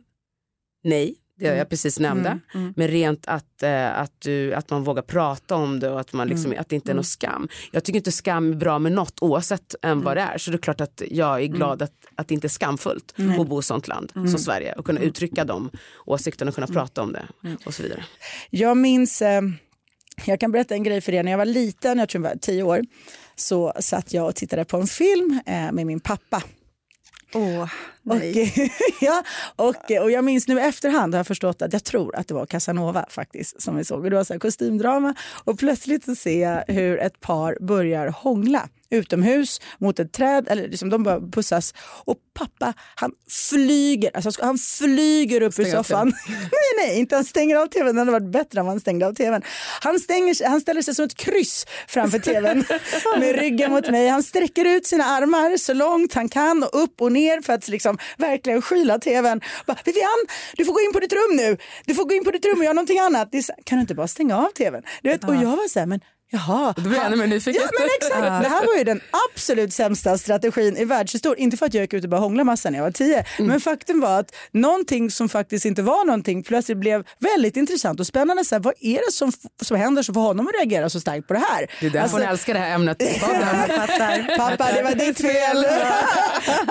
nej. 0.83 1.15
Det 1.39 1.45
Mm. 1.47 1.57
jag 1.57 1.69
precis 1.69 1.99
nämnde. 1.99 2.39
Men 2.75 2.87
rent 2.87 3.27
att, 3.27 3.63
eh, 3.63 3.99
att, 3.99 4.21
du, 4.21 4.53
att 4.53 4.69
man 4.69 4.83
vågar 4.83 5.01
prata 5.01 5.55
om 5.55 5.79
det 5.79 5.89
och 5.89 5.99
att, 5.99 6.13
man 6.13 6.27
liksom, 6.27 6.45
Mm. 6.51 6.61
att 6.61 6.69
det 6.69 6.75
inte 6.75 6.91
är 6.91 6.95
någon 6.95 7.03
skam. 7.03 7.47
Jag 7.71 7.83
tycker 7.83 7.97
inte 7.97 8.11
skam 8.11 8.51
är 8.51 8.55
bra 8.55 8.79
med 8.79 8.91
något 8.91 9.17
oavsett 9.21 9.75
än 9.81 9.91
Mm. 9.91 10.03
vad 10.03 10.17
det 10.17 10.21
är. 10.21 10.37
Så 10.37 10.51
det 10.51 10.57
är 10.57 10.61
klart 10.61 10.81
att 10.81 11.01
jag 11.11 11.41
är 11.41 11.45
glad 11.47 11.81
att, 11.81 11.91
att 12.15 12.27
det 12.27 12.33
inte 12.33 12.47
är 12.47 12.49
skamfullt 12.49 13.13
att 13.39 13.47
bo 13.47 13.57
i 13.57 13.59
ett 13.59 13.65
sånt 13.65 13.87
land 13.87 14.11
Mm. 14.15 14.27
som 14.27 14.39
Sverige 14.39 14.73
och 14.73 14.85
kunna 14.85 14.99
uttrycka 14.99 15.45
de 15.45 15.69
åsikterna 16.05 16.49
och 16.49 16.55
kunna 16.55 16.67
prata 16.67 17.01
om 17.01 17.13
det 17.13 17.27
och 17.65 17.73
så 17.73 17.83
vidare. 17.83 18.05
Jag 18.49 18.77
minns, 18.77 19.21
eh, 19.21 19.41
jag 20.25 20.39
kan 20.39 20.51
berätta 20.51 20.73
en 20.75 20.83
grej 20.83 21.01
för 21.01 21.13
er. 21.13 21.23
När 21.23 21.31
jag 21.31 21.37
var 21.37 21.45
liten, 21.45 21.97
jag 21.99 22.09
tror 22.09 22.23
jag 22.23 22.29
var 22.31 22.37
tio 22.37 22.63
år, 22.63 22.81
så 23.35 23.73
satt 23.79 24.13
jag 24.13 24.25
och 24.27 24.35
tittade 24.35 24.65
på 24.65 24.77
en 24.77 24.87
film 24.87 25.39
eh, 25.45 25.71
med 25.71 25.85
min 25.85 25.99
pappa. 25.99 26.43
Åh, 27.33 27.61
Och, 27.61 27.69
nej. 28.03 28.71
ja, 29.01 29.23
och, 29.55 29.91
och 30.01 30.11
jag 30.11 30.23
minns 30.23 30.47
nu 30.47 30.59
i 30.59 30.61
efterhand 30.61 31.13
har 31.13 31.19
jag 31.19 31.27
förstått 31.27 31.61
att 31.61 31.73
jag 31.73 31.83
tror 31.83 32.15
att 32.15 32.27
det 32.27 32.33
var 32.33 32.45
Casanova 32.45 33.05
faktiskt 33.09 33.61
som 33.61 33.75
vi 33.75 33.83
såg. 33.83 34.03
Och 34.03 34.09
det 34.09 34.15
var 34.15 34.23
så 34.23 34.33
här 34.33 34.39
kostymdrama 34.39 35.15
och 35.43 35.59
plötsligt 35.59 36.05
så 36.05 36.15
ser 36.15 36.41
jag 36.41 36.73
hur 36.73 36.99
ett 36.99 37.19
par 37.19 37.57
börjar 37.61 38.07
hångla 38.07 38.69
utomhus 38.89 39.61
mot 39.79 39.99
ett 39.99 40.13
träd, 40.13 40.47
eller 40.49 40.67
liksom 40.67 40.89
de 40.89 41.03
bara 41.03 41.19
pussas 41.19 41.73
och 42.05 42.17
pappa 42.33 42.73
han 42.95 43.11
flyger, 43.49 44.11
alltså 44.13 44.31
han 44.41 44.57
flyger 44.57 45.41
upp 45.41 45.59
ur 45.59 45.63
Stänger 45.63 45.77
av 45.77 45.83
soffan. 45.83 46.07
nej, 46.27 46.87
nej, 46.87 46.99
inte 46.99 47.15
han 47.15 47.25
stänger 47.25 47.55
av 47.55 47.67
tvn, 47.67 47.95
det 47.95 48.01
hade 48.01 48.11
varit 48.11 48.31
bättre 48.31 48.61
om 48.61 48.67
han 48.67 48.79
stängde 48.79 49.07
av 49.07 49.13
tvn. 49.13 49.41
Han, 49.81 49.99
stänger, 49.99 50.49
han 50.49 50.61
ställer 50.61 50.81
sig 50.81 50.95
som 50.95 51.05
ett 51.05 51.15
kryss 51.17 51.65
framför 51.87 52.19
tvn 52.19 52.63
med 53.19 53.35
ryggen 53.35 53.71
mot 53.71 53.89
mig. 53.89 54.07
Han 54.07 54.23
sträcker 54.23 54.65
ut 54.65 54.85
sina 54.85 55.05
armar 55.05 55.57
så 55.57 55.73
långt 55.73 56.13
han 56.13 56.29
kan 56.29 56.63
och 56.63 56.83
upp 56.83 57.01
och 57.01 57.11
ner 57.11 57.41
för 57.41 57.53
att 57.53 57.67
liksom 57.67 57.97
verkligen 58.17 58.61
skyla 58.61 58.99
tvn. 58.99 59.41
Bara, 59.65 59.77
Vivian, 59.85 60.25
du 60.57 60.65
får 60.65 60.73
gå 60.73 60.81
in 60.81 60.93
på 60.93 60.99
ditt 60.99 61.13
rum 61.13 61.35
nu. 61.35 61.57
Du 61.85 61.93
får 61.93 62.05
gå 62.05 62.15
in 62.15 62.23
på 62.23 62.31
ditt 62.31 62.45
rum 62.45 62.57
och 62.57 62.63
göra 62.63 62.73
någonting 62.73 62.99
annat. 62.99 63.43
Så, 63.43 63.53
kan 63.63 63.77
du 63.77 63.81
inte 63.81 63.95
bara 63.95 64.07
stänga 64.07 64.37
av 64.37 64.49
tvn? 64.49 64.83
Du 65.01 65.09
vet, 65.09 65.23
och 65.23 65.35
jag 65.35 65.57
var 65.57 65.67
så 65.67 65.79
här, 65.79 65.85
men 65.85 65.99
Jaha. 66.29 66.73
Då 66.77 66.81
blir 66.81 66.97
jag 66.97 67.05
ännu 67.05 67.15
mer 67.15 67.27
nyfiken. 67.27 67.61
Ja, 67.65 67.69
men 67.79 67.89
exakt. 68.01 68.43
Det 68.43 68.49
här 68.49 68.65
var 68.65 68.75
ju 68.77 68.83
den 68.83 69.01
absolut 69.33 69.73
sämsta 69.73 70.17
strategin 70.17 70.77
i 70.77 70.85
världshistorien. 70.85 71.43
Inte 71.43 71.57
för 71.57 71.65
att 71.65 71.73
jag 71.73 71.81
gick 71.81 71.93
ut 71.93 72.03
och 72.03 72.09
bara 72.09 72.21
hångla 72.21 72.43
massa 72.43 72.69
när 72.69 72.77
jag 72.77 72.83
var 72.83 72.91
tio. 72.91 73.25
Mm. 73.37 73.47
Men 73.51 73.61
faktum 73.61 73.99
var 73.99 74.19
att 74.19 74.35
någonting 74.51 75.11
som 75.11 75.29
faktiskt 75.29 75.65
inte 75.65 75.81
var 75.81 76.05
någonting 76.05 76.43
plötsligt 76.43 76.77
blev 76.77 77.03
väldigt 77.19 77.57
intressant 77.57 77.99
och 77.99 78.07
spännande. 78.07 78.45
Så 78.45 78.55
här, 78.55 78.59
vad 78.59 78.73
är 78.81 78.95
det 79.07 79.11
som, 79.11 79.31
som 79.61 79.77
händer 79.77 80.03
som 80.03 80.13
får 80.13 80.21
honom 80.21 80.47
att 80.47 80.53
reagera 80.53 80.89
så 80.89 80.99
starkt 80.99 81.27
på 81.27 81.33
det 81.33 81.39
här? 81.39 81.67
Det 81.79 81.85
är 81.85 81.89
därför 81.89 81.99
Alltså- 82.03 82.17
hon 82.17 82.27
älskar 82.27 82.53
det 82.53 82.59
här 82.59 82.75
ämnet. 82.75 82.97
Pappa, 84.37 84.71
det 84.73 84.83
var 84.83 84.91
ditt 84.95 85.21
fel. 85.21 85.61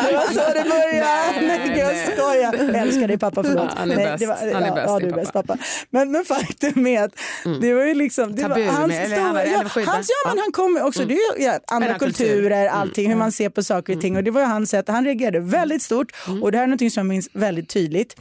Det 0.09 0.12
var 0.12 0.27
så 0.27 0.53
det 0.55 0.62
började. 0.69 1.40
Nej, 1.40 1.61
Nej, 1.69 1.79
jag 1.79 2.12
skojar. 2.14 2.55
Jag 2.73 2.83
älskar 2.83 3.09
dig 3.09 3.19
pappa, 3.19 3.42
förlåt. 3.42 3.64
Ja, 3.64 3.75
han 3.77 3.90
är 3.90 3.97
Nej, 3.97 4.07
bäst. 4.07 4.27
var- 4.27 4.53
Han 4.55 4.62
är 4.62 5.11
bäst, 5.12 5.31
Ja, 5.35 5.42
pappa. 5.42 5.42
pappa. 5.47 5.59
Men, 5.90 6.11
men 6.12 6.25
faktum 6.25 6.87
är 6.87 7.03
att 7.05 7.11
det 7.61 7.75
var 7.75 7.85
ju 7.85 7.95
liksom... 7.95 8.37
Det 8.37 8.42
Tabu 8.42 8.64
var 8.64 8.73
hans 8.73 8.88
med- 8.88 9.11
eller 9.47 9.55
eller 9.55 9.65
ja, 9.65 9.69
skydda. 9.69 9.91
hans, 9.91 10.09
ja, 10.25 10.31
men 10.31 10.39
han 10.39 10.53
kom 10.53 10.81
också, 10.83 11.05
det 11.05 11.15
är 11.15 11.41
ju 11.41 11.59
andra 11.67 11.99
kultur. 11.99 12.27
kulturer, 12.27 12.69
allting, 12.69 13.09
hur 13.09 13.17
man 13.17 13.33
ser 13.33 13.49
på 13.49 13.63
saker 13.63 13.95
och 13.97 14.01
ting. 14.01 14.17
Och 14.17 14.25
det 14.25 14.31
var 14.31 14.41
ju 14.41 14.47
hans 14.47 14.71
sätt, 14.71 14.89
han 14.89 15.05
reagerade 15.05 15.41
väldigt 15.41 15.83
stort 15.83 16.13
och 16.43 16.53
det 16.53 16.59
här 16.59 16.63
är 16.63 16.69
någonting 16.69 16.91
som 16.91 17.01
jag 17.01 17.07
minns 17.07 17.29
väldigt 17.33 17.69
tydligt. 17.69 18.17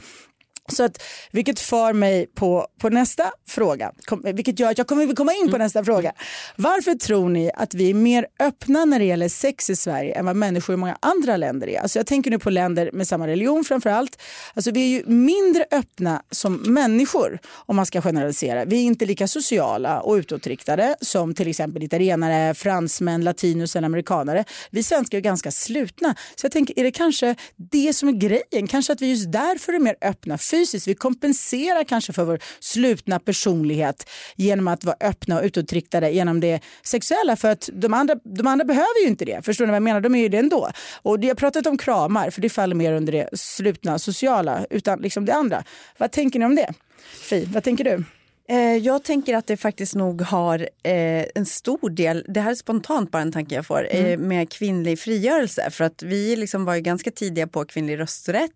Så 0.68 0.84
att, 0.84 1.02
vilket 1.32 1.60
för 1.60 1.92
mig 1.92 2.26
på, 2.34 2.66
på 2.80 2.88
nästa 2.88 3.32
fråga, 3.48 3.92
kom, 4.04 4.22
vilket 4.24 4.60
gör 4.60 4.70
att 4.70 4.78
jag 4.78 4.86
kommer 4.86 5.14
komma 5.14 5.32
in 5.32 5.50
på 5.50 5.58
nästa 5.58 5.84
fråga. 5.84 6.12
Varför 6.56 6.94
tror 6.94 7.28
ni 7.28 7.50
att 7.54 7.74
vi 7.74 7.90
är 7.90 7.94
mer 7.94 8.26
öppna 8.40 8.84
när 8.84 8.98
det 8.98 9.04
gäller 9.04 9.28
sex 9.28 9.70
i 9.70 9.76
Sverige 9.76 10.14
än 10.14 10.26
vad 10.26 10.36
människor 10.36 10.74
i 10.74 10.76
många 10.76 10.96
andra 11.00 11.36
länder 11.36 11.68
är? 11.68 11.80
Alltså 11.80 11.98
jag 11.98 12.06
tänker 12.06 12.30
nu 12.30 12.38
på 12.38 12.50
länder 12.50 12.90
med 12.92 13.08
samma 13.08 13.26
religion 13.26 13.64
framför 13.64 13.90
allt. 13.90 14.22
Alltså 14.54 14.70
vi 14.70 14.80
är 14.80 14.98
ju 14.98 15.06
mindre 15.06 15.66
öppna 15.70 16.22
som 16.30 16.54
människor 16.54 17.38
om 17.52 17.76
man 17.76 17.86
ska 17.86 18.02
generalisera. 18.02 18.64
Vi 18.64 18.76
är 18.76 18.82
inte 18.82 19.06
lika 19.06 19.28
sociala 19.28 20.00
och 20.00 20.14
utåtriktade 20.14 20.96
som 21.00 21.34
till 21.34 21.48
exempel 21.48 21.82
italienare, 21.82 22.54
fransmän, 22.54 23.24
latinos 23.24 23.76
eller 23.76 23.86
amerikanare. 23.86 24.44
Vi 24.70 24.82
svenskar 24.82 25.18
är 25.18 25.22
ganska 25.22 25.50
slutna. 25.50 26.14
Så 26.36 26.44
jag 26.44 26.52
tänker, 26.52 26.78
är 26.78 26.84
det 26.84 26.90
kanske 26.90 27.34
det 27.56 27.92
som 27.92 28.08
är 28.08 28.12
grejen? 28.12 28.66
Kanske 28.68 28.92
att 28.92 29.00
vi 29.00 29.10
just 29.10 29.32
därför 29.32 29.72
är 29.72 29.78
mer 29.78 29.96
öppna 30.00 30.38
fysiskt. 30.56 30.88
Vi 30.88 30.94
kompenserar 30.94 31.84
kanske 31.84 32.12
för 32.12 32.24
vår 32.24 32.38
slutna 32.60 33.18
personlighet 33.18 34.08
genom 34.36 34.68
att 34.68 34.84
vara 34.84 34.96
öppna 35.00 35.38
och 35.38 35.44
utåtriktade 35.44 36.10
genom 36.10 36.40
det 36.40 36.60
sexuella. 36.82 37.36
För 37.36 37.50
att 37.50 37.70
de 37.72 37.94
andra, 37.94 38.14
de 38.24 38.46
andra 38.46 38.64
behöver 38.64 39.02
ju 39.02 39.08
inte 39.08 39.24
det. 39.24 39.44
Förstår 39.44 39.66
ni 39.66 39.70
vad 39.70 39.76
jag 39.76 39.82
menar? 39.82 40.00
De 40.00 40.14
är 40.14 40.22
ju 40.22 40.28
det 40.28 40.38
ändå. 40.38 40.70
Och 41.02 41.18
jag 41.24 41.28
har 41.28 41.34
pratat 41.34 41.66
om 41.66 41.78
kramar, 41.78 42.30
för 42.30 42.40
det 42.40 42.48
faller 42.48 42.74
mer 42.74 42.92
under 42.92 43.12
det 43.12 43.28
slutna 43.38 43.98
sociala, 43.98 44.66
utan 44.70 45.00
liksom 45.00 45.24
det 45.24 45.34
andra. 45.34 45.64
Vad 45.98 46.12
tänker 46.12 46.38
ni 46.38 46.44
om 46.44 46.54
det? 46.54 46.74
Fi, 47.20 47.44
vad 47.44 47.64
tänker 47.64 47.84
du? 47.84 48.04
Eh, 48.48 48.76
jag 48.76 49.04
tänker 49.04 49.36
att 49.36 49.46
det 49.46 49.56
faktiskt 49.56 49.94
nog 49.94 50.22
har 50.22 50.58
eh, 50.82 51.24
en 51.34 51.46
stor 51.46 51.90
del, 51.90 52.24
det 52.28 52.40
här 52.40 52.50
är 52.50 52.54
spontant 52.54 53.10
bara 53.10 53.22
en 53.22 53.32
tanke 53.32 53.54
jag 53.54 53.66
får, 53.66 53.88
eh, 53.90 54.04
Mm. 54.06 54.28
med 54.28 54.50
kvinnlig 54.52 54.98
frigörelse. 54.98 55.70
För 55.70 55.84
att 55.84 56.02
vi 56.02 56.36
liksom 56.36 56.64
var 56.64 56.74
ju 56.74 56.80
ganska 56.80 57.10
tidiga 57.10 57.46
på 57.46 57.64
kvinnlig 57.64 57.98
rösträtt 57.98 58.52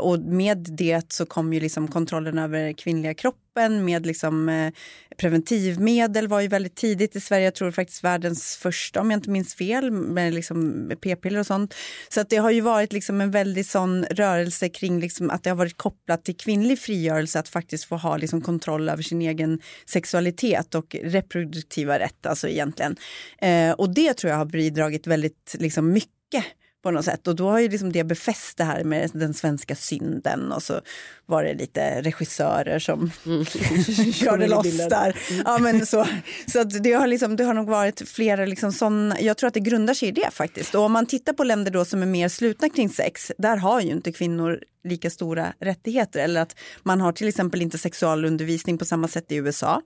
och 0.00 0.18
med 0.20 0.58
det 0.58 1.12
så 1.12 1.26
kom 1.26 1.52
ju 1.52 1.60
liksom 1.60 1.88
kontrollen 1.88 2.38
över 2.38 2.72
kvinnliga 2.72 3.14
kroppen 3.54 3.84
med 3.84 4.06
liksom 4.06 4.48
eh, 4.48 4.72
preventivmedel 5.16 6.28
var 6.28 6.40
ju 6.40 6.48
väldigt 6.48 6.76
tidigt 6.76 7.16
i 7.16 7.20
Sverige. 7.20 7.44
Jag 7.44 7.54
tror 7.54 7.70
faktiskt 7.70 8.04
världens 8.04 8.56
första, 8.56 9.00
om 9.00 9.10
jag 9.10 9.18
inte 9.18 9.30
minns 9.30 9.54
fel, 9.54 9.90
med 9.90 10.34
liksom 10.34 10.90
p-piller 11.00 11.40
och 11.40 11.46
sånt. 11.46 11.74
Så 12.08 12.20
att 12.20 12.30
det 12.30 12.36
har 12.36 12.50
ju 12.50 12.60
varit 12.60 12.92
liksom 12.92 13.20
en 13.20 13.30
väldigt 13.30 13.66
sån 13.66 14.04
rörelse 14.04 14.68
kring 14.68 15.00
liksom 15.00 15.30
att 15.30 15.42
det 15.42 15.50
har 15.50 15.56
varit 15.56 15.76
kopplat 15.76 16.24
till 16.24 16.36
kvinnlig 16.36 16.78
frigörelse 16.78 17.38
att 17.38 17.48
faktiskt 17.48 17.84
få 17.84 17.96
ha 17.96 18.16
liksom 18.16 18.40
kontroll 18.40 18.88
över 18.88 19.02
sin 19.02 19.22
egen 19.22 19.60
sexualitet 19.86 20.74
och 20.74 20.96
reproduktiva 21.02 21.98
rätt 21.98 22.26
alltså 22.26 22.48
egentligen. 22.48 22.96
Eh, 23.38 23.72
och 23.72 23.94
det 23.94 24.14
tror 24.14 24.30
jag 24.30 24.38
har 24.38 24.46
bidragit 24.46 25.06
väldigt 25.06 25.56
liksom 25.58 25.92
mycket 25.92 26.44
på 26.84 26.90
något 26.90 27.04
sätt. 27.04 27.28
Och 27.28 27.36
då 27.36 27.50
har 27.50 27.58
ju 27.58 27.68
liksom 27.68 27.92
det 27.92 28.04
befäst 28.04 28.56
det 28.56 28.64
här 28.64 28.84
med 28.84 29.10
den 29.14 29.34
svenska 29.34 29.74
synden 29.74 30.52
och 30.52 30.62
så 30.62 30.80
var 31.26 31.44
det 31.44 31.54
lite 31.54 32.02
regissörer 32.02 32.78
som 32.78 33.10
körde 34.12 34.46
loss 34.46 34.88
där. 34.88 35.16
Ja, 35.44 35.58
men 35.58 35.86
så 35.86 36.06
så 36.46 36.64
det, 36.64 36.92
har 36.92 37.06
liksom, 37.06 37.36
det 37.36 37.44
har 37.44 37.54
nog 37.54 37.68
varit 37.68 38.08
flera 38.08 38.46
liksom 38.46 38.72
sådana, 38.72 39.20
jag 39.20 39.36
tror 39.36 39.48
att 39.48 39.54
det 39.54 39.60
grundar 39.60 39.94
sig 39.94 40.08
i 40.08 40.12
det 40.12 40.30
faktiskt. 40.32 40.74
Och 40.74 40.82
om 40.82 40.92
man 40.92 41.06
tittar 41.06 41.32
på 41.32 41.44
länder 41.44 41.70
då 41.70 41.84
som 41.84 42.02
är 42.02 42.06
mer 42.06 42.28
slutna 42.28 42.68
kring 42.68 42.88
sex, 42.88 43.32
där 43.38 43.56
har 43.56 43.80
ju 43.80 43.90
inte 43.90 44.12
kvinnor 44.12 44.60
lika 44.84 45.10
stora 45.10 45.52
rättigheter. 45.60 46.20
Eller 46.20 46.40
att 46.40 46.56
man 46.82 47.00
har 47.00 47.12
till 47.12 47.28
exempel 47.28 47.62
inte 47.62 47.78
sexualundervisning 47.78 48.78
på 48.78 48.84
samma 48.84 49.08
sätt 49.08 49.32
i 49.32 49.36
USA. 49.36 49.82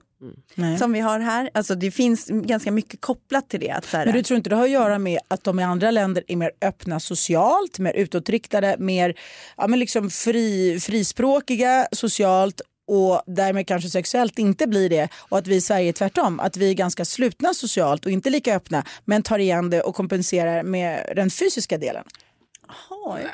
Nej. 0.55 0.77
Som 0.77 0.93
vi 0.93 0.99
har 0.99 1.19
här. 1.19 1.49
Alltså 1.53 1.75
det 1.75 1.91
finns 1.91 2.27
ganska 2.27 2.71
mycket 2.71 3.01
kopplat 3.01 3.49
till 3.49 3.59
det. 3.59 3.71
Att 3.71 3.85
så 3.85 3.97
här, 3.97 4.05
Men 4.05 4.15
du 4.15 4.23
tror 4.23 4.37
inte 4.37 4.49
det 4.49 4.55
har 4.55 4.63
att 4.63 4.69
göra 4.69 4.99
med 4.99 5.19
att 5.27 5.43
de 5.43 5.59
i 5.59 5.63
andra 5.63 5.91
länder 5.91 6.23
är 6.27 6.35
mer 6.35 6.51
öppna 6.61 6.99
socialt, 6.99 7.79
mer 7.79 7.93
utåtriktade, 7.93 8.75
mer 8.79 9.15
ja, 9.57 9.67
men 9.67 9.79
liksom 9.79 10.09
fri, 10.09 10.79
frispråkiga 10.79 11.87
socialt 11.91 12.61
och 12.87 13.21
därmed 13.25 13.67
kanske 13.67 13.89
sexuellt 13.89 14.39
inte 14.39 14.67
blir 14.67 14.89
det 14.89 15.09
och 15.15 15.37
att 15.37 15.47
vi 15.47 15.55
i 15.55 15.61
Sverige 15.61 15.89
är 15.89 15.93
tvärtom, 15.93 16.39
att 16.39 16.57
vi 16.57 16.69
är 16.69 16.73
ganska 16.73 17.05
slutna 17.05 17.53
socialt 17.53 18.05
och 18.05 18.11
inte 18.11 18.29
lika 18.29 18.55
öppna 18.55 18.83
men 19.05 19.23
tar 19.23 19.39
igen 19.39 19.69
det 19.69 19.81
och 19.81 19.95
kompenserar 19.95 20.63
med 20.63 21.13
den 21.15 21.29
fysiska 21.29 21.77
delen. 21.77 22.03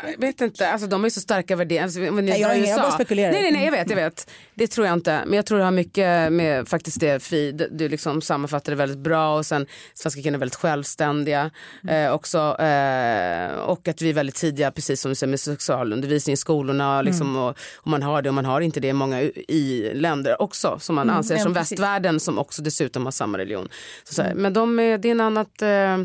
Jag 0.05 0.17
vet 0.19 0.41
inte, 0.41 0.69
alltså, 0.69 0.87
de 0.87 1.05
är 1.05 1.09
så 1.09 1.19
starka 1.21 1.55
värderingar. 1.55 1.83
Alltså, 1.83 1.99
Nej, 1.99 2.41
jag 2.41 2.57
jag 2.57 2.79
bara 2.81 2.91
spekulerar. 2.91 3.31
Nej, 3.31 3.41
nej, 3.41 3.51
nej, 3.51 3.65
jag 3.65 3.71
vet, 3.71 3.89
jag 3.89 3.95
vet. 3.95 4.29
Det 4.53 4.67
tror 4.67 4.87
jag 4.87 4.93
inte. 4.93 5.23
Men 5.25 5.33
jag 5.35 5.45
tror 5.45 5.57
det 5.57 5.63
har 5.63 5.71
mycket 5.71 6.31
med 6.33 6.67
faktiskt 6.67 6.99
det 6.99 7.23
Fi, 7.23 7.51
du- 7.51 7.89
liksom 7.89 8.21
sammanfattar 8.21 8.71
det 8.71 8.75
väldigt 8.75 8.97
bra 8.97 9.37
och 9.37 9.45
sen 9.45 9.65
svenska 9.93 10.21
kvinnor 10.21 10.35
är 10.35 10.39
väldigt 10.39 10.55
självständiga 10.55 11.51
Mm. 11.83 12.05
eh, 12.05 12.11
också. 12.13 12.37
Eh, 12.61 13.55
och 13.55 13.87
att 13.87 14.01
vi 14.01 14.09
är 14.09 14.13
väldigt 14.13 14.35
tidiga, 14.35 14.71
precis 14.71 15.01
som 15.01 15.09
du 15.11 15.15
säger 15.15 15.29
med 15.31 15.39
sexualundervisning 15.39 16.33
i 16.33 16.37
skolorna 16.37 17.01
liksom, 17.01 17.29
Mm. 17.29 17.41
och, 17.41 17.49
och 17.75 17.87
man 17.87 18.03
har 18.03 18.21
det 18.21 18.29
och 18.29 18.35
man 18.35 18.45
har 18.45 18.61
inte 18.61 18.79
det 18.79 18.87
i 18.87 18.93
många 18.93 19.21
i- 19.21 19.45
i 19.47 19.91
länder 19.93 20.41
också 20.41 20.77
som 20.79 20.95
man 20.95 21.03
Mm, 21.09 21.17
anser 21.17 21.37
som 21.37 21.53
precis. 21.53 21.71
västvärlden 21.71 22.19
som 22.19 22.39
också 22.39 22.61
dessutom 22.61 23.05
har 23.05 23.11
samma 23.11 23.37
religion. 23.37 23.69
Så, 24.03 24.13
så 24.13 24.21
Mm. 24.21 24.37
Men 24.37 24.53
de 24.53 24.79
är, 24.79 24.97
det 24.97 25.07
är 25.07 25.11
en 25.11 25.21
annat, 25.21 25.61
eh, 25.61 25.97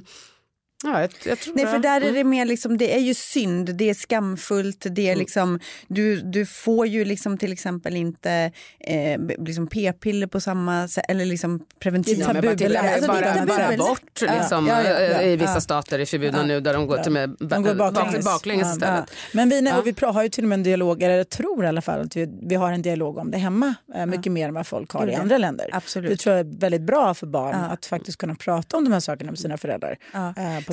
ja 0.85 1.01
jag, 1.01 1.11
jag 1.25 1.39
Nej, 1.55 1.65
det. 1.65 1.71
för 1.71 1.79
där 1.79 1.97
är 1.97 2.01
Mm. 2.03 2.15
det 2.15 2.25
mer 2.25 2.45
liksom, 2.45 2.79
det 2.79 2.95
är 2.95 2.99
ju 3.01 3.15
synd, 3.15 3.75
det 3.77 3.91
är 3.91 3.95
skamfullt, 3.95 4.87
det 4.91 5.09
är 5.11 5.17
liksom, 5.17 5.61
du, 5.89 6.21
du 6.21 6.47
får 6.47 6.87
ju 6.87 7.05
liksom 7.05 7.39
till 7.39 7.53
exempel 7.53 7.97
inte 7.97 8.53
eh, 8.81 9.21
liksom 9.39 9.67
p-piller 9.67 10.27
på 10.27 10.41
samma 10.41 10.89
sätt, 10.89 11.05
eller 11.09 11.25
liksom 11.25 11.61
preventivmedel. 11.79 12.37
Ja, 12.37 12.41
bara, 12.43 12.51
Alltså, 12.51 13.13
det 13.13 13.29
är 13.29 13.47
bara, 13.47 13.69
bara 13.69 13.77
bort 13.77 14.21
liksom, 14.21 14.67
ja, 14.67 14.83
ja, 14.83 15.01
ja, 15.01 15.23
i 15.23 15.37
vissa 15.37 15.61
stater 15.61 15.99
är 15.99 16.05
förbjudna 16.05 16.43
nu 16.43 16.61
där 16.61 16.75
de 16.75 16.87
går 16.87 16.99
till 16.99 17.13
med 17.13 17.37
De 17.41 17.63
går 17.63 17.75
baklänges, 17.75 18.25
baklänges 18.25 18.73
istället. 18.73 19.05
Men 19.33 19.49
vi, 19.49 19.63
nej, 19.63 19.73
vi 19.85 19.95
har 20.07 20.23
ju 20.23 20.29
till 20.29 20.45
och 20.45 20.49
med 20.49 20.57
en 20.57 20.63
dialog, 20.63 21.03
eller 21.03 21.17
jag 21.17 21.29
tror 21.29 21.65
i 21.65 21.69
alla 21.69 21.83
fall 21.83 22.01
att 22.01 22.17
vi, 22.17 22.29
vi 22.43 22.55
har 22.55 22.73
en 22.73 22.83
dialog 22.83 23.19
om 23.19 23.31
det 23.31 23.39
hemma. 23.39 23.75
eh, 23.95 24.07
Mycket 24.07 24.33
mer 24.33 24.49
än 24.49 24.55
vad 24.55 24.67
folk 24.67 24.91
har 24.93 25.07
i 25.07 25.15
andra 25.15 25.39
länder. 25.39 25.69
Absolut. 25.73 26.11
Det 26.11 26.17
tror 26.17 26.37
jag 26.37 26.47
är 26.47 26.59
väldigt 26.61 26.83
bra 26.83 27.15
för 27.15 27.27
barn 27.27 27.55
att 27.55 27.87
faktiskt 27.87 28.19
kunna 28.19 28.35
prata 28.35 28.77
om 28.77 28.85
de 28.85 28.93
här 28.93 29.01
sakerna 29.01 29.31
med 29.31 29.39
sina 29.39 29.57
föräldrar. 29.57 29.97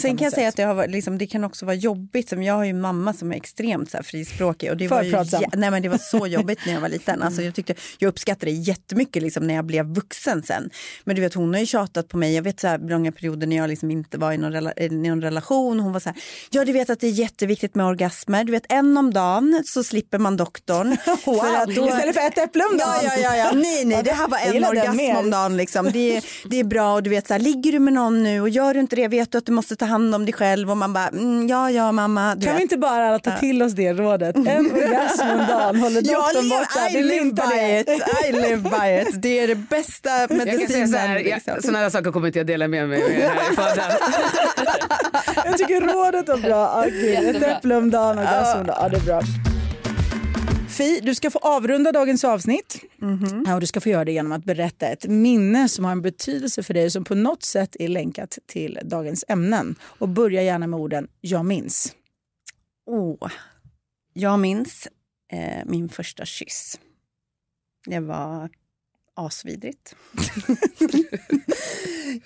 Ja. 0.04 0.10
eh, 0.10 0.10
Sen 0.10 0.18
kan 0.18 0.26
jag 0.26 0.34
säga 0.34 0.52
sätt. 0.52 0.60
att 0.68 0.76
det, 0.76 0.82
har 0.82 0.88
liksom, 0.88 1.18
det 1.18 1.28
kan 1.28 1.44
också 1.44 1.66
vara 1.66 1.76
jobbigt. 1.76 2.30
Som 2.30 2.44
jag 2.44 2.54
har 2.54 2.64
ju 2.66 2.74
mamma 2.74 3.14
som 3.14 3.32
är 3.32 3.36
extremt 3.36 3.92
så 3.92 3.98
här, 3.98 4.04
frispråkig. 4.04 4.72
Och 4.72 4.78
det, 4.78 4.88
För 4.88 4.96
var 4.96 5.04
ju, 5.04 5.48
nej, 5.54 5.72
men 5.72 5.82
det 5.82 5.90
var 5.90 5.98
så 5.98 6.28
jobbigt 6.28 6.60
när 6.66 6.74
jag 6.74 6.82
var 6.82 6.90
liten. 6.90 7.24
Alltså, 7.28 7.42
jag, 7.42 7.56
tyckte, 7.56 7.74
jag 8.00 8.10
uppskattade 8.10 8.52
det 8.52 8.58
jättemycket 8.58 9.24
liksom, 9.24 9.48
när 9.48 9.54
jag 9.54 9.66
blev 9.66 9.86
vuxen 9.86 10.44
sen. 10.44 10.70
Men 11.04 11.16
du 11.16 11.22
vet, 11.22 11.34
hon 11.34 11.54
har 11.54 11.60
ju 11.60 11.66
tjatat 11.66 12.08
på 12.08 12.18
mig. 12.18 12.36
Jag 12.36 12.44
vet 12.44 12.60
så 12.60 12.68
här, 12.68 12.78
långa 12.80 13.12
perioder 13.12 13.48
när 13.48 13.56
jag 13.58 13.70
liksom 13.70 13.92
inte 13.92 14.18
var 14.18 14.32
i 14.34 14.38
någon, 14.38 14.52
rela, 14.54 14.74
i 14.78 14.90
någon 14.90 15.22
relation. 15.22 15.80
Hon 15.80 15.94
var 15.94 16.00
så 16.00 16.10
här, 16.10 16.18
ja 16.50 16.66
du 16.66 16.72
vet 16.72 16.90
att 16.90 17.00
det 17.00 17.08
är 17.08 17.12
jätteviktigt 17.12 17.76
med 17.76 17.86
orgasmer. 17.86 18.44
Du 18.44 18.52
vet 18.52 18.66
en 18.70 18.98
om 18.98 19.14
dagen 19.14 19.64
så 19.66 19.84
slipper 19.84 20.18
man 20.18 20.38
doktorn. 20.38 20.98
Wow, 21.26 21.70
istället 21.88 22.16
för 22.16 22.28
ett 22.28 22.38
äpple 22.38 22.64
om 22.64 22.78
Ja, 22.80 22.86
dagen. 22.86 23.00
ja, 23.04 23.20
ja, 23.22 23.36
ja. 23.38 23.52
Nej, 23.54 23.86
nej, 23.86 24.04
det 24.04 24.12
här 24.12 24.28
var 24.28 24.38
en 24.38 24.64
orgasm 24.66 25.18
om 25.18 25.30
dagen. 25.30 25.58
Liksom. 25.58 25.90
Det, 25.94 26.18
är, 26.18 26.24
det 26.50 26.60
är 26.60 26.64
bra 26.64 26.94
och 26.94 27.04
du 27.04 27.10
vet 27.10 27.28
så 27.28 27.34
här, 27.34 27.40
ligger 27.42 27.72
du 27.72 27.80
med 27.80 27.94
någon 27.94 28.24
nu 28.24 28.42
och 28.42 28.50
gör 28.50 28.74
du 28.74 28.80
inte 28.80 28.96
det 28.96 29.08
vet 29.08 29.32
du 29.32 29.38
att 29.38 29.46
du 29.46 29.52
måste 29.52 29.76
ta 29.76 29.86
hand 29.88 30.16
om 30.16 30.26
dig 30.26 30.34
själv 30.34 30.72
och 30.72 30.78
man 30.78 30.94
bara, 30.94 31.08
mm, 31.08 31.48
ja, 31.48 31.72
ja 31.72 31.92
mamma. 31.92 32.36
Du 32.36 32.46
Kan 32.46 32.54
vet. 32.54 32.60
vi 32.60 32.64
inte 32.64 32.78
bara 32.78 33.08
alla 33.08 33.20
ta 33.20 33.32
till 33.38 33.62
oss 33.64 33.74
det 33.74 33.94
rådet? 33.94 34.36
En 34.36 34.72
orgasm 34.72 35.22
om 35.30 35.38
dagen 35.48 35.76
håller 35.76 36.02
Jag 36.12 36.24
doktorn 36.24 36.50
borta. 36.50 36.90
I 36.90 36.94
Det 36.94 37.00
är 37.00 37.04
live 37.04 37.32
by 37.32 37.42
det. 37.58 37.80
it, 37.94 38.04
I 38.28 38.32
live 38.32 38.58
by 38.58 39.10
it. 39.10 39.22
Det 39.22 39.40
är 39.40 39.48
det 39.48 39.56
bästa 39.56 40.10
Jag 40.20 40.30
kan 40.30 40.38
säga 40.38 40.52
så 40.52 40.60
medicinen. 40.60 40.94
här, 40.94 41.16
ja, 41.20 41.36
Liksom. 41.36 41.54
sådana 41.62 41.80
här 41.80 41.90
saker 41.90 42.12
kommer 42.12 42.28
inte 42.28 42.40
jag 42.40 42.48
dela 42.48 42.68
med 42.68 42.90
mig 42.90 43.04
av 43.04 43.10
här 43.10 43.52
i 43.52 43.56
podden. 43.56 43.92
Jag 45.46 45.58
tycker 45.58 45.82
rådet 45.82 46.30
är 46.30 46.38
bra. 46.38 46.68
Ah, 46.68 46.86
gud, 46.86 47.36
ett 47.36 47.44
äpple 47.44 47.76
om 47.76 47.90
dagen 47.92 48.18
och 48.18 48.24
orgasm 48.24 48.60
om 48.60 48.66
dagen. 48.68 48.78
Ja, 48.82 48.90
det 48.90 48.98
är 48.98 49.02
bra. 49.02 49.22
Fi, 50.78 51.00
du 51.04 51.16
ska 51.16 51.32
få 51.32 51.40
avrunda 51.40 51.92
dagens 51.92 52.24
avsnitt. 52.24 52.84
Ja, 53.46 53.54
och 53.54 53.62
du 53.62 53.68
ska 53.68 53.82
få 53.82 53.90
göra 53.90 54.06
det 54.06 54.12
genom 54.12 54.32
att 54.32 54.46
berätta 54.46 54.88
ett 54.88 55.08
minne 55.08 55.70
som 55.70 55.86
har 55.86 55.92
en 55.92 56.02
betydelse 56.02 56.64
för 56.64 56.74
dig 56.74 56.92
som 56.92 57.04
på 57.04 57.16
något 57.16 57.44
sätt 57.44 57.76
är 57.80 57.88
länkat 57.88 58.38
till 58.46 58.80
dagens 58.84 59.26
ämnen. 59.28 59.76
Och 59.82 60.10
börja 60.10 60.42
gärna 60.42 60.68
med 60.68 60.80
orden 60.80 61.08
“jag 61.22 61.46
minns”. 61.46 61.96
Åh, 62.86 63.32
jag 64.14 64.40
minns 64.40 64.88
eh, 65.32 65.66
min 65.66 65.90
första 65.90 66.26
kyss. 66.26 66.80
Det 67.86 68.00
var 68.00 68.50
asvidrigt. 69.16 69.96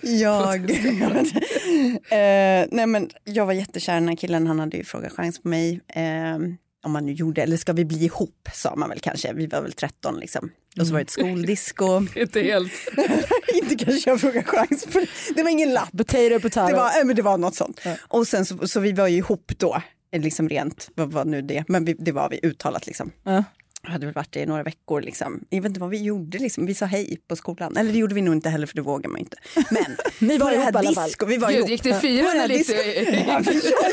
jag, 0.00 0.70
eh, 0.70 2.66
nej 2.70 2.86
men 2.86 3.10
jag 3.24 3.46
var 3.46 3.52
jättekär 3.52 3.92
i 3.92 4.00
den 4.00 4.08
här 4.08 4.16
killen, 4.16 4.46
han 4.46 4.60
hade 4.60 4.76
ju 4.76 4.84
frågat 4.84 5.12
chans 5.12 5.42
på 5.42 5.48
mig. 5.48 5.80
Eh, 5.88 6.38
om 6.82 6.92
man 6.92 7.06
nu 7.06 7.12
gjorde, 7.12 7.42
eller 7.42 7.56
ska 7.56 7.72
vi 7.72 7.84
bli 7.84 8.04
ihop 8.04 8.48
sa 8.54 8.76
man 8.76 8.88
väl 8.88 9.00
kanske, 9.00 9.32
vi 9.32 9.46
var 9.46 9.62
väl 9.62 9.72
13 9.72 10.16
liksom. 10.16 10.50
Och 10.80 10.86
så 10.86 10.92
var 10.92 10.98
det 10.98 11.02
ett 11.02 11.10
skoldisco. 11.10 12.06
inte 12.16 12.40
helt. 12.40 12.72
inte 13.54 13.84
kanske 13.84 14.10
jag 14.10 14.20
frågade 14.20 14.46
chans 14.46 14.86
på 14.92 15.04
det. 15.34 15.42
Var 15.42 15.50
ingen 15.50 15.72
lapp. 15.72 15.92
Potato, 15.92 16.40
potato. 16.40 16.70
Det 16.70 16.76
var, 16.76 17.00
eh, 17.00 17.04
men 17.04 17.16
det 17.16 17.22
var 17.22 17.38
något 17.38 17.54
sånt. 17.54 17.80
Och 18.08 18.26
sen 18.28 18.46
så, 18.46 18.68
så 18.68 18.80
vi 18.80 18.92
var 18.92 19.08
ju 19.08 19.16
ihop 19.16 19.52
då, 19.56 19.82
eh, 20.12 20.20
liksom 20.22 20.48
rent, 20.48 20.90
vad 20.94 21.12
var 21.12 21.24
nu 21.24 21.42
det, 21.42 21.64
men 21.68 21.84
vi, 21.84 21.94
det 21.98 22.12
var 22.12 22.28
vi 22.30 22.40
uttalat 22.42 22.86
liksom. 22.86 23.12
Ja. 23.22 23.44
Jag 23.84 23.90
hade 23.92 24.06
väl 24.06 24.14
varit 24.14 24.32
det 24.32 24.40
i 24.40 24.46
några 24.46 24.62
veckor. 24.62 25.00
Liksom. 25.02 25.44
Jag 25.50 25.62
vet 25.62 25.68
inte 25.68 25.80
vad 25.80 25.90
vi 25.90 26.02
gjorde. 26.02 26.38
Liksom. 26.38 26.66
Vi 26.66 26.74
sa 26.74 26.86
hej 26.86 27.18
på 27.28 27.36
skolan. 27.36 27.76
Eller 27.76 27.92
det 27.92 27.98
gjorde 27.98 28.14
vi 28.14 28.20
nog 28.22 28.34
inte 28.34 28.48
heller 28.48 28.66
för 28.66 28.74
det 28.76 28.82
vågar 28.82 29.10
man 29.10 29.20
inte. 29.20 29.36
Men 29.70 29.96
Ni 30.28 30.38
var 30.38 30.52
ihop 30.52 30.74
i 30.74 30.76
alla 30.78 30.92
fall. 30.92 31.10
vi 31.26 31.36
var 31.36 31.48
Gud, 31.48 31.58
ihop. 31.58 31.70
gick 31.70 31.82
det 31.82 31.92
här 31.92 32.48
lite? 32.48 32.72
ja, 33.26 33.42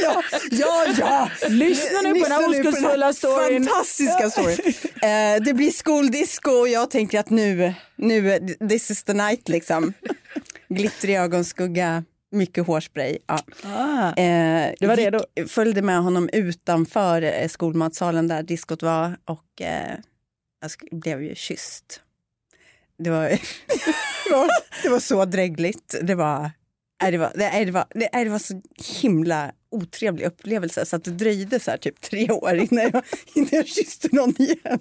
ja, 0.02 0.24
ja, 0.52 0.86
ja. 1.00 1.30
Lyssna 1.50 2.02
nu 2.02 2.14
på 2.14 2.20
den 2.24 2.32
här 2.32 2.50
oskuldsfulla 2.50 3.14
storyn. 3.14 3.64
Fantastiska 3.66 4.30
storyn. 4.30 4.58
Eh, 5.02 5.42
det 5.42 5.54
blir 5.54 5.72
skoldisco 5.72 6.52
och 6.52 6.68
jag 6.70 6.92
tänker 6.92 7.20
att 7.20 7.30
nu, 7.30 7.74
nu, 7.96 8.40
this 8.70 8.92
is 8.92 9.04
the 9.04 9.14
night 9.14 9.50
liksom. 9.50 9.94
Glittrig 10.70 11.16
ögonskugga, 11.16 12.04
mycket 12.32 12.68
hårspray. 12.68 13.18
Ja. 13.28 13.40
Ah, 13.64 14.14
Eh, 14.22 14.74
Du 14.80 14.88
var 14.88 14.98
gick- 14.98 15.06
redo? 15.06 15.48
Följde 15.48 15.82
med 15.82 16.02
honom 16.04 16.30
utanför 16.34 17.22
eh, 17.22 17.48
skolmatsalen 17.48 18.28
där 18.28 18.44
diskot 18.44 18.84
var 18.84 19.18
och 19.26 19.62
eh, 19.62 19.96
jag 20.62 21.00
blev 21.00 21.24
ju 21.24 21.36
kysst. 21.36 22.02
Det 22.98 23.10
var, 23.10 23.30
det 24.30 24.32
var, 24.32 24.48
det 24.84 24.90
var 24.90 25.00
så 25.00 25.26
drägligt. 25.26 25.96
Det 26.02 26.16
var, 26.16 26.52
nej, 27.02 27.12
det 27.12 27.18
var, 27.18 27.32
nej, 27.36 27.66
det 27.66 27.72
var, 27.72 27.86
nej, 27.96 28.10
det 28.24 28.30
var 28.30 28.40
så 28.40 28.62
himla 29.02 29.52
otrevlig 29.72 30.26
upplevelse 30.26 30.86
så 30.86 30.96
att 30.96 31.04
det 31.04 31.12
dröjde 31.12 31.60
så 31.60 31.72
här 31.72 31.78
typ 31.78 32.02
tre 32.02 32.32
år 32.32 32.54
innan 32.56 32.84
jag, 32.94 33.04
innan 33.36 33.50
jag 33.52 33.68
kysste 33.68 34.08
någon 34.12 34.42
igen. 34.42 34.80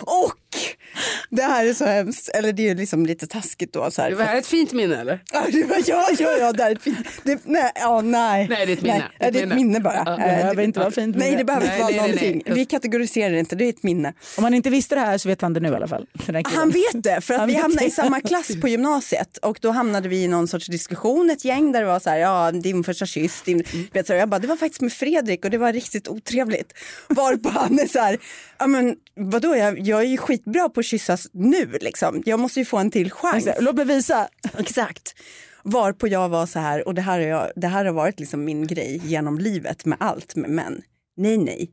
Och 0.00 0.47
det 1.30 1.42
här 1.42 1.66
är 1.66 1.74
så 1.74 1.84
hemskt, 1.84 2.28
eller 2.28 2.52
det 2.52 2.62
är 2.62 2.68
ju 2.68 2.74
liksom 2.74 3.06
lite 3.06 3.26
taskigt 3.26 3.72
då. 3.72 3.90
Så 3.90 4.02
här, 4.02 4.10
Det 4.10 4.16
var 4.16 4.24
här 4.24 4.36
ett 4.36 4.46
fint 4.46 4.72
minne 4.72 5.00
eller? 5.00 5.22
Ja, 5.32 5.44
det 5.52 5.64
var- 5.64 5.82
ja, 5.86 6.08
ja, 6.18 6.30
ja, 6.40 6.52
det 6.52 6.62
är 6.62 6.70
ett 6.72 6.82
fint... 6.82 6.98
Det, 7.24 7.40
nej, 7.44 7.72
ja, 7.74 8.00
nej. 8.00 8.46
Nej, 8.50 8.66
det 8.66 8.72
är 8.72 8.76
ett 8.76 8.82
minne. 8.82 8.94
Nej, 9.18 9.28
Ett 9.28 9.32
det 9.34 9.38
är 9.38 9.42
ett 9.42 9.48
minne. 9.48 9.54
minne 9.54 9.80
bara. 9.80 10.02
Ja, 10.06 10.10
det 10.10 10.16
behöver 10.16 10.62
inte 10.62 10.80
vara 10.80 10.90
fint 10.90 11.16
Nej, 11.16 11.26
minne. 11.28 11.38
det 11.38 11.44
behöver 11.44 11.66
Nej, 11.66 11.80
inte 11.80 11.82
vara 11.82 11.92
nej, 12.06 12.10
nej, 12.14 12.20
nej. 12.22 12.30
någonting. 12.34 12.54
Vi 12.54 12.64
kategoriserar 12.64 13.30
det 13.32 13.38
inte, 13.38 13.56
det 13.56 13.64
är 13.64 13.68
ett 13.68 13.82
minne. 13.82 14.12
Om 14.36 14.42
man 14.42 14.54
inte 14.54 14.70
visste 14.70 14.94
det 14.94 15.00
här 15.00 15.18
så 15.18 15.28
vet 15.28 15.40
han 15.42 15.52
det 15.52 15.60
nu 15.60 15.68
i 15.68 15.74
alla 15.74 15.88
fall. 15.88 16.06
Han 16.44 16.70
vet 16.70 17.02
det, 17.04 17.20
för 17.20 17.34
att 17.34 17.40
Han 17.40 17.48
vi 17.48 17.54
hamnade 17.54 17.86
i 17.86 17.90
samma 17.90 18.20
klass 18.20 18.60
på 18.60 18.68
gymnasiet 18.68 19.36
och 19.36 19.58
då 19.62 19.70
hamnade 19.70 20.08
vi 20.08 20.22
i 20.22 20.28
någon 20.28 20.48
sorts 20.48 20.66
diskussion, 20.66 21.30
ett 21.30 21.44
gäng 21.44 21.72
där 21.72 21.80
det 21.80 21.86
var 21.86 22.00
så 22.00 22.10
här, 22.10 22.16
ja, 22.18 22.52
din 22.52 22.84
första 22.84 23.06
kyss, 23.06 23.42
din... 23.42 23.62
Vet 23.92 24.06
du, 24.06 24.14
jag 24.14 24.28
bara, 24.28 24.38
det 24.38 24.46
var 24.46 24.56
faktiskt 24.56 24.80
med 24.80 24.92
Fredrik 24.92 25.44
och 25.44 25.50
det 25.50 25.58
var 25.58 25.72
riktigt 25.72 26.08
otrevligt. 26.08 26.72
Varpå 27.08 27.48
han 27.48 27.78
är 27.78 27.86
så 27.86 27.98
här, 27.98 28.18
ja 28.58 28.66
men 28.66 28.96
vadå, 29.16 29.56
jag, 29.56 29.78
jag 29.80 30.00
är 30.00 30.06
ju 30.06 30.16
skitbra 30.48 30.68
på 30.68 30.80
att 30.80 30.86
kyssas 30.86 31.28
nu 31.32 31.78
liksom. 31.80 32.22
Jag 32.26 32.40
måste 32.40 32.60
ju 32.60 32.64
få 32.64 32.78
en 32.78 32.90
till 32.90 33.10
chans. 33.10 33.46
Exakt. 33.46 33.62
Låt 33.62 33.76
mig 33.76 33.84
visa. 33.84 34.28
Exakt. 34.58 35.14
Varpå 35.62 36.08
jag 36.08 36.28
var 36.28 36.46
så 36.46 36.58
här, 36.58 36.88
och 36.88 36.94
det 36.94 37.02
här 37.02 37.20
har, 37.20 37.26
jag, 37.26 37.50
det 37.56 37.68
här 37.68 37.84
har 37.84 37.92
varit 37.92 38.20
liksom 38.20 38.44
min 38.44 38.66
grej 38.66 39.00
genom 39.04 39.38
livet 39.38 39.84
med 39.84 39.98
allt 40.00 40.36
med 40.36 40.50
män. 40.50 40.82
Nej, 41.16 41.38
nej. 41.38 41.70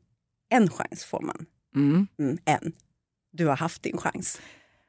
En 0.50 0.70
chans 0.70 1.04
får 1.04 1.20
man. 1.20 1.46
Mm. 1.76 2.06
Mm, 2.18 2.38
en. 2.44 2.72
Du 3.32 3.46
har 3.46 3.56
haft 3.56 3.82
din 3.82 3.96
chans. 3.96 4.40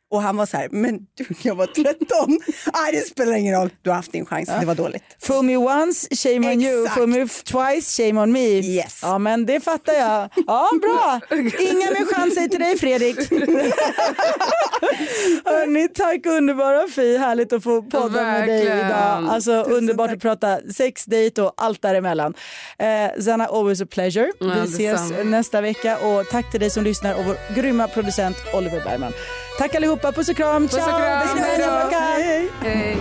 Och 0.10 0.22
han 0.22 0.38
var 0.38 0.46
så 0.46 0.58
här, 0.58 0.68
men 0.72 1.00
du, 1.18 1.26
jag 1.42 1.56
var 1.56 1.66
13. 1.68 1.88
Nej, 2.74 2.92
det 2.92 3.00
spelar 3.08 3.34
ingen 3.34 3.56
roll. 3.60 3.70
Du 3.82 3.90
har 3.90 3.96
haft 3.98 4.12
din 4.12 4.26
chans. 4.26 4.50
Det 4.60 4.66
var 4.66 4.76
dåligt. 4.76 5.04
Fool 5.22 5.46
me 5.46 5.58
once, 5.58 6.16
shame 6.16 6.54
on 6.54 6.62
you. 6.62 6.82
Exakt. 6.84 6.98
Fool 7.00 7.08
me 7.08 7.28
twice, 7.28 7.98
shame 8.04 8.22
on 8.22 8.32
me. 8.32 8.40
Yes. 8.60 9.00
Ja 9.02 9.18
men 9.18 9.46
det 9.46 9.60
fattar 9.60 9.94
jag. 9.94 10.30
Ja 10.48 10.70
bra. 10.82 11.20
Inga 11.60 11.92
mer 11.92 12.14
chanser 12.14 12.48
till 12.48 12.60
dig 12.60 12.78
Fredrik. 12.78 13.18
Hörni, 15.46 15.88
tack 15.88 16.26
underbara 16.26 16.88
Fi. 16.88 17.18
Härligt 17.18 17.54
att 17.54 17.64
få 17.64 17.82
podda 17.82 18.24
med 18.24 18.48
dig 18.48 18.64
idag. 18.64 19.28
Alltså 19.30 19.64
Tusen 19.64 19.78
underbart 19.78 20.08
tack. 20.08 20.16
att 20.16 20.22
prata 20.22 20.60
sex, 20.74 21.06
dejt 21.06 21.42
och 21.42 21.54
allt 21.58 21.82
däremellan. 21.82 22.34
Eh, 22.80 23.22
Zanna, 23.24 23.46
always 23.46 23.82
a 23.82 23.86
pleasure. 23.90 24.32
Ja, 24.40 24.48
Vi 24.48 24.84
ses 24.86 25.02
nästa 25.24 25.62
vecka 25.62 25.98
och 25.98 26.30
tack 26.30 26.52
till 26.52 26.60
dig 26.60 26.70
som 26.70 26.84
lyssnar 26.84 27.14
och 27.16 27.26
vår 27.26 27.56
grymma 27.56 27.88
producent 27.88 28.38
Oliver 28.54 28.84
Bergman. 28.84 29.14
Tack 29.58 29.76
allihopa, 29.76 30.12
puss 30.12 30.30
och 30.30 30.36
kram. 30.36 30.64
Puss 30.68 30.74
och 30.74 30.84
Ciao. 30.84 30.98
kram. 30.98 31.20
Bästa 31.20 31.40
Hej 31.40 31.58
då. 31.58 31.98
Hej. 31.98 32.50
Hej. 32.62 32.98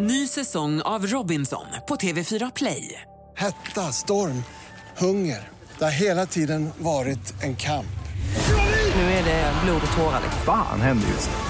Ny 0.00 0.26
säsong 0.28 0.82
av 0.82 1.06
Robinson 1.06 1.66
på 1.88 1.96
TV4 1.96 2.52
Play. 2.56 3.02
Hetta, 3.36 3.92
storm, 3.92 4.44
hunger. 4.98 5.48
Det 5.78 5.84
har 5.84 5.90
hela 5.90 6.26
tiden 6.26 6.70
varit 6.78 7.42
en 7.42 7.56
kamp. 7.56 7.86
Nu 8.94 9.02
är 9.02 9.24
det 9.24 9.52
blod 9.64 9.82
och 9.92 9.96
tårar. 9.98 10.22
Fan 10.46 10.80
händer 10.80 11.08
just 11.08 11.30
nu. 11.30 11.49